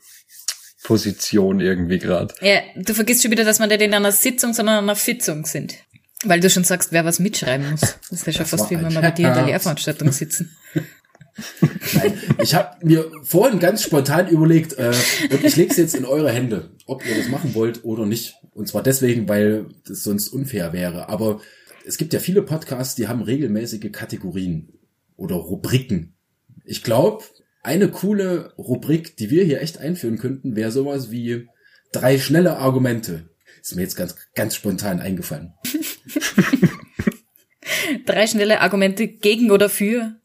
Position 0.85 1.61
irgendwie 1.61 1.99
gerade. 1.99 2.35
Ja, 2.41 2.61
du 2.77 2.95
vergisst 2.95 3.23
schon 3.23 3.31
wieder, 3.31 3.45
dass 3.45 3.59
wir 3.61 3.67
nicht 3.67 3.81
in 3.83 3.95
einer 3.95 4.13
Sitzung, 4.13 4.53
sondern 4.53 4.79
in 4.79 4.91
einer 4.91 4.97
Fitzung 4.97 5.45
sind. 5.47 5.75
Weil 6.25 6.41
du 6.41 6.49
schon 6.51 6.65
sagst, 6.65 6.93
wer 6.93 7.05
was 7.05 7.19
mitschreiben 7.19 7.71
muss. 7.71 7.81
Das 8.11 8.27
wäre 8.27 8.33
schon 8.33 8.43
Das 8.45 8.51
fast 8.51 8.71
wie 8.71 8.77
wenn 8.77 8.87
ein 8.87 8.93
wir 8.95 9.01
bei 9.01 9.11
dir 9.11 9.29
in 9.29 9.35
der. 9.35 9.47
Lehrveranstaltung 9.47 10.13
sitzen. 10.13 10.57
Nein, 11.95 12.19
ich 12.43 12.55
habe 12.55 12.85
mir 12.87 13.11
vorhin 13.23 13.59
ganz 13.59 13.83
spontan 13.83 14.29
überlegt, 14.29 14.75
äh, 14.75 14.93
und 15.31 15.43
ich 15.45 15.57
lege 15.57 15.71
es 15.71 15.79
jetzt 15.79 15.95
in 15.95 16.05
eure 16.05 16.31
Hände, 16.31 16.71
ob 16.87 17.07
ihr 17.07 17.17
das 17.17 17.29
machen 17.29 17.55
wollt 17.55 17.85
oder 17.85 18.05
nicht. 18.07 18.35
Und 18.53 18.69
zwar 18.69 18.83
deswegen, 18.83 19.29
weil 19.29 19.67
das 19.87 20.03
sonst 20.03 20.29
unfair 20.29 20.73
wäre. 20.73 21.09
Aber 21.09 21.41
es 21.87 21.97
gibt 21.97 22.13
ja 22.13 22.21
viele 22.21 22.43
Podcasts, 22.43 22.95
die 22.95 23.09
haben 23.09 23.23
regelmäßige 23.23 23.91
Kategorien. 23.91 24.69
oder 25.17 25.37
Rubriken. 25.37 26.15
Ich 26.65 26.83
glaube, 26.83 27.25
eine 27.63 27.89
coole 27.89 28.53
Rubrik, 28.59 29.17
die 29.17 29.31
wir 29.31 29.45
hier 29.45 29.61
echt 29.63 29.79
einführen 29.79 30.19
könnten, 30.19 30.57
wäre 30.57 30.73
sowas 30.73 31.11
wie 31.11 31.49
drei 31.93 32.19
schnelle 32.19 32.57
Argumente. 32.59 33.29
Ist 33.61 33.77
mir 33.77 33.83
jetzt 33.83 33.97
ganz, 33.97 34.17
ganz 34.35 34.55
spontan 34.57 34.99
eingefallen. 35.01 35.53
Drei 38.07 38.27
schnelle 38.27 38.61
Argumente 38.61 39.07
gegen 39.07 39.51
oder 39.51 39.69
für. 39.69 40.17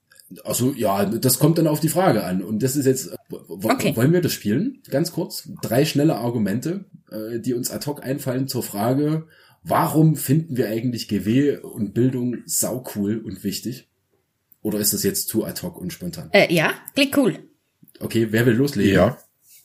Also 0.44 0.74
ja, 0.74 1.06
das 1.06 1.40
kommt 1.40 1.58
dann 1.58 1.68
auf 1.68 1.80
die 1.80 1.90
Frage 1.90 2.24
an. 2.24 2.42
Und 2.42 2.64
das 2.64 2.76
ist 2.76 2.86
jetzt, 2.86 3.12
w- 3.30 3.36
Okay. 3.50 3.96
wollen 3.96 4.14
wir 4.14 4.22
das 4.22 4.34
spielen? 4.34 4.82
Ganz 4.90 5.12
kurz. 5.12 5.50
Drei 5.62 5.86
schnelle 5.86 6.16
Argumente, 6.18 6.86
äh, 7.12 7.40
die 7.40 7.54
uns 7.54 7.72
ad 7.72 7.86
hoc 7.86 8.04
einfallen 8.04 8.48
zur 8.48 8.64
Frage, 8.64 9.28
warum 9.64 10.16
finden 10.16 10.58
wir 10.58 10.68
eigentlich 10.70 11.08
GW 11.08 11.58
und 11.58 11.94
Bildung 11.94 12.38
sau 12.46 12.84
cool 12.96 13.18
und 13.20 13.44
wichtig? 13.44 13.88
Oder 14.68 14.80
ist 14.80 14.92
das 14.92 15.04
jetzt 15.04 15.30
zu 15.30 15.46
ad 15.46 15.62
hoc 15.62 15.78
und 15.78 15.94
spontan? 15.94 16.30
Äh, 16.34 16.54
ja, 16.54 16.74
klingt 16.94 17.16
cool. 17.16 17.40
Okay, 18.02 18.28
wer 18.32 18.46
will 18.46 18.54
loslegen? 18.56 18.94
Ja. 18.94 19.18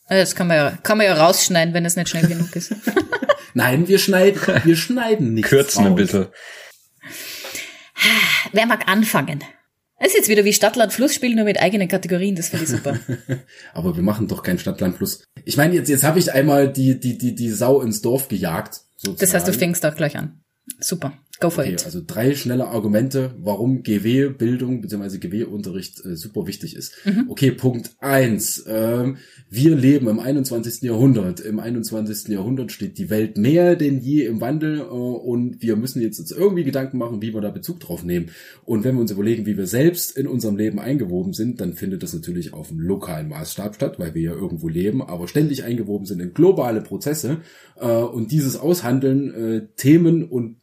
Äh, 0.09 0.21
Das 0.21 0.37
kann 0.37 0.47
man 0.47 0.57
ja, 0.57 0.79
kann 0.85 0.97
man 0.97 1.09
ja 1.09 1.15
rausschneiden, 1.15 1.75
wenn 1.75 1.85
es 1.85 1.97
nicht 1.97 2.09
schnell 2.09 2.29
genug 2.29 2.55
ist. 2.55 2.73
Nein, 3.55 3.89
wir 3.89 3.99
schneiden, 3.99 4.41
wir 4.63 4.77
schneiden 4.77 5.35
nichts 5.35 5.51
Kürzen 5.51 5.87
ein 5.87 5.97
bisschen. 5.97 6.29
Wer 8.53 8.67
mag 8.67 8.87
anfangen? 8.87 9.43
Es 9.99 10.13
ist 10.13 10.19
jetzt 10.19 10.29
wieder 10.29 10.45
wie 10.45 10.53
Stadtland 10.53 10.93
Fluss 10.93 11.17
spielen, 11.17 11.35
nur 11.35 11.47
mit 11.47 11.61
eigenen 11.61 11.89
Kategorien, 11.89 12.37
das 12.37 12.51
finde 12.51 12.65
ich 12.67 12.71
super. 12.71 12.97
Aber 13.75 13.97
wir 13.97 14.05
machen 14.05 14.29
doch 14.29 14.45
kein 14.45 14.61
Stadtland 14.61 14.99
Plus. 14.99 15.25
Ich 15.45 15.57
meine, 15.57 15.75
jetzt, 15.75 15.89
jetzt 15.89 16.05
habe 16.05 16.21
ich 16.21 16.33
einmal 16.33 16.73
die, 16.73 17.01
die, 17.01 17.19
die, 17.19 17.35
die 17.35 17.51
Sau 17.51 17.81
ins 17.81 18.03
Dorf 18.03 18.29
gejagt. 18.29 18.83
Sozusagen. 18.99 19.19
Das 19.19 19.35
heißt, 19.35 19.49
du 19.49 19.53
fängst 19.53 19.85
auch 19.85 19.97
gleich 19.97 20.17
an. 20.17 20.43
Super. 20.79 21.13
Go 21.43 21.51
for 21.51 21.65
Okay, 21.65 21.75
it. 21.75 21.85
also 21.85 22.01
drei 22.07 22.35
schnelle 22.35 22.69
Argumente, 22.69 23.35
warum 23.39 23.83
GW-Bildung 23.83 24.81
bzw. 24.81 25.19
GW-Unterricht 25.19 26.05
äh, 26.05 26.17
super 26.17 26.47
wichtig 26.47 26.77
ist. 26.77 26.95
Mhm. 27.05 27.27
Okay, 27.29 27.51
Punkt 27.51 27.91
eins. 27.99 28.65
Ähm, 28.67 29.17
wir 29.51 29.77
leben 29.77 30.09
im 30.09 30.19
21. 30.21 30.83
Jahrhundert. 30.83 31.41
Im 31.41 31.59
21. 31.59 32.29
Jahrhundert 32.29 32.73
steht 32.73 32.97
die 32.99 33.11
Welt 33.11 33.37
mehr 33.37 33.77
denn 33.77 34.01
je 34.01 34.25
im 34.25 34.41
Wandel 34.41 34.79
äh, 34.79 34.83
und 34.85 35.61
wir 35.63 35.77
müssen 35.77 36.01
jetzt 36.01 36.19
uns 36.21 36.31
irgendwie 36.31 36.65
Gedanken 36.65 36.99
machen, 36.99 37.21
wie 37.21 37.35
wir 37.35 37.41
da 37.41 37.51
Bezug 37.51 37.81
drauf 37.81 38.05
nehmen. 38.05 38.31
Und 38.65 38.85
wenn 38.85 38.95
wir 38.95 39.01
uns 39.01 39.11
überlegen, 39.11 39.45
wie 39.47 39.57
wir 39.57 39.67
selbst 39.67 40.17
in 40.17 40.27
unserem 40.27 40.57
Leben 40.57 40.79
eingewoben 40.79 41.33
sind, 41.33 41.61
dann 41.61 41.75
findet 41.75 42.03
das 42.03 42.15
natürlich 42.15 42.53
auf 42.55 42.71
einem 42.71 42.81
lokalen 42.81 43.29
Maßstab 43.29 43.75
statt, 43.75 43.99
weil 43.99 44.15
wir 44.15 44.23
ja 44.23 44.33
irgendwo 44.33 44.69
leben, 44.69 45.03
aber 45.03 45.29
ständig 45.29 45.65
eingewoben 45.65 46.07
sind 46.07 46.21
in 46.21 46.33
globale 46.35 46.81
Prozesse 46.81 47.39
äh, 47.81 47.87
und 47.89 48.31
dieses 48.33 48.57
Aushandeln 48.57 49.35
äh, 49.35 49.67
Themen 49.77 50.25
und 50.25 50.57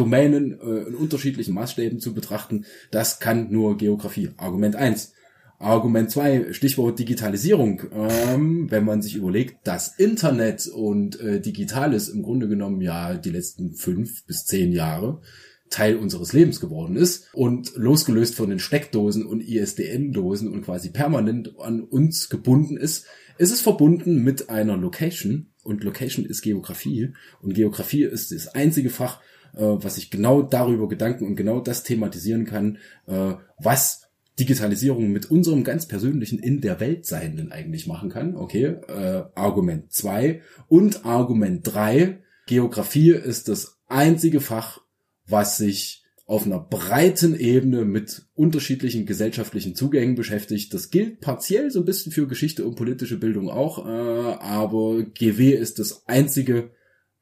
Domänen 0.00 0.58
äh, 0.58 0.88
in 0.88 0.94
unterschiedlichen 0.94 1.52
Maßstäben 1.52 2.00
zu 2.00 2.14
betrachten, 2.14 2.64
das 2.90 3.20
kann 3.20 3.52
nur 3.52 3.76
Geografie. 3.76 4.30
Argument 4.38 4.74
eins. 4.74 5.12
Argument 5.58 6.10
zwei, 6.10 6.54
Stichwort 6.54 6.98
Digitalisierung. 6.98 7.82
Ähm, 7.92 8.70
wenn 8.70 8.86
man 8.86 9.02
sich 9.02 9.14
überlegt, 9.14 9.66
dass 9.66 9.98
Internet 9.98 10.66
und 10.68 11.20
äh, 11.20 11.38
Digitales 11.38 12.08
im 12.08 12.22
Grunde 12.22 12.48
genommen 12.48 12.80
ja 12.80 13.14
die 13.14 13.28
letzten 13.28 13.74
fünf 13.74 14.24
bis 14.24 14.46
zehn 14.46 14.72
Jahre 14.72 15.20
Teil 15.68 15.96
unseres 15.96 16.32
Lebens 16.32 16.60
geworden 16.60 16.96
ist 16.96 17.28
und 17.34 17.76
losgelöst 17.76 18.34
von 18.34 18.48
den 18.48 18.58
Steckdosen 18.58 19.26
und 19.26 19.42
ISDN-Dosen 19.42 20.50
und 20.50 20.62
quasi 20.62 20.88
permanent 20.88 21.52
an 21.60 21.82
uns 21.82 22.30
gebunden 22.30 22.78
ist, 22.78 23.04
ist 23.36 23.52
es 23.52 23.60
verbunden 23.60 24.24
mit 24.24 24.48
einer 24.48 24.78
Location 24.78 25.50
und 25.62 25.84
Location 25.84 26.24
ist 26.24 26.40
Geografie 26.40 27.12
und 27.42 27.52
Geografie 27.52 28.04
ist 28.04 28.32
das 28.32 28.48
einzige 28.48 28.90
Fach, 28.90 29.20
äh, 29.54 29.62
was 29.62 29.96
sich 29.96 30.10
genau 30.10 30.42
darüber 30.42 30.88
Gedanken 30.88 31.26
und 31.26 31.36
genau 31.36 31.60
das 31.60 31.82
thematisieren 31.82 32.44
kann, 32.44 32.78
äh, 33.06 33.34
was 33.58 34.10
Digitalisierung 34.38 35.12
mit 35.12 35.30
unserem 35.30 35.64
ganz 35.64 35.86
persönlichen 35.86 36.38
in 36.38 36.60
der 36.60 36.80
Welt 36.80 37.04
sein 37.04 37.36
denn 37.36 37.52
eigentlich 37.52 37.86
machen 37.86 38.08
kann. 38.08 38.36
Okay, 38.36 38.76
äh, 38.88 39.24
Argument 39.34 39.92
zwei 39.92 40.40
und 40.68 41.04
Argument 41.04 41.60
drei. 41.62 42.22
Geografie 42.46 43.10
ist 43.10 43.48
das 43.48 43.78
einzige 43.86 44.40
Fach, 44.40 44.80
was 45.26 45.58
sich 45.58 46.04
auf 46.30 46.46
einer 46.46 46.60
breiten 46.60 47.38
Ebene 47.38 47.84
mit 47.84 48.22
unterschiedlichen 48.34 49.04
gesellschaftlichen 49.04 49.74
Zugängen 49.74 50.14
beschäftigt. 50.14 50.72
Das 50.72 50.90
gilt 50.90 51.20
partiell 51.20 51.72
so 51.72 51.80
ein 51.80 51.84
bisschen 51.84 52.12
für 52.12 52.28
Geschichte 52.28 52.64
und 52.64 52.76
politische 52.76 53.18
Bildung 53.18 53.50
auch, 53.50 53.84
äh, 53.84 53.90
aber 53.90 55.02
GW 55.02 55.54
ist 55.54 55.80
das 55.80 56.06
einzige 56.06 56.70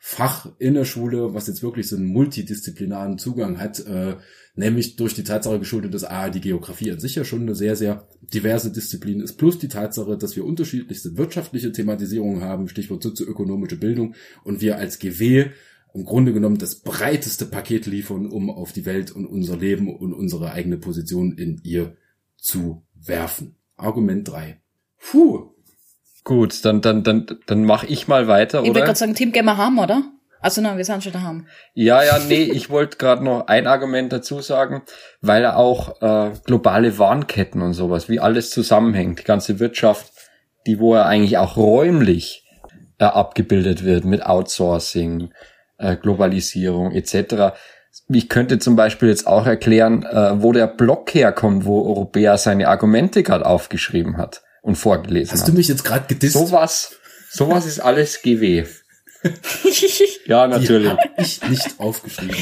Fach 0.01 0.49
in 0.59 0.75
der 0.75 0.85
Schule, 0.85 1.35
was 1.35 1.49
jetzt 1.49 1.63
wirklich 1.63 1.89
so 1.89 1.97
einen 1.97 2.07
multidisziplinaren 2.07 3.19
Zugang 3.19 3.59
hat, 3.59 3.81
äh, 3.81 4.17
nämlich 4.55 4.95
durch 4.95 5.15
die 5.15 5.25
Tatsache 5.25 5.59
geschuldet, 5.59 5.93
dass 5.93 6.05
A, 6.05 6.31
die 6.31 6.41
Geografie 6.41 6.93
an 6.93 7.01
sich 7.01 7.17
ja 7.17 7.25
schon 7.25 7.43
eine 7.43 7.57
sehr, 7.57 7.75
sehr 7.75 8.07
diverse 8.23 8.71
Disziplin 8.71 9.21
ist, 9.21 9.39
plus 9.39 9.59
die 9.59 9.69
Tatsache, 9.69 10.17
dass 10.17 10.37
wir 10.37 10.45
unterschiedlichste 10.45 11.17
wirtschaftliche 11.17 11.73
Thematisierungen 11.73 12.43
haben, 12.43 12.69
Stichwort 12.69 13.03
sozioökonomische 13.03 13.77
Bildung, 13.77 14.15
und 14.45 14.61
wir 14.61 14.79
als 14.79 15.01
GW 15.01 15.47
im 15.95 16.05
Grunde 16.05 16.33
genommen 16.33 16.59
das 16.59 16.77
breiteste 16.77 17.47
Paket 17.47 17.87
liefern, 17.87 18.27
um 18.27 18.51
auf 18.51 18.73
die 18.73 18.87
Welt 18.87 19.11
und 19.11 19.27
unser 19.27 19.57
Leben 19.57 19.95
und 19.95 20.13
unsere 20.13 20.53
eigene 20.53 20.79
Position 20.79 21.33
in 21.33 21.61
ihr 21.65 21.97
zu 22.37 22.85
werfen. 22.95 23.57
Argument 23.77 24.29
drei. 24.29 24.61
Puh. 24.99 25.58
Gut, 26.25 26.65
dann, 26.65 26.81
dann, 26.81 27.03
dann, 27.03 27.27
dann 27.47 27.65
mach 27.65 27.85
ich 27.85 28.09
mal 28.09 28.29
weiter, 28.29 28.59
Ich 28.59 28.67
wollte 28.67 28.79
oder? 28.79 28.87
gerade 28.87 28.99
sagen, 28.99 29.15
Team 29.15 29.33
gehen 29.33 29.45
wir 29.47 29.57
haben, 29.57 29.79
oder? 29.79 30.03
Also 30.41 30.61
nein, 30.61 30.77
wir 30.77 30.85
sind 30.85 31.03
schon 31.03 31.13
daheim. 31.13 31.47
Ja, 31.75 32.03
ja, 32.05 32.19
nee, 32.19 32.45
ich 32.45 32.71
wollte 32.71 32.97
gerade 32.97 33.25
noch 33.25 33.49
ein 33.49 33.67
Argument 33.67 34.13
dazu 34.13 34.41
sagen, 34.41 34.83
weil 35.21 35.43
er 35.43 35.57
auch 35.57 36.01
äh, 36.01 36.31
globale 36.45 36.99
Warnketten 36.99 37.61
und 37.61 37.73
sowas, 37.73 38.09
wie 38.09 38.21
alles 38.21 38.51
zusammenhängt, 38.51 39.19
die 39.19 39.25
ganze 39.25 39.59
Wirtschaft, 39.59 40.13
die 40.67 40.79
wo 40.79 40.95
er 40.95 41.07
eigentlich 41.07 41.39
auch 41.39 41.57
räumlich 41.57 42.45
äh, 42.99 43.05
abgebildet 43.05 43.85
wird 43.85 44.05
mit 44.05 44.25
Outsourcing, 44.25 45.31
äh, 45.79 45.97
Globalisierung 45.97 46.93
etc. 46.93 47.57
Ich 48.09 48.29
könnte 48.29 48.61
zum 48.61 48.77
Beispiel 48.77 49.09
jetzt 49.09 49.27
auch 49.27 49.47
erklären, 49.47 50.05
äh, 50.05 50.41
wo 50.41 50.53
der 50.53 50.69
Block 50.69 51.15
herkommt, 51.15 51.65
wo 51.65 51.85
Europäer 51.85 52.39
seine 52.39 52.69
Argumente 52.69 53.25
gerade 53.25 53.45
aufgeschrieben 53.45 54.19
hat 54.19 54.43
und 54.69 54.77
vorgelesen 54.77 55.33
Hast 55.33 55.49
du 55.49 55.53
mich 55.53 55.67
jetzt 55.67 55.85
gerade 55.85 56.07
gedisst? 56.07 56.35
Sowas, 56.35 56.93
sowas 57.31 57.67
ist 57.67 57.81
alles 57.81 58.23
GW. 58.23 58.65
Ja, 60.27 60.47
Die 60.47 60.53
natürlich. 60.53 60.91
hab 60.91 61.01
ich 61.19 61.43
nicht 61.49 61.81
aufgeschrieben. 61.81 62.37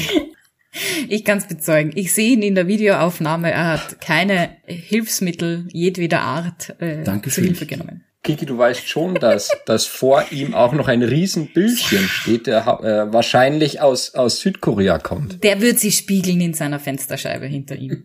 Ich 1.07 1.25
kann's 1.25 1.47
bezeugen. 1.47 1.91
Ich 1.95 2.13
sehe 2.13 2.33
ihn 2.33 2.43
in 2.43 2.53
der 2.53 2.67
Videoaufnahme. 2.67 3.49
Er 3.49 3.67
hat 3.69 3.99
keine 4.01 4.57
Hilfsmittel 4.65 5.67
jedweder 5.71 6.21
Art 6.21 6.75
äh, 6.79 6.97
zur 6.97 7.03
Dankeschön. 7.05 7.45
Hilfe 7.45 7.65
genommen. 7.65 8.03
Kiki, 8.23 8.45
du 8.45 8.57
weißt 8.57 8.87
schon, 8.87 9.15
dass, 9.15 9.49
dass 9.65 9.85
vor 9.85 10.25
ihm 10.31 10.53
auch 10.53 10.73
noch 10.73 10.87
ein 10.87 11.01
riesen 11.01 11.51
Bildschirm 11.53 12.07
steht, 12.07 12.45
der 12.45 12.67
äh, 12.67 13.11
wahrscheinlich 13.13 13.79
aus, 13.81 14.13
aus 14.13 14.39
Südkorea 14.41 14.99
kommt. 14.99 15.43
Der 15.43 15.61
wird 15.61 15.79
sich 15.79 15.95
spiegeln 15.97 16.41
in 16.41 16.53
seiner 16.53 16.79
Fensterscheibe 16.79 17.45
hinter 17.47 17.75
ihm. 17.75 18.03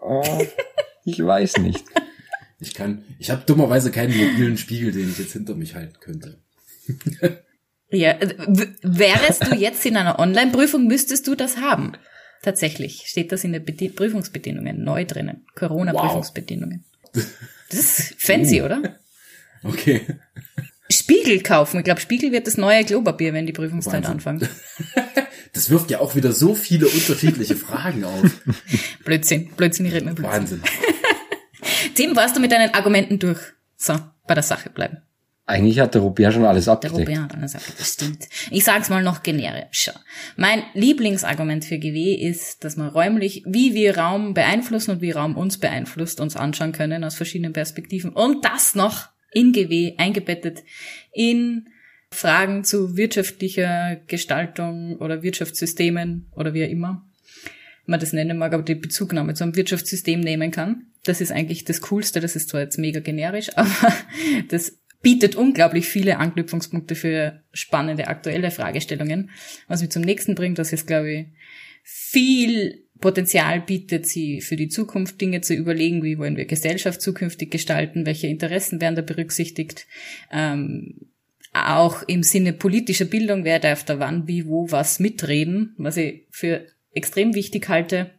Oh, 0.00 0.44
ich 1.04 1.22
weiß 1.24 1.58
nicht. 1.58 1.84
Ich 2.62 2.74
kann, 2.74 3.04
ich 3.18 3.30
habe 3.30 3.42
dummerweise 3.44 3.90
keinen 3.90 4.16
mobilen 4.16 4.56
Spiegel, 4.56 4.92
den 4.92 5.10
ich 5.10 5.18
jetzt 5.18 5.32
hinter 5.32 5.54
mich 5.56 5.74
halten 5.74 5.98
könnte. 6.00 6.38
Ja, 7.90 8.12
äh, 8.12 8.34
wärest 8.82 9.46
du 9.48 9.56
jetzt 9.56 9.84
in 9.84 9.96
einer 9.96 10.18
Online-Prüfung, 10.18 10.86
müsstest 10.86 11.26
du 11.26 11.34
das 11.34 11.56
haben. 11.56 11.92
Tatsächlich 12.42 13.04
steht 13.06 13.32
das 13.32 13.44
in 13.44 13.52
den 13.52 13.64
Bedi 13.64 13.88
Prüfungsbedingungen 13.88 14.82
neu 14.82 15.04
drinnen. 15.04 15.44
Corona-Prüfungsbedingungen. 15.56 16.84
Das 17.12 17.98
ist 17.98 18.14
fancy, 18.18 18.62
Uh. 18.62 18.64
oder? 18.64 18.98
Okay. 19.64 20.06
Spiegel 20.90 21.40
kaufen. 21.42 21.78
Ich 21.78 21.84
glaube, 21.84 22.00
Spiegel 22.00 22.32
wird 22.32 22.46
das 22.46 22.56
neue 22.56 22.84
Klopapier, 22.84 23.32
wenn 23.32 23.46
die 23.46 23.52
Prüfungszeit 23.52 24.06
anfängt. 24.06 24.48
Das 25.54 25.68
wirft 25.68 25.90
ja 25.90 26.00
auch 26.00 26.14
wieder 26.16 26.32
so 26.32 26.54
viele 26.54 26.86
unterschiedliche 26.88 27.56
Fragen 27.56 28.04
auf. 28.04 28.22
Blödsinn. 29.04 29.50
Blödsinn, 29.50 29.84
ich 29.84 29.92
rede 29.92 30.06
mir 30.06 30.14
Blödsinn. 30.14 30.32
Wahnsinn. 30.32 30.62
Tim, 31.94 32.16
warst 32.16 32.36
du 32.36 32.40
mit 32.40 32.52
deinen 32.52 32.74
Argumenten 32.74 33.18
durch? 33.18 33.40
So, 33.76 33.94
bei 34.26 34.34
der 34.34 34.42
Sache 34.42 34.70
bleiben. 34.70 34.98
Eigentlich 35.44 35.80
hat 35.80 35.94
der 35.94 36.02
Robert 36.02 36.32
schon 36.32 36.44
alles 36.44 36.66
Der 36.66 36.74
abgedeckt. 36.74 37.08
Robert 37.08 37.24
hat 37.24 37.34
alles 37.34 37.52
das 37.52 37.92
stimmt. 37.92 38.28
Ich 38.50 38.64
sag's 38.64 38.88
mal 38.88 39.02
noch 39.02 39.22
generischer. 39.24 39.94
Mein 40.36 40.62
Lieblingsargument 40.74 41.64
für 41.64 41.78
GW 41.78 42.14
ist, 42.14 42.62
dass 42.62 42.76
man 42.76 42.88
räumlich, 42.88 43.42
wie 43.44 43.74
wir 43.74 43.98
Raum 43.98 44.34
beeinflussen 44.34 44.92
und 44.92 45.00
wie 45.00 45.10
Raum 45.10 45.36
uns 45.36 45.58
beeinflusst, 45.58 46.20
uns 46.20 46.36
anschauen 46.36 46.72
können 46.72 47.02
aus 47.02 47.16
verschiedenen 47.16 47.52
Perspektiven. 47.52 48.12
Und 48.12 48.44
das 48.44 48.76
noch 48.76 49.08
in 49.32 49.52
GW 49.52 49.94
eingebettet 49.98 50.62
in 51.12 51.68
Fragen 52.12 52.62
zu 52.62 52.96
wirtschaftlicher 52.96 53.96
Gestaltung 54.06 54.96
oder 54.98 55.22
Wirtschaftssystemen 55.22 56.30
oder 56.36 56.54
wie 56.54 56.64
auch 56.64 56.70
immer 56.70 57.04
man 57.86 58.00
das 58.00 58.12
nennen 58.12 58.38
mag, 58.38 58.52
aber 58.54 58.62
die 58.62 58.74
Bezugnahme 58.74 59.34
zu 59.34 59.44
einem 59.44 59.56
Wirtschaftssystem 59.56 60.20
nehmen 60.20 60.50
kann. 60.50 60.86
Das 61.04 61.20
ist 61.20 61.32
eigentlich 61.32 61.64
das 61.64 61.80
Coolste. 61.80 62.20
Das 62.20 62.36
ist 62.36 62.48
zwar 62.48 62.60
jetzt 62.60 62.78
mega 62.78 63.00
generisch, 63.00 63.50
aber 63.56 63.92
das 64.48 64.78
bietet 65.02 65.34
unglaublich 65.34 65.86
viele 65.86 66.18
Anknüpfungspunkte 66.18 66.94
für 66.94 67.42
spannende 67.52 68.06
aktuelle 68.06 68.50
Fragestellungen. 68.50 69.30
Was 69.66 69.80
mich 69.80 69.90
zum 69.90 70.02
nächsten 70.02 70.34
bringt, 70.34 70.58
das 70.58 70.72
ist, 70.72 70.86
glaube 70.86 71.12
ich, 71.12 71.26
viel 71.82 72.84
Potenzial 73.00 73.60
bietet, 73.60 74.06
sie 74.06 74.40
für 74.40 74.54
die 74.54 74.68
Zukunft 74.68 75.20
Dinge 75.20 75.40
zu 75.40 75.54
überlegen, 75.54 76.04
wie 76.04 76.18
wollen 76.18 76.36
wir 76.36 76.44
Gesellschaft 76.44 77.02
zukünftig 77.02 77.50
gestalten, 77.50 78.06
welche 78.06 78.28
Interessen 78.28 78.80
werden 78.80 78.94
da 78.94 79.02
berücksichtigt. 79.02 79.86
Ähm, 80.30 81.10
auch 81.52 82.02
im 82.04 82.22
Sinne 82.22 82.52
politischer 82.52 83.04
Bildung, 83.04 83.44
wer 83.44 83.58
darf 83.58 83.84
da 83.84 83.98
wann, 83.98 84.26
wie, 84.26 84.46
wo, 84.46 84.70
was 84.70 85.00
mitreden, 85.00 85.74
was 85.76 85.98
ich 85.98 86.26
für 86.30 86.64
extrem 86.92 87.34
wichtig 87.34 87.68
halte. 87.68 88.10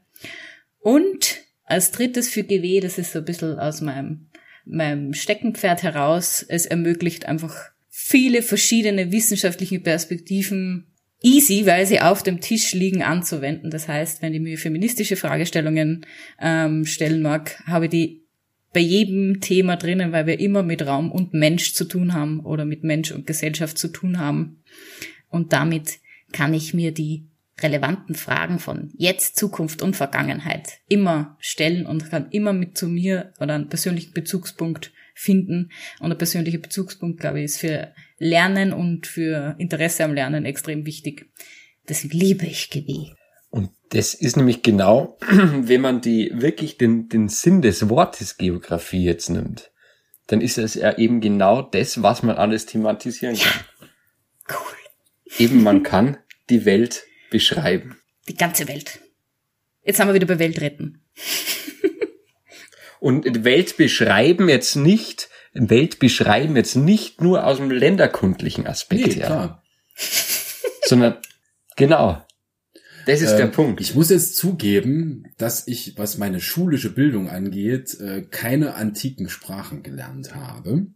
Und 0.80 1.42
als 1.64 1.92
drittes 1.92 2.30
für 2.30 2.44
GW, 2.44 2.80
das 2.82 2.98
ist 2.98 3.14
so 3.14 3.20
ein 3.20 3.26
bisschen 3.26 3.58
aus 3.58 3.82
meinem, 3.82 4.28
meinem 4.66 5.14
Steckenpferd 5.14 5.84
heraus, 5.84 6.46
es 6.48 6.66
ermöglicht 6.66 7.26
einfach 7.26 7.56
viele 7.90 8.42
verschiedene 8.42 9.12
wissenschaftliche 9.12 9.80
Perspektiven 9.80 10.88
easy, 11.22 11.66
weil 11.66 11.86
sie 11.86 12.02
auf 12.02 12.22
dem 12.22 12.42
Tisch 12.42 12.74
liegen, 12.74 13.02
anzuwenden. 13.02 13.72
Das 13.72 13.88
heißt, 13.88 14.22
wenn 14.22 14.34
ich 14.34 14.42
mir 14.42 14.58
feministische 14.58 15.16
Fragestellungen 15.16 16.06
ähm, 16.40 16.86
stellen 16.86 17.22
mag, 17.22 17.64
habe 17.66 17.86
ich 17.86 17.92
die 17.92 18.24
bei 18.74 18.82
jedem 18.82 19.40
Thema 19.40 19.78
drinnen, 19.78 20.12
weil 20.12 20.26
wir 20.26 20.40
immer 20.40 20.64
mit 20.64 20.86
Raum 20.86 21.12
und 21.12 21.34
Mensch 21.34 21.74
zu 21.74 21.86
tun 21.86 22.14
haben 22.14 22.40
oder 22.42 22.66
mit 22.66 22.84
Mensch 22.84 23.12
und 23.12 23.28
Gesellschaft 23.28 23.78
zu 23.78 23.88
tun 23.88 24.20
haben. 24.20 24.64
Und 25.30 25.54
damit 25.54 26.00
kann 26.32 26.54
ich 26.54 26.74
mir 26.74 26.92
die 26.92 27.28
relevanten 27.64 28.16
Fragen 28.16 28.60
von 28.60 28.92
jetzt, 28.96 29.38
Zukunft 29.38 29.82
und 29.82 29.96
Vergangenheit 29.96 30.80
immer 30.88 31.38
stellen 31.40 31.86
und 31.86 32.10
kann 32.10 32.30
immer 32.32 32.54
mit 32.54 32.78
zu 32.78 32.88
mir 32.88 33.34
oder 33.40 33.56
einen 33.56 33.70
persönlichen 33.70 34.14
Bezugspunkt 34.14 34.92
finden. 35.16 35.72
Und 36.00 36.12
ein 36.12 36.18
persönlicher 36.18 36.60
Bezugspunkt, 36.60 37.20
glaube 37.20 37.40
ich, 37.40 37.46
ist 37.46 37.60
für 37.60 37.94
Lernen 38.18 38.74
und 38.74 39.08
für 39.08 39.56
Interesse 39.58 40.04
am 40.04 40.14
Lernen 40.14 40.46
extrem 40.46 40.86
wichtig. 40.86 41.30
Deswegen 41.88 42.18
liebe 42.18 42.46
ich 42.46 42.70
GW. 42.70 43.14
Und 43.50 43.70
das 43.90 44.14
ist 44.14 44.38
nämlich 44.38 44.64
genau, 44.64 45.18
wenn 45.30 45.82
man 45.82 46.02
die 46.02 46.32
wirklich 46.34 46.78
den, 46.78 47.10
den 47.10 47.30
Sinn 47.30 47.62
des 47.62 47.90
Wortes 47.90 48.38
Geografie 48.38 49.04
jetzt 49.04 49.30
nimmt, 49.30 49.72
dann 50.28 50.42
ist 50.42 50.58
es 50.58 50.74
ja 50.74 50.98
eben 50.98 51.22
genau 51.22 51.62
das, 51.62 52.02
was 52.02 52.24
man 52.24 52.38
alles 52.38 52.66
thematisieren 52.66 53.38
kann. 53.38 53.62
Ja. 53.80 53.88
Cool. 54.50 55.38
Eben 55.38 55.64
man 55.64 55.84
kann 55.84 56.18
die 56.50 56.66
Welt 56.66 57.04
beschreiben. 57.34 57.98
Die 58.30 58.38
ganze 58.38 58.68
Welt. 58.70 59.00
Jetzt 59.84 60.00
haben 60.00 60.08
wir 60.08 60.14
wieder 60.14 60.28
bei 60.28 60.40
Welt 60.40 60.62
retten. 60.62 61.02
Und 63.02 63.44
Welt 63.44 63.76
beschreiben 63.76 64.48
jetzt 64.48 64.76
nicht, 64.78 65.30
Welt 65.54 66.00
beschreiben 66.00 66.56
jetzt 66.56 66.76
nicht 66.76 67.22
nur 67.22 67.46
aus 67.46 67.58
dem 67.58 67.70
länderkundlichen 67.70 68.66
Aspekt 68.66 69.08
Nee, 69.08 69.14
her, 69.16 69.26
klar. 69.26 69.64
sondern 70.86 71.18
genau. 71.76 72.26
Das 73.06 73.20
ist 73.22 73.36
der 73.36 73.48
Ähm, 73.48 73.52
Punkt. 73.52 73.82
Ich 73.82 73.96
muss 73.96 74.10
jetzt 74.10 74.38
zugeben, 74.38 75.26
dass 75.38 75.68
ich, 75.68 75.98
was 75.98 76.18
meine 76.18 76.40
schulische 76.40 76.94
Bildung 76.94 77.30
angeht, 77.30 78.00
äh, 78.00 78.22
keine 78.22 78.76
antiken 78.76 79.28
Sprachen 79.28 79.84
gelernt 79.84 80.34
habe. 80.34 80.88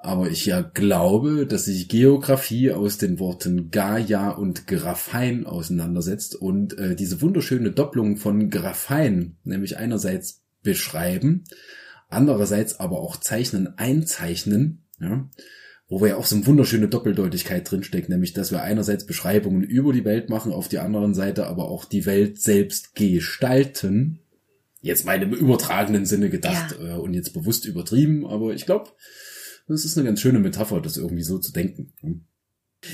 Aber 0.00 0.30
ich 0.30 0.46
ja 0.46 0.60
glaube, 0.60 1.46
dass 1.46 1.64
sich 1.64 1.88
Geografie 1.88 2.70
aus 2.72 2.98
den 2.98 3.18
Worten 3.18 3.70
Gaia 3.70 4.30
und 4.30 4.66
Graphein 4.66 5.44
auseinandersetzt 5.44 6.36
und 6.36 6.78
äh, 6.78 6.94
diese 6.94 7.20
wunderschöne 7.20 7.72
Doppelung 7.72 8.16
von 8.16 8.48
Graphein, 8.48 9.36
nämlich 9.44 9.76
einerseits 9.76 10.42
beschreiben, 10.62 11.44
andererseits 12.08 12.78
aber 12.78 13.00
auch 13.00 13.16
zeichnen, 13.16 13.76
einzeichnen, 13.76 14.84
ja, 15.00 15.28
wo 15.88 16.00
wir 16.00 16.08
ja 16.08 16.16
auch 16.16 16.26
so 16.26 16.36
eine 16.36 16.46
wunderschöne 16.46 16.88
Doppeldeutigkeit 16.88 17.68
drinsteckt, 17.68 18.08
nämlich 18.08 18.34
dass 18.34 18.52
wir 18.52 18.62
einerseits 18.62 19.06
Beschreibungen 19.06 19.62
über 19.62 19.92
die 19.92 20.04
Welt 20.04 20.28
machen, 20.28 20.52
auf 20.52 20.68
der 20.68 20.84
anderen 20.84 21.14
Seite 21.14 21.46
aber 21.46 21.68
auch 21.68 21.84
die 21.84 22.06
Welt 22.06 22.40
selbst 22.40 22.94
gestalten. 22.94 24.20
Jetzt 24.80 25.04
mal 25.04 25.20
im 25.20 25.32
übertragenen 25.32 26.06
Sinne 26.06 26.28
gedacht 26.28 26.76
äh, 26.80 26.92
und 26.92 27.14
jetzt 27.14 27.32
bewusst 27.32 27.64
übertrieben, 27.64 28.26
aber 28.26 28.52
ich 28.52 28.66
glaube, 28.66 28.90
das 29.68 29.84
ist 29.84 29.96
eine 29.96 30.06
ganz 30.06 30.20
schöne 30.20 30.38
Metapher, 30.38 30.80
das 30.80 30.96
irgendwie 30.96 31.22
so 31.22 31.38
zu 31.38 31.52
denken. 31.52 31.92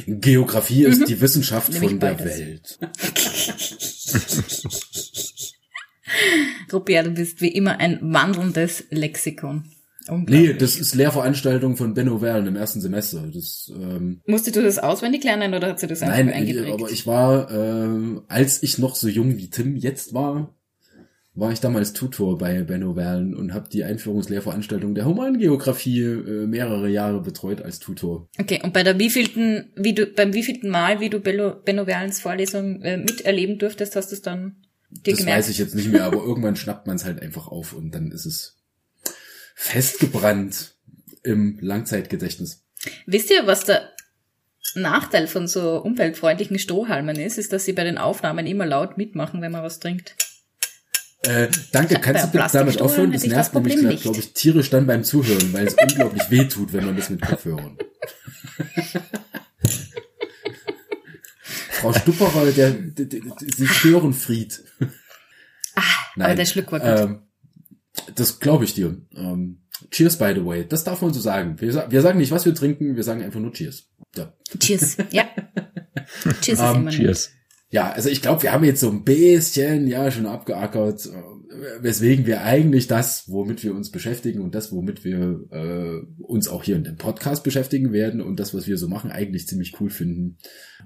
Geografie 0.07 0.85
ist 0.85 1.09
die 1.09 1.20
Wissenschaft 1.20 1.72
Nämlich 1.72 1.91
von 1.91 2.01
der 2.01 2.14
beides. 2.14 2.39
Welt. 2.39 2.79
Rupert, 6.72 7.07
du 7.07 7.11
bist 7.11 7.41
wie 7.41 7.49
immer 7.49 7.79
ein 7.79 7.99
wandelndes 8.03 8.85
Lexikon. 8.91 9.64
Nee, 10.09 10.53
das 10.53 10.77
ist 10.77 10.95
Lehrveranstaltung 10.95 11.77
von 11.77 11.95
Benno 11.95 12.20
Werlen 12.20 12.47
im 12.47 12.57
ersten 12.57 12.83
Semester. 12.83 13.27
Das, 13.33 13.72
ähm, 13.75 14.20
Musstest 14.27 14.57
du 14.57 14.62
das 14.62 14.79
auswendig 14.79 15.25
lernen 15.25 15.55
oder 15.55 15.68
hat 15.68 15.81
sie 15.81 15.87
das 15.87 16.03
einfach 16.03 16.16
nein, 16.16 16.31
eingeprägt? 16.31 16.75
aber 16.75 16.91
ich 16.91 17.07
war, 17.07 17.51
äh, 17.51 18.20
als 18.29 18.62
ich 18.62 18.79
noch 18.79 18.97
so 18.97 19.09
jung 19.09 19.39
wie 19.39 19.49
Tim 19.49 19.77
jetzt 19.77 20.12
war, 20.12 20.55
war 21.37 21.51
ich 21.51 21.61
damals 21.61 21.93
Tutor 21.93 22.39
bei 22.39 22.62
Benno 22.62 22.95
Werlen 22.95 23.35
und 23.35 23.53
habe 23.53 23.68
die 23.68 23.82
Einführungslehrveranstaltung 23.82 24.95
der 24.95 25.05
Humangeografie 25.05 26.03
äh, 26.03 26.47
mehrere 26.47 26.89
Jahre 26.89 27.20
betreut 27.22 27.61
als 27.61 27.80
Tutor. 27.80 28.28
Okay, 28.39 28.61
und 28.62 28.72
bei 28.72 28.85
der 28.85 28.99
wievielten, 28.99 29.72
wie 29.74 29.95
du, 29.95 30.07
beim 30.07 30.32
wievielten 30.32 30.70
Mal, 30.70 31.01
wie 31.01 31.11
du 31.11 31.18
Benno, 31.18 31.55
Benno 31.55 31.87
Werlens 31.87 32.20
Vorlesung 32.20 32.82
äh, 32.82 32.99
miterleben 32.99 33.59
durftest, 33.59 33.97
hast 33.97 34.12
du 34.12 34.14
es 34.14 34.22
dann 34.22 34.57
dir 34.91 35.12
Das 35.12 35.18
gemerkt? 35.18 35.39
weiß 35.41 35.49
ich 35.49 35.59
jetzt 35.59 35.74
nicht 35.74 35.91
mehr, 35.91 36.05
aber 36.05 36.18
irgendwann 36.18 36.55
schnappt 36.55 36.87
man 36.87 36.97
es 36.97 37.05
halt 37.05 37.20
einfach 37.20 37.49
auf 37.49 37.72
und 37.72 37.93
dann 37.93 38.12
ist 38.12 38.26
es 38.26 38.57
festgebrannt 39.57 40.76
im 41.24 41.59
Langzeitgedächtnis. 41.61 42.62
Wisst 43.07 43.30
ihr, 43.30 43.47
was 43.47 43.64
der 43.64 43.91
Nachteil 44.76 45.26
von 45.26 45.49
so 45.49 45.82
umweltfreundlichen 45.82 46.59
Strohhalmen 46.59 47.16
ist? 47.16 47.39
Ist, 47.39 47.53
dass 47.53 47.64
sie 47.64 47.72
bei 47.72 47.85
den 47.85 47.99
Aufnahmen 47.99 48.47
immer 48.47 48.66
laut 48.66 48.99
mitmachen, 48.99 49.41
wenn 49.41 49.53
man 49.53 49.62
was 49.62 49.80
trinkt. 49.80 50.14
Äh, 51.25 51.49
danke, 51.72 51.99
kannst 52.01 52.25
du 52.25 52.29
bitte 52.29 52.49
damit 52.53 52.81
aufhören? 52.81 53.12
Das 53.12 53.25
nervt 53.25 53.55
nämlich, 53.55 53.77
nicht. 53.83 54.03
glaube 54.03 54.18
ich, 54.18 54.33
tierisch 54.33 54.70
dann 54.70 54.87
beim 54.87 55.05
Zuhören, 55.05 55.53
weil 55.53 55.66
es 55.66 55.75
unglaublich 55.75 56.31
weh 56.31 56.45
tut, 56.45 56.72
wenn 56.72 56.85
man 56.85 56.97
das 56.97 57.11
mit 57.11 57.22
Kopfhörern. 57.22 57.79
Frau 61.70 61.93
Stupperer, 61.93 62.51
der, 62.53 62.70
der, 62.70 63.07
der, 63.07 63.20
der 63.20 63.33
Sie 63.57 63.66
Störenfried. 63.66 64.62
aber 66.16 66.35
der 66.35 66.47
Schluck 66.47 66.72
war 66.72 66.81
gut. 66.81 66.89
Ähm, 66.89 67.22
das 68.14 68.41
glaube 68.41 68.64
ich 68.64 68.75
dir. 68.75 68.97
Ähm, 69.14 69.62
cheers, 69.91 70.18
by 70.18 70.33
the 70.35 70.45
way. 70.45 70.66
Das 70.66 70.85
darf 70.85 71.03
man 71.03 71.12
so 71.12 71.20
sagen. 71.20 71.61
Wir, 71.61 71.91
wir 71.91 72.03
sagen 72.03 72.18
nicht, 72.18 72.31
was 72.31 72.45
wir 72.45 72.55
trinken, 72.55 72.97
wir 72.97 73.03
sagen 73.05 73.22
einfach 73.22 73.41
nur 73.41 73.53
Cheers. 73.53 73.89
Ja. 74.16 74.33
Cheers. 74.59 74.97
Ja. 75.11 75.25
Cheers 76.41 76.59
ist 76.59 76.61
Ähm, 76.61 76.77
immer 76.77 76.91
Cheers. 76.91 77.31
Ja, 77.71 77.91
also 77.91 78.09
ich 78.09 78.23
glaube, 78.23 78.43
wir 78.43 78.53
haben 78.53 78.65
jetzt 78.65 78.81
so 78.81 78.91
ein 78.91 79.05
bisschen 79.05 79.87
ja 79.87 80.11
schon 80.11 80.27
abgeackert, 80.27 81.07
äh, 81.07 81.83
weswegen 81.83 82.27
wir 82.27 82.43
eigentlich 82.43 82.87
das, 82.87 83.25
womit 83.29 83.65
wir 83.65 83.75
uns 83.75 83.91
beschäftigen 83.91 84.41
und 84.41 84.55
das, 84.55 84.71
womit 84.73 85.05
wir 85.05 85.41
äh, 85.51 86.23
uns 86.23 86.49
auch 86.49 86.62
hier 86.62 86.77
in 86.77 86.85
dem 86.85 86.97
Podcast 86.97 87.43
beschäftigen 87.43 87.93
werden 87.93 88.21
und 88.21 88.39
das, 88.39 88.55
was 88.55 88.67
wir 88.67 88.77
so 88.79 88.89
machen, 88.89 89.11
eigentlich 89.11 89.49
ziemlich 89.49 89.81
cool 89.81 89.91
finden. 89.91 90.39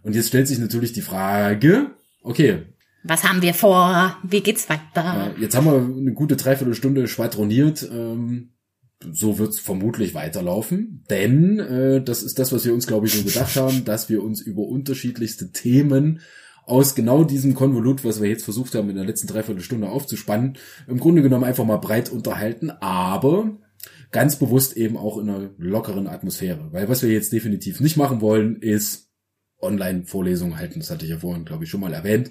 Und 0.03 0.15
jetzt 0.15 0.29
stellt 0.29 0.49
sich 0.49 0.59
natürlich 0.59 0.93
die 0.93 1.03
Frage, 1.03 1.91
okay, 2.23 2.63
Was 3.03 3.25
haben 3.25 3.43
wir 3.43 3.55
vor? 3.55 4.17
Wie 4.23 4.41
geht's 4.41 4.69
weiter? 4.69 5.35
äh, 5.37 5.41
jetzt 5.41 5.57
haben 5.57 5.67
wir 5.67 5.75
eine 5.75 6.13
gute 6.13 6.37
Dreiviertelstunde 6.37 7.07
schwadroniert. 7.09 7.89
Ähm, 7.93 8.53
so 9.13 9.39
wird's 9.39 9.61
vermutlich 9.61 10.15
weiterlaufen, 10.15 11.05
denn 11.09 11.61
äh, 11.61 12.03
das 12.03 12.25
ist 12.25 12.39
das, 12.41 12.53
was 12.53 12.65
wir 12.65 12.75
uns, 12.75 12.87
glaube 12.89 13.07
ich, 13.07 13.13
so 13.15 13.23
gedacht 13.23 13.55
haben, 13.57 13.85
dass 13.85 14.09
wir 14.09 14.25
uns 14.25 14.41
über 14.41 14.63
unterschiedlichste 14.63 15.53
Themen 15.53 16.21
aus 16.69 16.95
genau 16.95 17.25
diesem 17.25 17.55
Konvolut, 17.55 18.05
was 18.05 18.21
wir 18.21 18.29
jetzt 18.29 18.45
versucht 18.45 18.75
haben, 18.75 18.91
in 18.91 18.97
der 18.97 19.05
letzten 19.05 19.27
Dreiviertelstunde 19.27 19.89
aufzuspannen, 19.89 20.59
im 20.87 21.01
Grunde 21.01 21.23
genommen 21.23 21.45
einfach 21.45 21.65
mal 21.65 21.79
breit 21.79 22.11
unterhalten, 22.11 22.71
aber 22.71 23.59
ganz 24.11 24.37
bewusst 24.37 24.77
eben 24.77 24.97
auch 24.97 25.19
in 25.19 25.29
einer 25.29 25.51
lockeren 25.59 26.07
Atmosphäre. 26.07 26.69
Weil 26.73 26.89
was 26.89 27.03
wir 27.03 27.11
jetzt 27.11 27.33
definitiv 27.33 27.81
nicht 27.81 27.97
machen 27.97 28.21
wollen, 28.21 28.57
ist 28.57 29.11
Online-Vorlesungen 29.61 30.59
halten. 30.59 30.81
Das 30.81 30.91
hatte 30.91 31.05
ich 31.05 31.11
ja 31.11 31.19
vorhin, 31.19 31.45
glaube 31.45 31.65
ich, 31.65 31.71
schon 31.71 31.81
mal 31.81 31.93
erwähnt. 31.93 32.31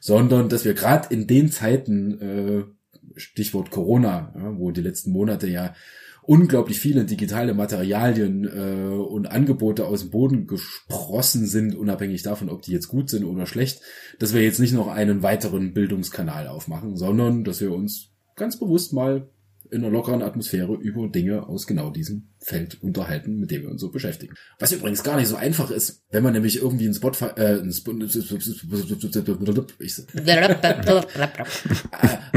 Sondern, 0.00 0.48
dass 0.48 0.64
wir 0.64 0.74
gerade 0.74 1.12
in 1.12 1.26
den 1.26 1.50
Zeiten, 1.50 2.20
äh, 2.20 2.64
Stichwort 3.16 3.70
Corona, 3.70 4.32
wo 4.56 4.70
die 4.70 4.82
letzten 4.82 5.10
Monate 5.10 5.48
ja 5.48 5.74
unglaublich 6.28 6.78
viele 6.78 7.06
digitale 7.06 7.54
Materialien 7.54 8.44
äh, 8.44 8.94
und 8.94 9.30
Angebote 9.30 9.86
aus 9.86 10.02
dem 10.02 10.10
Boden 10.10 10.46
gesprossen 10.46 11.46
sind, 11.46 11.74
unabhängig 11.74 12.22
davon, 12.22 12.50
ob 12.50 12.60
die 12.60 12.72
jetzt 12.72 12.88
gut 12.88 13.08
sind 13.08 13.24
oder 13.24 13.46
schlecht, 13.46 13.80
dass 14.18 14.34
wir 14.34 14.42
jetzt 14.42 14.60
nicht 14.60 14.74
noch 14.74 14.88
einen 14.88 15.22
weiteren 15.22 15.72
Bildungskanal 15.72 16.46
aufmachen, 16.46 16.98
sondern 16.98 17.44
dass 17.44 17.62
wir 17.62 17.72
uns 17.72 18.10
ganz 18.36 18.58
bewusst 18.58 18.92
mal 18.92 19.30
in 19.70 19.82
einer 19.82 19.90
lockeren 19.90 20.22
Atmosphäre 20.22 20.74
über 20.74 21.08
Dinge 21.08 21.46
aus 21.46 21.66
genau 21.66 21.90
diesem 21.90 22.28
Feld 22.38 22.82
unterhalten, 22.82 23.38
mit 23.38 23.50
dem 23.50 23.62
wir 23.62 23.70
uns 23.70 23.80
so 23.80 23.90
beschäftigen. 23.90 24.34
Was 24.58 24.72
übrigens 24.72 25.02
gar 25.02 25.16
nicht 25.16 25.28
so 25.28 25.36
einfach 25.36 25.70
ist, 25.70 26.04
wenn 26.10 26.22
man 26.22 26.32
nämlich 26.32 26.60
irgendwie 26.62 26.86
ein 26.86 26.94
Spotify, 26.94 27.26
äh, 27.36 27.60
ein 27.60 27.70
Sp 27.70 27.92
ich, 29.78 29.98
äh, 30.14 31.02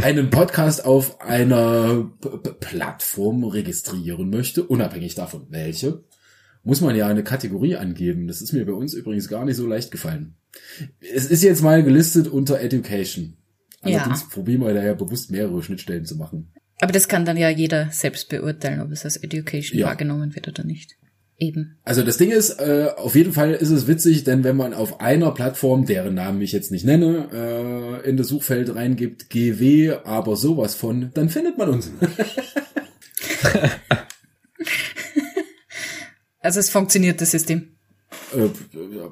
einen 0.02 0.30
Podcast 0.30 0.86
auf 0.86 1.22
einer 1.22 2.12
Plattform 2.60 3.44
registrieren 3.44 4.30
möchte, 4.30 4.64
unabhängig 4.64 5.16
davon 5.16 5.48
welche, 5.50 6.04
muss 6.64 6.82
man 6.82 6.96
ja 6.96 7.08
eine 7.08 7.24
Kategorie 7.24 7.76
angeben. 7.76 8.28
Das 8.28 8.42
ist 8.42 8.54
mir 8.54 8.66
bei 8.66 8.74
uns 8.74 8.94
übrigens 8.94 9.28
gar 9.28 9.46
nicht 9.46 9.56
so 9.56 9.68
leicht 9.68 9.92
gefallen. 9.92 10.36
Es 11.00 11.26
ist 11.26 11.44
jetzt 11.44 11.62
mal 11.62 11.84
gelistet 11.84 12.28
unter 12.28 12.60
Education. 12.60 13.38
Ja. 13.84 14.00
Allerdings 14.00 14.30
probieren 14.30 14.62
wir 14.62 14.74
da 14.74 14.84
ja 14.84 14.94
bewusst 14.94 15.32
mehrere 15.32 15.64
Schnittstellen 15.64 16.06
zu 16.06 16.16
machen. 16.16 16.52
Aber 16.82 16.92
das 16.92 17.08
kann 17.08 17.26
dann 17.26 17.38
ja 17.38 17.50
jeder 17.50 17.90
selbst 17.92 18.28
beurteilen, 18.30 18.82
ob 18.82 18.92
es 18.92 19.06
als 19.06 19.18
Education 19.18 19.80
Ja. 19.80 19.88
wahrgenommen 19.88 20.36
wird 20.36 20.48
oder 20.48 20.64
nicht. 20.64 20.98
Eben. 21.38 21.78
Also 21.84 22.04
das 22.04 22.18
Ding 22.18 22.30
ist, 22.30 22.60
äh, 22.60 22.90
auf 22.98 23.16
jeden 23.16 23.34
Fall 23.34 23.54
ist 23.54 23.72
es 23.72 23.88
witzig, 23.88 24.24
denn 24.24 24.44
wenn 24.44 24.56
man 24.56 24.76
auf 24.76 25.00
einer 25.02 25.32
Plattform, 25.32 25.86
deren 25.88 26.14
Namen 26.14 26.40
ich 26.42 26.52
jetzt 26.52 26.72
nicht 26.72 26.86
nenne, 26.86 27.30
äh, 28.04 28.08
in 28.08 28.16
das 28.18 28.28
Suchfeld 28.28 28.76
reingibt, 28.76 29.30
GW, 29.32 29.94
aber 30.04 30.36
sowas 30.36 30.76
von, 30.76 31.10
dann 31.16 31.30
findet 31.30 31.58
man 31.58 31.70
uns. 31.70 31.90
Also 36.44 36.60
es 36.60 36.72
funktioniert, 36.72 37.22
das 37.22 37.32
System. 37.32 37.78
Äh, 38.34 38.50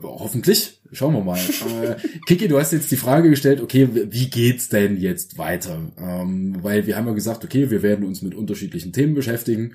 hoffentlich. 0.03 0.81
Schauen 0.91 1.13
wir 1.13 1.23
mal. 1.23 1.37
äh, 1.37 1.95
Kiki, 2.25 2.47
du 2.47 2.57
hast 2.59 2.71
jetzt 2.73 2.89
die 2.91 2.95
Frage 2.97 3.29
gestellt, 3.29 3.61
okay, 3.61 3.89
wie 3.93 4.29
geht's 4.29 4.69
denn 4.69 4.97
jetzt 4.97 5.37
weiter? 5.37 5.91
Ähm, 5.99 6.57
weil 6.61 6.87
wir 6.87 6.95
haben 6.97 7.07
ja 7.07 7.13
gesagt, 7.13 7.43
okay, 7.43 7.69
wir 7.69 7.83
werden 7.83 8.05
uns 8.05 8.21
mit 8.21 8.33
unterschiedlichen 8.33 8.91
Themen 8.93 9.13
beschäftigen. 9.13 9.73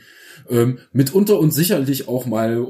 Ähm, 0.51 0.79
mitunter 0.93 1.39
und 1.39 1.53
sicherlich 1.53 2.09
auch 2.09 2.27
mal, 2.27 2.67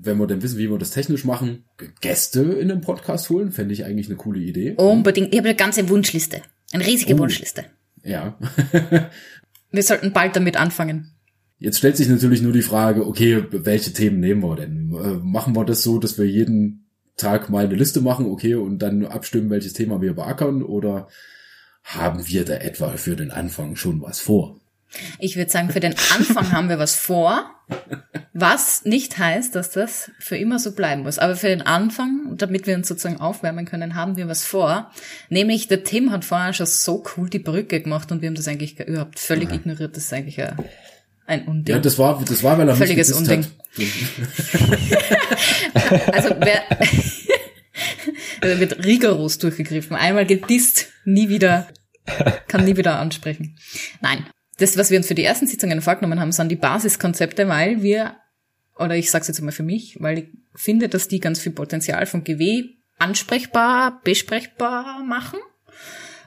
wenn 0.00 0.18
wir 0.18 0.26
dann 0.26 0.42
wissen, 0.42 0.58
wie 0.58 0.68
wir 0.70 0.78
das 0.78 0.90
technisch 0.90 1.24
machen, 1.24 1.64
Gäste 2.00 2.42
in 2.42 2.68
den 2.68 2.80
Podcast 2.80 3.30
holen, 3.30 3.52
fände 3.52 3.72
ich 3.72 3.84
eigentlich 3.84 4.08
eine 4.08 4.16
coole 4.16 4.40
Idee. 4.40 4.74
Unbedingt. 4.76 5.32
Ich 5.32 5.38
habe 5.38 5.48
eine 5.48 5.56
ganze 5.56 5.88
Wunschliste. 5.88 6.42
Eine 6.72 6.84
riesige 6.86 7.14
Oh. 7.14 7.18
Wunschliste. 7.18 7.64
Ja. 8.02 8.36
Wir 9.70 9.82
sollten 9.82 10.12
bald 10.12 10.34
damit 10.36 10.56
anfangen. 10.56 11.13
Jetzt 11.64 11.78
stellt 11.78 11.96
sich 11.96 12.08
natürlich 12.08 12.42
nur 12.42 12.52
die 12.52 12.60
Frage, 12.60 13.06
okay, 13.06 13.42
welche 13.50 13.94
Themen 13.94 14.20
nehmen 14.20 14.42
wir 14.42 14.54
denn? 14.54 14.92
Äh, 14.92 15.24
machen 15.24 15.56
wir 15.56 15.64
das 15.64 15.82
so, 15.82 15.98
dass 15.98 16.18
wir 16.18 16.26
jeden 16.26 16.90
Tag 17.16 17.48
mal 17.48 17.64
eine 17.64 17.74
Liste 17.74 18.02
machen, 18.02 18.26
okay, 18.26 18.54
und 18.54 18.80
dann 18.80 19.06
abstimmen, 19.06 19.48
welches 19.48 19.72
Thema 19.72 20.02
wir 20.02 20.12
beackern? 20.12 20.62
Oder 20.62 21.08
haben 21.82 22.28
wir 22.28 22.44
da 22.44 22.56
etwa 22.56 22.98
für 22.98 23.16
den 23.16 23.30
Anfang 23.30 23.76
schon 23.76 24.02
was 24.02 24.20
vor? 24.20 24.60
Ich 25.18 25.36
würde 25.36 25.50
sagen, 25.50 25.70
für 25.70 25.80
den 25.80 25.94
Anfang 26.14 26.52
haben 26.52 26.68
wir 26.68 26.78
was 26.78 26.96
vor, 26.96 27.46
was 28.34 28.84
nicht 28.84 29.16
heißt, 29.16 29.54
dass 29.54 29.70
das 29.70 30.10
für 30.18 30.36
immer 30.36 30.58
so 30.58 30.72
bleiben 30.72 31.02
muss. 31.02 31.18
Aber 31.18 31.34
für 31.34 31.48
den 31.48 31.62
Anfang, 31.62 32.36
damit 32.36 32.66
wir 32.66 32.76
uns 32.76 32.88
sozusagen 32.88 33.22
aufwärmen 33.22 33.64
können, 33.64 33.94
haben 33.94 34.18
wir 34.18 34.28
was 34.28 34.44
vor. 34.44 34.90
Nämlich, 35.30 35.66
der 35.68 35.82
Tim 35.82 36.12
hat 36.12 36.26
vorher 36.26 36.52
schon 36.52 36.66
so 36.66 37.02
cool 37.16 37.30
die 37.30 37.38
Brücke 37.38 37.80
gemacht 37.80 38.12
und 38.12 38.20
wir 38.20 38.28
haben 38.28 38.34
das 38.34 38.48
eigentlich 38.48 38.78
überhaupt 38.80 39.18
völlig 39.18 39.50
ignoriert. 39.50 39.96
Das 39.96 40.04
ist 40.04 40.12
eigentlich 40.12 40.42
ein, 40.42 40.58
ein 41.26 41.46
Unding. 41.46 41.74
Ja, 41.74 41.80
das 41.80 41.98
war, 41.98 42.22
das 42.26 42.42
war, 42.42 42.58
weil 42.58 42.68
er 42.68 42.76
Völliges 42.76 43.18
mich 43.18 43.28
gedisst 43.28 43.30
hat. 43.30 43.50
Also 46.12 46.30
wer 46.38 46.62
da 48.40 48.48
wird 48.60 48.84
rigoros 48.84 49.38
durchgegriffen. 49.38 49.96
Einmal 49.96 50.26
gedisst, 50.26 50.88
nie 51.04 51.28
wieder, 51.28 51.68
kann 52.48 52.64
nie 52.64 52.76
wieder 52.76 52.98
ansprechen. 52.98 53.56
Nein. 54.00 54.26
Das, 54.58 54.76
was 54.76 54.90
wir 54.90 54.98
uns 54.98 55.08
für 55.08 55.16
die 55.16 55.24
ersten 55.24 55.48
Sitzungen 55.48 55.82
vorgenommen 55.82 56.20
haben, 56.20 56.30
sind 56.30 56.48
die 56.48 56.56
Basiskonzepte, 56.56 57.48
weil 57.48 57.82
wir, 57.82 58.14
oder 58.78 58.94
ich 58.94 59.10
sage 59.10 59.24
jetzt 59.26 59.40
mal 59.40 59.50
für 59.50 59.64
mich, 59.64 59.96
weil 60.00 60.18
ich 60.18 60.28
finde, 60.54 60.88
dass 60.88 61.08
die 61.08 61.18
ganz 61.18 61.40
viel 61.40 61.50
Potenzial 61.50 62.06
von 62.06 62.22
GW 62.22 62.62
ansprechbar, 62.98 64.00
besprechbar 64.04 65.02
machen. 65.02 65.40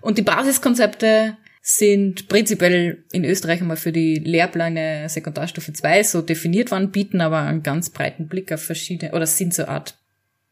Und 0.01 0.17
die 0.17 0.23
Basiskonzepte 0.23 1.37
sind 1.69 2.29
prinzipiell 2.29 3.03
in 3.11 3.25
Österreich 3.25 3.59
einmal 3.59 3.75
für 3.75 3.91
die 3.91 4.15
Lehrpläne 4.15 5.09
Sekundarstufe 5.09 5.73
2 5.73 6.03
so 6.03 6.21
definiert 6.21 6.71
worden, 6.71 6.91
bieten 6.91 7.19
aber 7.19 7.39
einen 7.39 7.61
ganz 7.61 7.89
breiten 7.89 8.29
Blick 8.29 8.53
auf 8.53 8.63
verschiedene, 8.63 9.11
oder 9.11 9.25
sind 9.25 9.53
so 9.53 9.63
eine 9.63 9.71
Art 9.71 9.99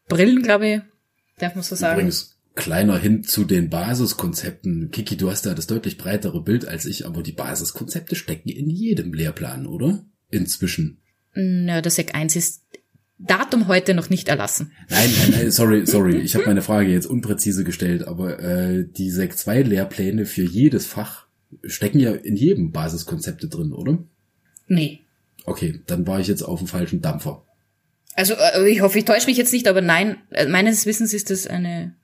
Brillen, 0.08 0.42
glaube 0.42 0.68
ich, 0.68 0.80
darf 1.38 1.54
man 1.54 1.64
so 1.64 1.74
sagen. 1.74 1.94
Übrigens, 1.94 2.38
kleiner 2.54 2.98
hin 2.98 3.24
zu 3.24 3.44
den 3.44 3.70
Basiskonzepten. 3.70 4.90
Kiki, 4.90 5.16
du 5.16 5.30
hast 5.30 5.46
da 5.46 5.54
das 5.54 5.66
deutlich 5.66 5.96
breitere 5.96 6.42
Bild 6.42 6.68
als 6.68 6.84
ich, 6.84 7.06
aber 7.06 7.22
die 7.22 7.32
Basiskonzepte 7.32 8.14
stecken 8.14 8.50
in 8.50 8.68
jedem 8.68 9.14
Lehrplan, 9.14 9.66
oder? 9.66 10.04
Inzwischen. 10.28 11.00
Na, 11.32 11.80
der 11.80 11.92
Sek 11.92 12.14
1 12.14 12.36
ist 12.36 12.65
Datum 13.18 13.66
heute 13.66 13.94
noch 13.94 14.10
nicht 14.10 14.28
erlassen. 14.28 14.72
Nein, 14.90 15.10
nein, 15.18 15.30
nein, 15.30 15.50
sorry, 15.50 15.86
sorry. 15.86 16.18
Ich 16.18 16.34
habe 16.34 16.44
meine 16.46 16.60
Frage 16.62 16.90
jetzt 16.90 17.06
unpräzise 17.06 17.64
gestellt, 17.64 18.06
aber 18.06 18.38
äh, 18.40 18.86
die 18.86 19.10
Sek 19.10 19.36
2 19.36 19.62
Lehrpläne 19.62 20.26
für 20.26 20.42
jedes 20.42 20.86
Fach 20.86 21.26
stecken 21.64 21.98
ja 21.98 22.12
in 22.12 22.36
jedem 22.36 22.70
Basiskonzepte 22.72 23.48
drin, 23.48 23.72
oder? 23.72 24.04
Nee. 24.68 25.00
Okay, 25.44 25.80
dann 25.86 26.06
war 26.06 26.20
ich 26.20 26.26
jetzt 26.26 26.42
auf 26.42 26.58
dem 26.58 26.68
falschen 26.68 27.00
Dampfer. 27.00 27.42
Also 28.14 28.34
äh, 28.34 28.68
ich 28.68 28.82
hoffe, 28.82 28.98
ich 28.98 29.06
täusche 29.06 29.28
mich 29.28 29.38
jetzt 29.38 29.52
nicht, 29.52 29.68
aber 29.68 29.80
nein, 29.80 30.18
äh, 30.30 30.46
meines 30.46 30.86
Wissens 30.86 31.14
ist 31.14 31.30
das 31.30 31.46
eine, 31.46 31.94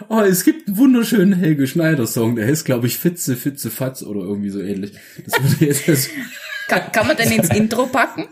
Oh, 0.09 0.20
es 0.20 0.45
gibt 0.45 0.68
einen 0.68 0.76
wunderschönen 0.76 1.33
Helge 1.33 1.66
Schneider 1.66 2.07
Song, 2.07 2.37
der 2.37 2.47
heißt, 2.47 2.64
glaube 2.64 2.87
ich, 2.87 2.99
Fitze, 2.99 3.37
Fitze, 3.37 3.70
Fatz 3.70 4.03
oder 4.03 4.20
irgendwie 4.20 4.51
so 4.51 4.61
ähnlich. 4.61 4.93
Das 5.24 5.43
würde 5.43 5.64
jetzt 5.64 5.89
das, 5.89 6.09
Kann, 6.68 6.93
kann 6.93 7.07
man 7.07 7.16
den 7.16 7.33
ins 7.33 7.49
Intro 7.55 7.87
packen? 7.87 8.26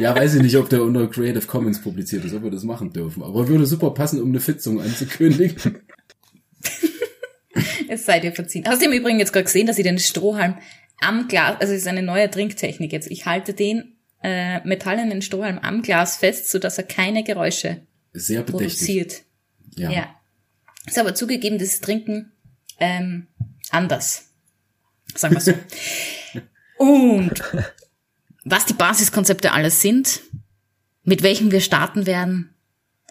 ja, 0.00 0.14
weiß 0.14 0.36
ich 0.36 0.42
nicht, 0.42 0.56
ob 0.56 0.68
der 0.68 0.82
unter 0.82 1.06
Creative 1.08 1.46
Commons 1.46 1.80
publiziert 1.80 2.24
ist, 2.24 2.34
ob 2.34 2.44
wir 2.44 2.50
das 2.50 2.64
machen 2.64 2.92
dürfen. 2.92 3.22
Aber 3.22 3.48
würde 3.48 3.66
super 3.66 3.90
passen, 3.90 4.22
um 4.22 4.30
eine 4.30 4.40
Fitzung 4.40 4.80
anzukündigen. 4.80 5.78
Es 7.88 8.04
sei 8.04 8.20
dir 8.20 8.32
verziehen. 8.32 8.64
Hast 8.66 8.82
du 8.82 8.86
im 8.86 8.92
Übrigen 8.92 9.18
jetzt 9.18 9.32
gerade 9.32 9.44
gesehen, 9.44 9.66
dass 9.66 9.78
ich 9.78 9.84
den 9.84 9.98
Strohhalm 9.98 10.56
am 11.00 11.28
Glas, 11.28 11.60
also 11.60 11.72
es 11.72 11.80
ist 11.80 11.86
eine 11.86 12.02
neue 12.02 12.30
Trinktechnik 12.30 12.92
jetzt. 12.92 13.10
Ich 13.10 13.26
halte 13.26 13.54
den 13.54 13.95
äh, 14.26 14.60
metallenen 14.66 15.22
Strohhalm 15.22 15.58
am 15.60 15.82
Glas 15.82 16.16
fest, 16.16 16.50
so 16.50 16.58
dass 16.58 16.78
er 16.78 16.84
keine 16.84 17.22
Geräusche 17.22 17.82
Sehr 18.12 18.42
bedächtig. 18.42 18.78
produziert. 18.78 19.22
Ja. 19.76 19.90
Ja. 19.92 20.16
Ist 20.84 20.98
aber 20.98 21.14
zugegeben, 21.14 21.58
das 21.58 21.80
Trinken 21.80 22.32
ähm, 22.80 23.28
anders. 23.70 24.30
Sagen 25.14 25.34
wir 25.34 25.40
so. 25.40 25.54
Und 26.78 27.40
was 28.44 28.66
die 28.66 28.74
Basiskonzepte 28.74 29.52
alles 29.52 29.80
sind, 29.80 30.20
mit 31.04 31.22
welchen 31.22 31.52
wir 31.52 31.60
starten 31.60 32.06
werden, 32.06 32.52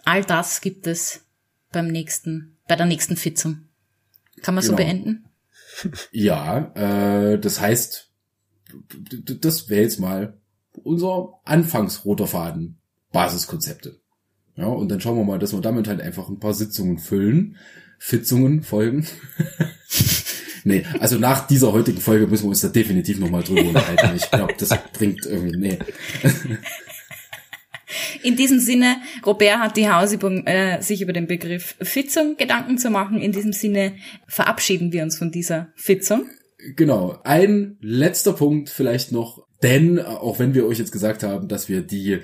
all 0.04 0.22
das 0.22 0.60
gibt 0.60 0.86
es 0.86 1.24
beim 1.72 1.88
nächsten, 1.88 2.58
bei 2.68 2.76
der 2.76 2.86
nächsten 2.86 3.16
Fitzung. 3.16 3.68
Kann 4.42 4.54
man 4.54 4.62
so 4.62 4.76
Genau. 4.76 4.86
beenden? 4.86 5.24
Ja, 6.12 6.72
äh, 6.74 7.38
das 7.38 7.58
heißt, 7.60 8.10
das 9.40 9.68
wäre 9.70 9.82
jetzt 9.82 9.98
mal 9.98 10.38
unser 10.84 11.40
Anfangsroter 11.44 12.26
Faden. 12.26 12.78
Basiskonzepte. 13.12 14.00
Ja, 14.56 14.66
und 14.66 14.88
dann 14.90 15.00
schauen 15.00 15.16
wir 15.16 15.24
mal, 15.24 15.38
dass 15.38 15.52
wir 15.52 15.60
damit 15.60 15.88
halt 15.88 16.00
einfach 16.00 16.28
ein 16.28 16.40
paar 16.40 16.54
Sitzungen 16.54 16.98
füllen. 16.98 17.56
Fitzungen 17.98 18.62
folgen. 18.62 19.06
nee, 20.64 20.84
also 21.00 21.18
nach 21.18 21.46
dieser 21.46 21.72
heutigen 21.72 22.00
Folge 22.00 22.26
müssen 22.26 22.44
wir 22.44 22.50
uns 22.50 22.60
da 22.60 22.68
definitiv 22.68 23.18
nochmal 23.18 23.42
drüber 23.42 23.68
unterhalten. 23.68 24.16
Ich 24.16 24.30
glaube, 24.30 24.54
das 24.58 24.70
bringt 24.92 25.24
irgendwie, 25.26 25.56
nee. 25.56 25.78
In 28.22 28.36
diesem 28.36 28.58
Sinne, 28.58 28.96
Robert 29.24 29.58
hat 29.58 29.76
die 29.76 29.88
Hausübung, 29.88 30.46
äh, 30.46 30.82
sich 30.82 31.00
über 31.00 31.12
den 31.12 31.26
Begriff 31.26 31.76
Fitzung 31.80 32.36
Gedanken 32.36 32.78
zu 32.78 32.90
machen. 32.90 33.20
In 33.20 33.32
diesem 33.32 33.52
Sinne 33.52 33.94
verabschieden 34.26 34.92
wir 34.92 35.02
uns 35.02 35.16
von 35.16 35.30
dieser 35.30 35.68
Fitzung. 35.76 36.26
Genau. 36.74 37.20
Ein 37.24 37.76
letzter 37.80 38.32
Punkt 38.32 38.68
vielleicht 38.68 39.12
noch, 39.12 39.46
denn 39.66 39.98
auch 39.98 40.38
wenn 40.38 40.54
wir 40.54 40.64
euch 40.64 40.78
jetzt 40.78 40.92
gesagt 40.92 41.24
haben, 41.24 41.48
dass 41.48 41.68
wir 41.68 41.82
die 41.82 42.12
äh, 42.12 42.20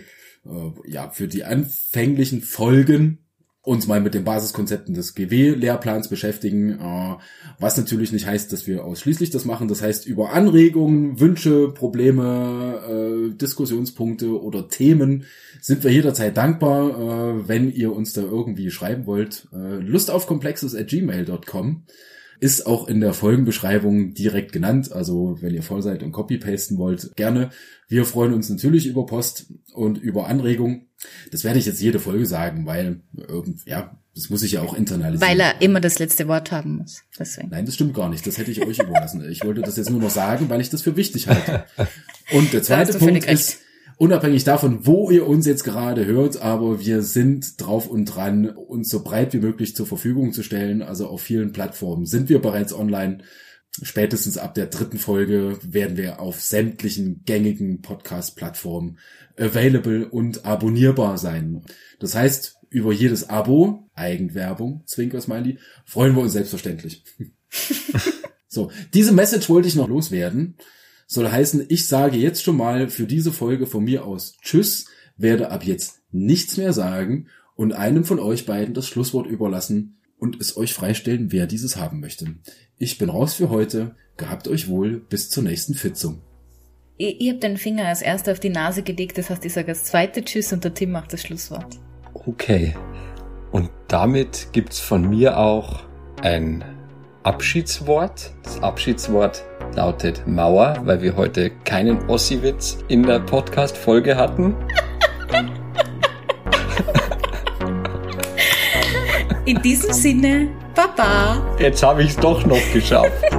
ja 0.86 1.11
für 1.11 1.26
die 1.26 1.45
anfänglichen 1.45 2.40
Folgen 2.40 3.18
uns 3.64 3.86
mal 3.86 4.01
mit 4.01 4.14
den 4.14 4.24
Basiskonzepten 4.24 4.95
des 4.95 5.14
GW-Lehrplans 5.14 6.09
beschäftigen, 6.09 6.78
äh, 6.80 7.16
was 7.59 7.76
natürlich 7.76 8.12
nicht 8.12 8.26
heißt, 8.26 8.53
dass 8.53 8.68
wir 8.68 8.84
ausschließlich 8.84 9.30
das 9.30 9.45
machen. 9.45 9.66
Das 9.66 9.82
heißt, 9.82 10.07
über 10.07 10.32
Anregungen, 10.32 11.18
Wünsche, 11.18 11.68
Probleme, 11.68 13.32
äh, 13.32 13.36
Diskussionspunkte 13.36 14.40
oder 14.40 14.68
Themen 14.68 15.24
sind 15.61 15.82
wir 15.82 15.90
jederzeit 15.93 16.36
dankbar, 16.36 17.49
wenn 17.49 17.72
ihr 17.72 17.93
uns 17.93 18.12
da 18.12 18.22
irgendwie 18.22 18.70
schreiben 18.70 19.07
wollt. 19.07 19.47
Lust 19.53 20.11
auf 20.11 20.26
Komplexes 20.26 20.74
at 20.74 20.88
gmail.com 20.88 21.84
ist 22.43 22.66
auch 22.66 22.88
in 22.88 23.01
der 23.01 23.14
Folgenbeschreibung 23.14 24.14
direkt 24.14 24.51
genannt. 24.51 24.90
Also 24.90 25.38
wenn 25.40 25.55
ihr 25.55 25.62
voll 25.62 25.80
seid 25.80 26.03
und 26.03 26.11
copy-pasten 26.11 26.76
wollt, 26.76 27.14
gerne. 27.14 27.51
Wir 27.86 28.05
freuen 28.05 28.34
uns 28.34 28.51
natürlich 28.51 28.88
über 28.88 29.07
Post 29.07 29.53
und 29.72 29.97
über 29.97 30.26
Anregungen. 30.26 30.88
Das 31.30 31.45
werde 31.45 31.61
ich 31.61 31.66
jetzt 31.66 31.80
jede 31.80 32.01
Folge 32.01 32.26
sagen, 32.26 32.66
weil 32.66 33.03
ja, 33.64 33.97
das 34.16 34.28
muss 34.28 34.43
ich 34.43 34.53
ja 34.53 34.62
auch 34.62 34.74
internalisieren. 34.74 35.30
Weil 35.30 35.38
er 35.38 35.62
immer 35.62 35.80
das 35.80 36.01
letzte 36.01 36.26
Wort 36.26 36.51
haben 36.51 36.78
muss. 36.78 37.05
Deswegen. 37.16 37.51
Nein, 37.51 37.64
das 37.64 37.76
stimmt 37.76 37.95
gar 37.95 38.09
nicht. 38.09 38.26
Das 38.26 38.38
hätte 38.38 38.51
ich 38.51 38.66
euch 38.66 38.80
überlassen. 38.80 39.24
Ich 39.30 39.45
wollte 39.45 39.61
das 39.61 39.76
jetzt 39.76 39.90
nur 39.90 40.01
noch 40.01 40.11
sagen, 40.11 40.51
weil 40.51 40.61
ich 40.61 40.68
das 40.68 40.82
für 40.82 40.97
wichtig 40.97 41.28
halte. 41.28 41.64
Und 42.32 42.53
der 42.53 42.64
zweite 42.64 42.99
Punkt 42.99 43.24
ist, 43.24 43.61
unabhängig 44.03 44.43
davon, 44.43 44.85
wo 44.85 45.13
ihr 45.13 45.29
uns 45.29 45.47
jetzt 45.47 45.63
gerade 45.63 46.05
hört, 46.07 46.43
aber 46.43 46.81
wir 46.81 47.03
sind 47.03 47.61
drauf 47.61 47.87
und 47.87 48.07
dran, 48.07 48.49
uns 48.49 48.89
so 48.89 49.05
breit 49.05 49.33
wie 49.33 49.39
möglich 49.39 49.77
zur 49.77 49.87
Verfügung 49.87 50.33
zu 50.33 50.43
stellen. 50.43 50.83
Also 50.83 51.07
auf 51.07 51.23
vielen 51.23 51.53
Plattformen 51.53 52.05
sind 52.05 52.29
wir 52.29 52.41
bereits 52.41 52.75
online. 52.75 53.19
Spätestens 53.81 54.39
ab 54.39 54.55
der 54.55 54.67
dritten 54.67 54.99
Folge 54.99 55.57
werden 55.63 55.97
wir 55.97 56.19
auf 56.19 56.41
sämtlichen 56.41 57.23
gängigen 57.25 57.81
Podcast-Plattformen 57.81 58.99
available 59.39 60.09
und 60.09 60.45
abonnierbar 60.45 61.17
sein. 61.17 61.63
Das 62.01 62.17
heißt, 62.17 62.57
über 62.71 62.93
jedes 62.93 63.31
Abo, 63.31 63.89
Eigenwerbung, 63.95 64.83
Zwinker-Smiley, 64.85 65.61
freuen 65.85 66.17
wir 66.17 66.23
uns 66.23 66.33
selbstverständlich. 66.33 67.05
so, 68.49 68.73
diese 68.95 69.13
Message 69.13 69.49
wollte 69.49 69.69
ich 69.69 69.77
noch 69.77 69.89
loswerden. 69.89 70.57
Soll 71.07 71.31
heißen, 71.31 71.67
ich 71.69 71.87
sage 71.87 72.17
jetzt 72.17 72.43
schon 72.43 72.57
mal 72.57 72.89
für 72.89 73.07
diese 73.07 73.33
Folge 73.33 73.67
von 73.67 73.85
mir 73.85 74.05
aus 74.05 74.37
Tschüss, 74.43 74.87
werde 75.17 75.51
ab 75.51 75.65
jetzt 75.65 76.03
nichts 76.11 76.57
mehr 76.57 76.73
sagen 76.73 77.27
und 77.55 77.73
einem 77.73 78.05
von 78.05 78.19
euch 78.19 78.47
beiden 78.47 78.75
das 78.75 78.87
Schlusswort 78.87 79.27
überlassen 79.27 79.99
und 80.19 80.41
es 80.41 80.57
euch 80.57 80.73
freistellen, 80.73 81.33
wer 81.33 81.47
dieses 81.47 81.77
haben 81.77 82.01
möchte. 82.01 82.37
Ich 82.79 82.99
bin 82.99 83.09
raus 83.09 83.35
für 83.35 83.51
heute. 83.51 83.97
Gehabt 84.17 84.47
euch 84.47 84.69
wohl. 84.69 85.01
Bis 85.01 85.31
zur 85.31 85.43
nächsten 85.43 85.75
Fitzung. 85.75 86.23
Ich, 86.97 87.21
ich 87.21 87.29
habe 87.29 87.41
den 87.41 87.57
Finger 87.57 87.87
als 87.87 88.03
erster 88.03 88.33
auf 88.33 88.41
die 88.41 88.51
Nase 88.51 88.83
gelegt, 88.83 89.19
das 89.19 89.31
heißt, 89.31 89.45
ich 89.45 89.53
sage 89.53 89.69
das 89.69 89.85
zweite 89.85 90.25
Tschüss 90.25 90.53
und 90.53 90.63
der 90.63 90.75
Tim 90.75 90.93
macht 90.93 91.13
das 91.13 91.23
Schlusswort. 91.23 91.79
Okay. 92.15 92.75
Und 93.51 93.71
damit 93.89 94.49
gibt's 94.53 94.79
von 94.79 95.09
mir 95.09 95.39
auch 95.39 95.85
ein 96.21 96.65
Abschiedswort. 97.23 98.33
Das 98.43 98.61
Abschiedswort 98.62 99.45
lautet 99.77 100.27
Mauer, 100.27 100.77
weil 100.85 101.01
wir 101.03 101.14
heute 101.16 101.51
keinen 101.64 102.09
Ossiwitz 102.09 102.79
in 102.89 103.05
der 103.05 103.20
Podcast-Folge 103.20 104.16
hatten. 104.16 104.57
In 109.45 109.61
diesem 109.61 109.93
Sinne, 109.93 110.49
Baba. 110.75 111.43
Jetzt 111.59 111.83
habe 111.83 112.05
ich 112.05 112.11
es 112.11 112.16
doch 112.16 112.47
noch 112.47 112.62
geschafft. 112.73 113.11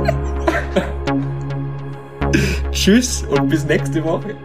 Tschüss 2.71 3.23
und 3.23 3.47
bis 3.47 3.63
nächste 3.63 4.03
Woche. 4.03 4.35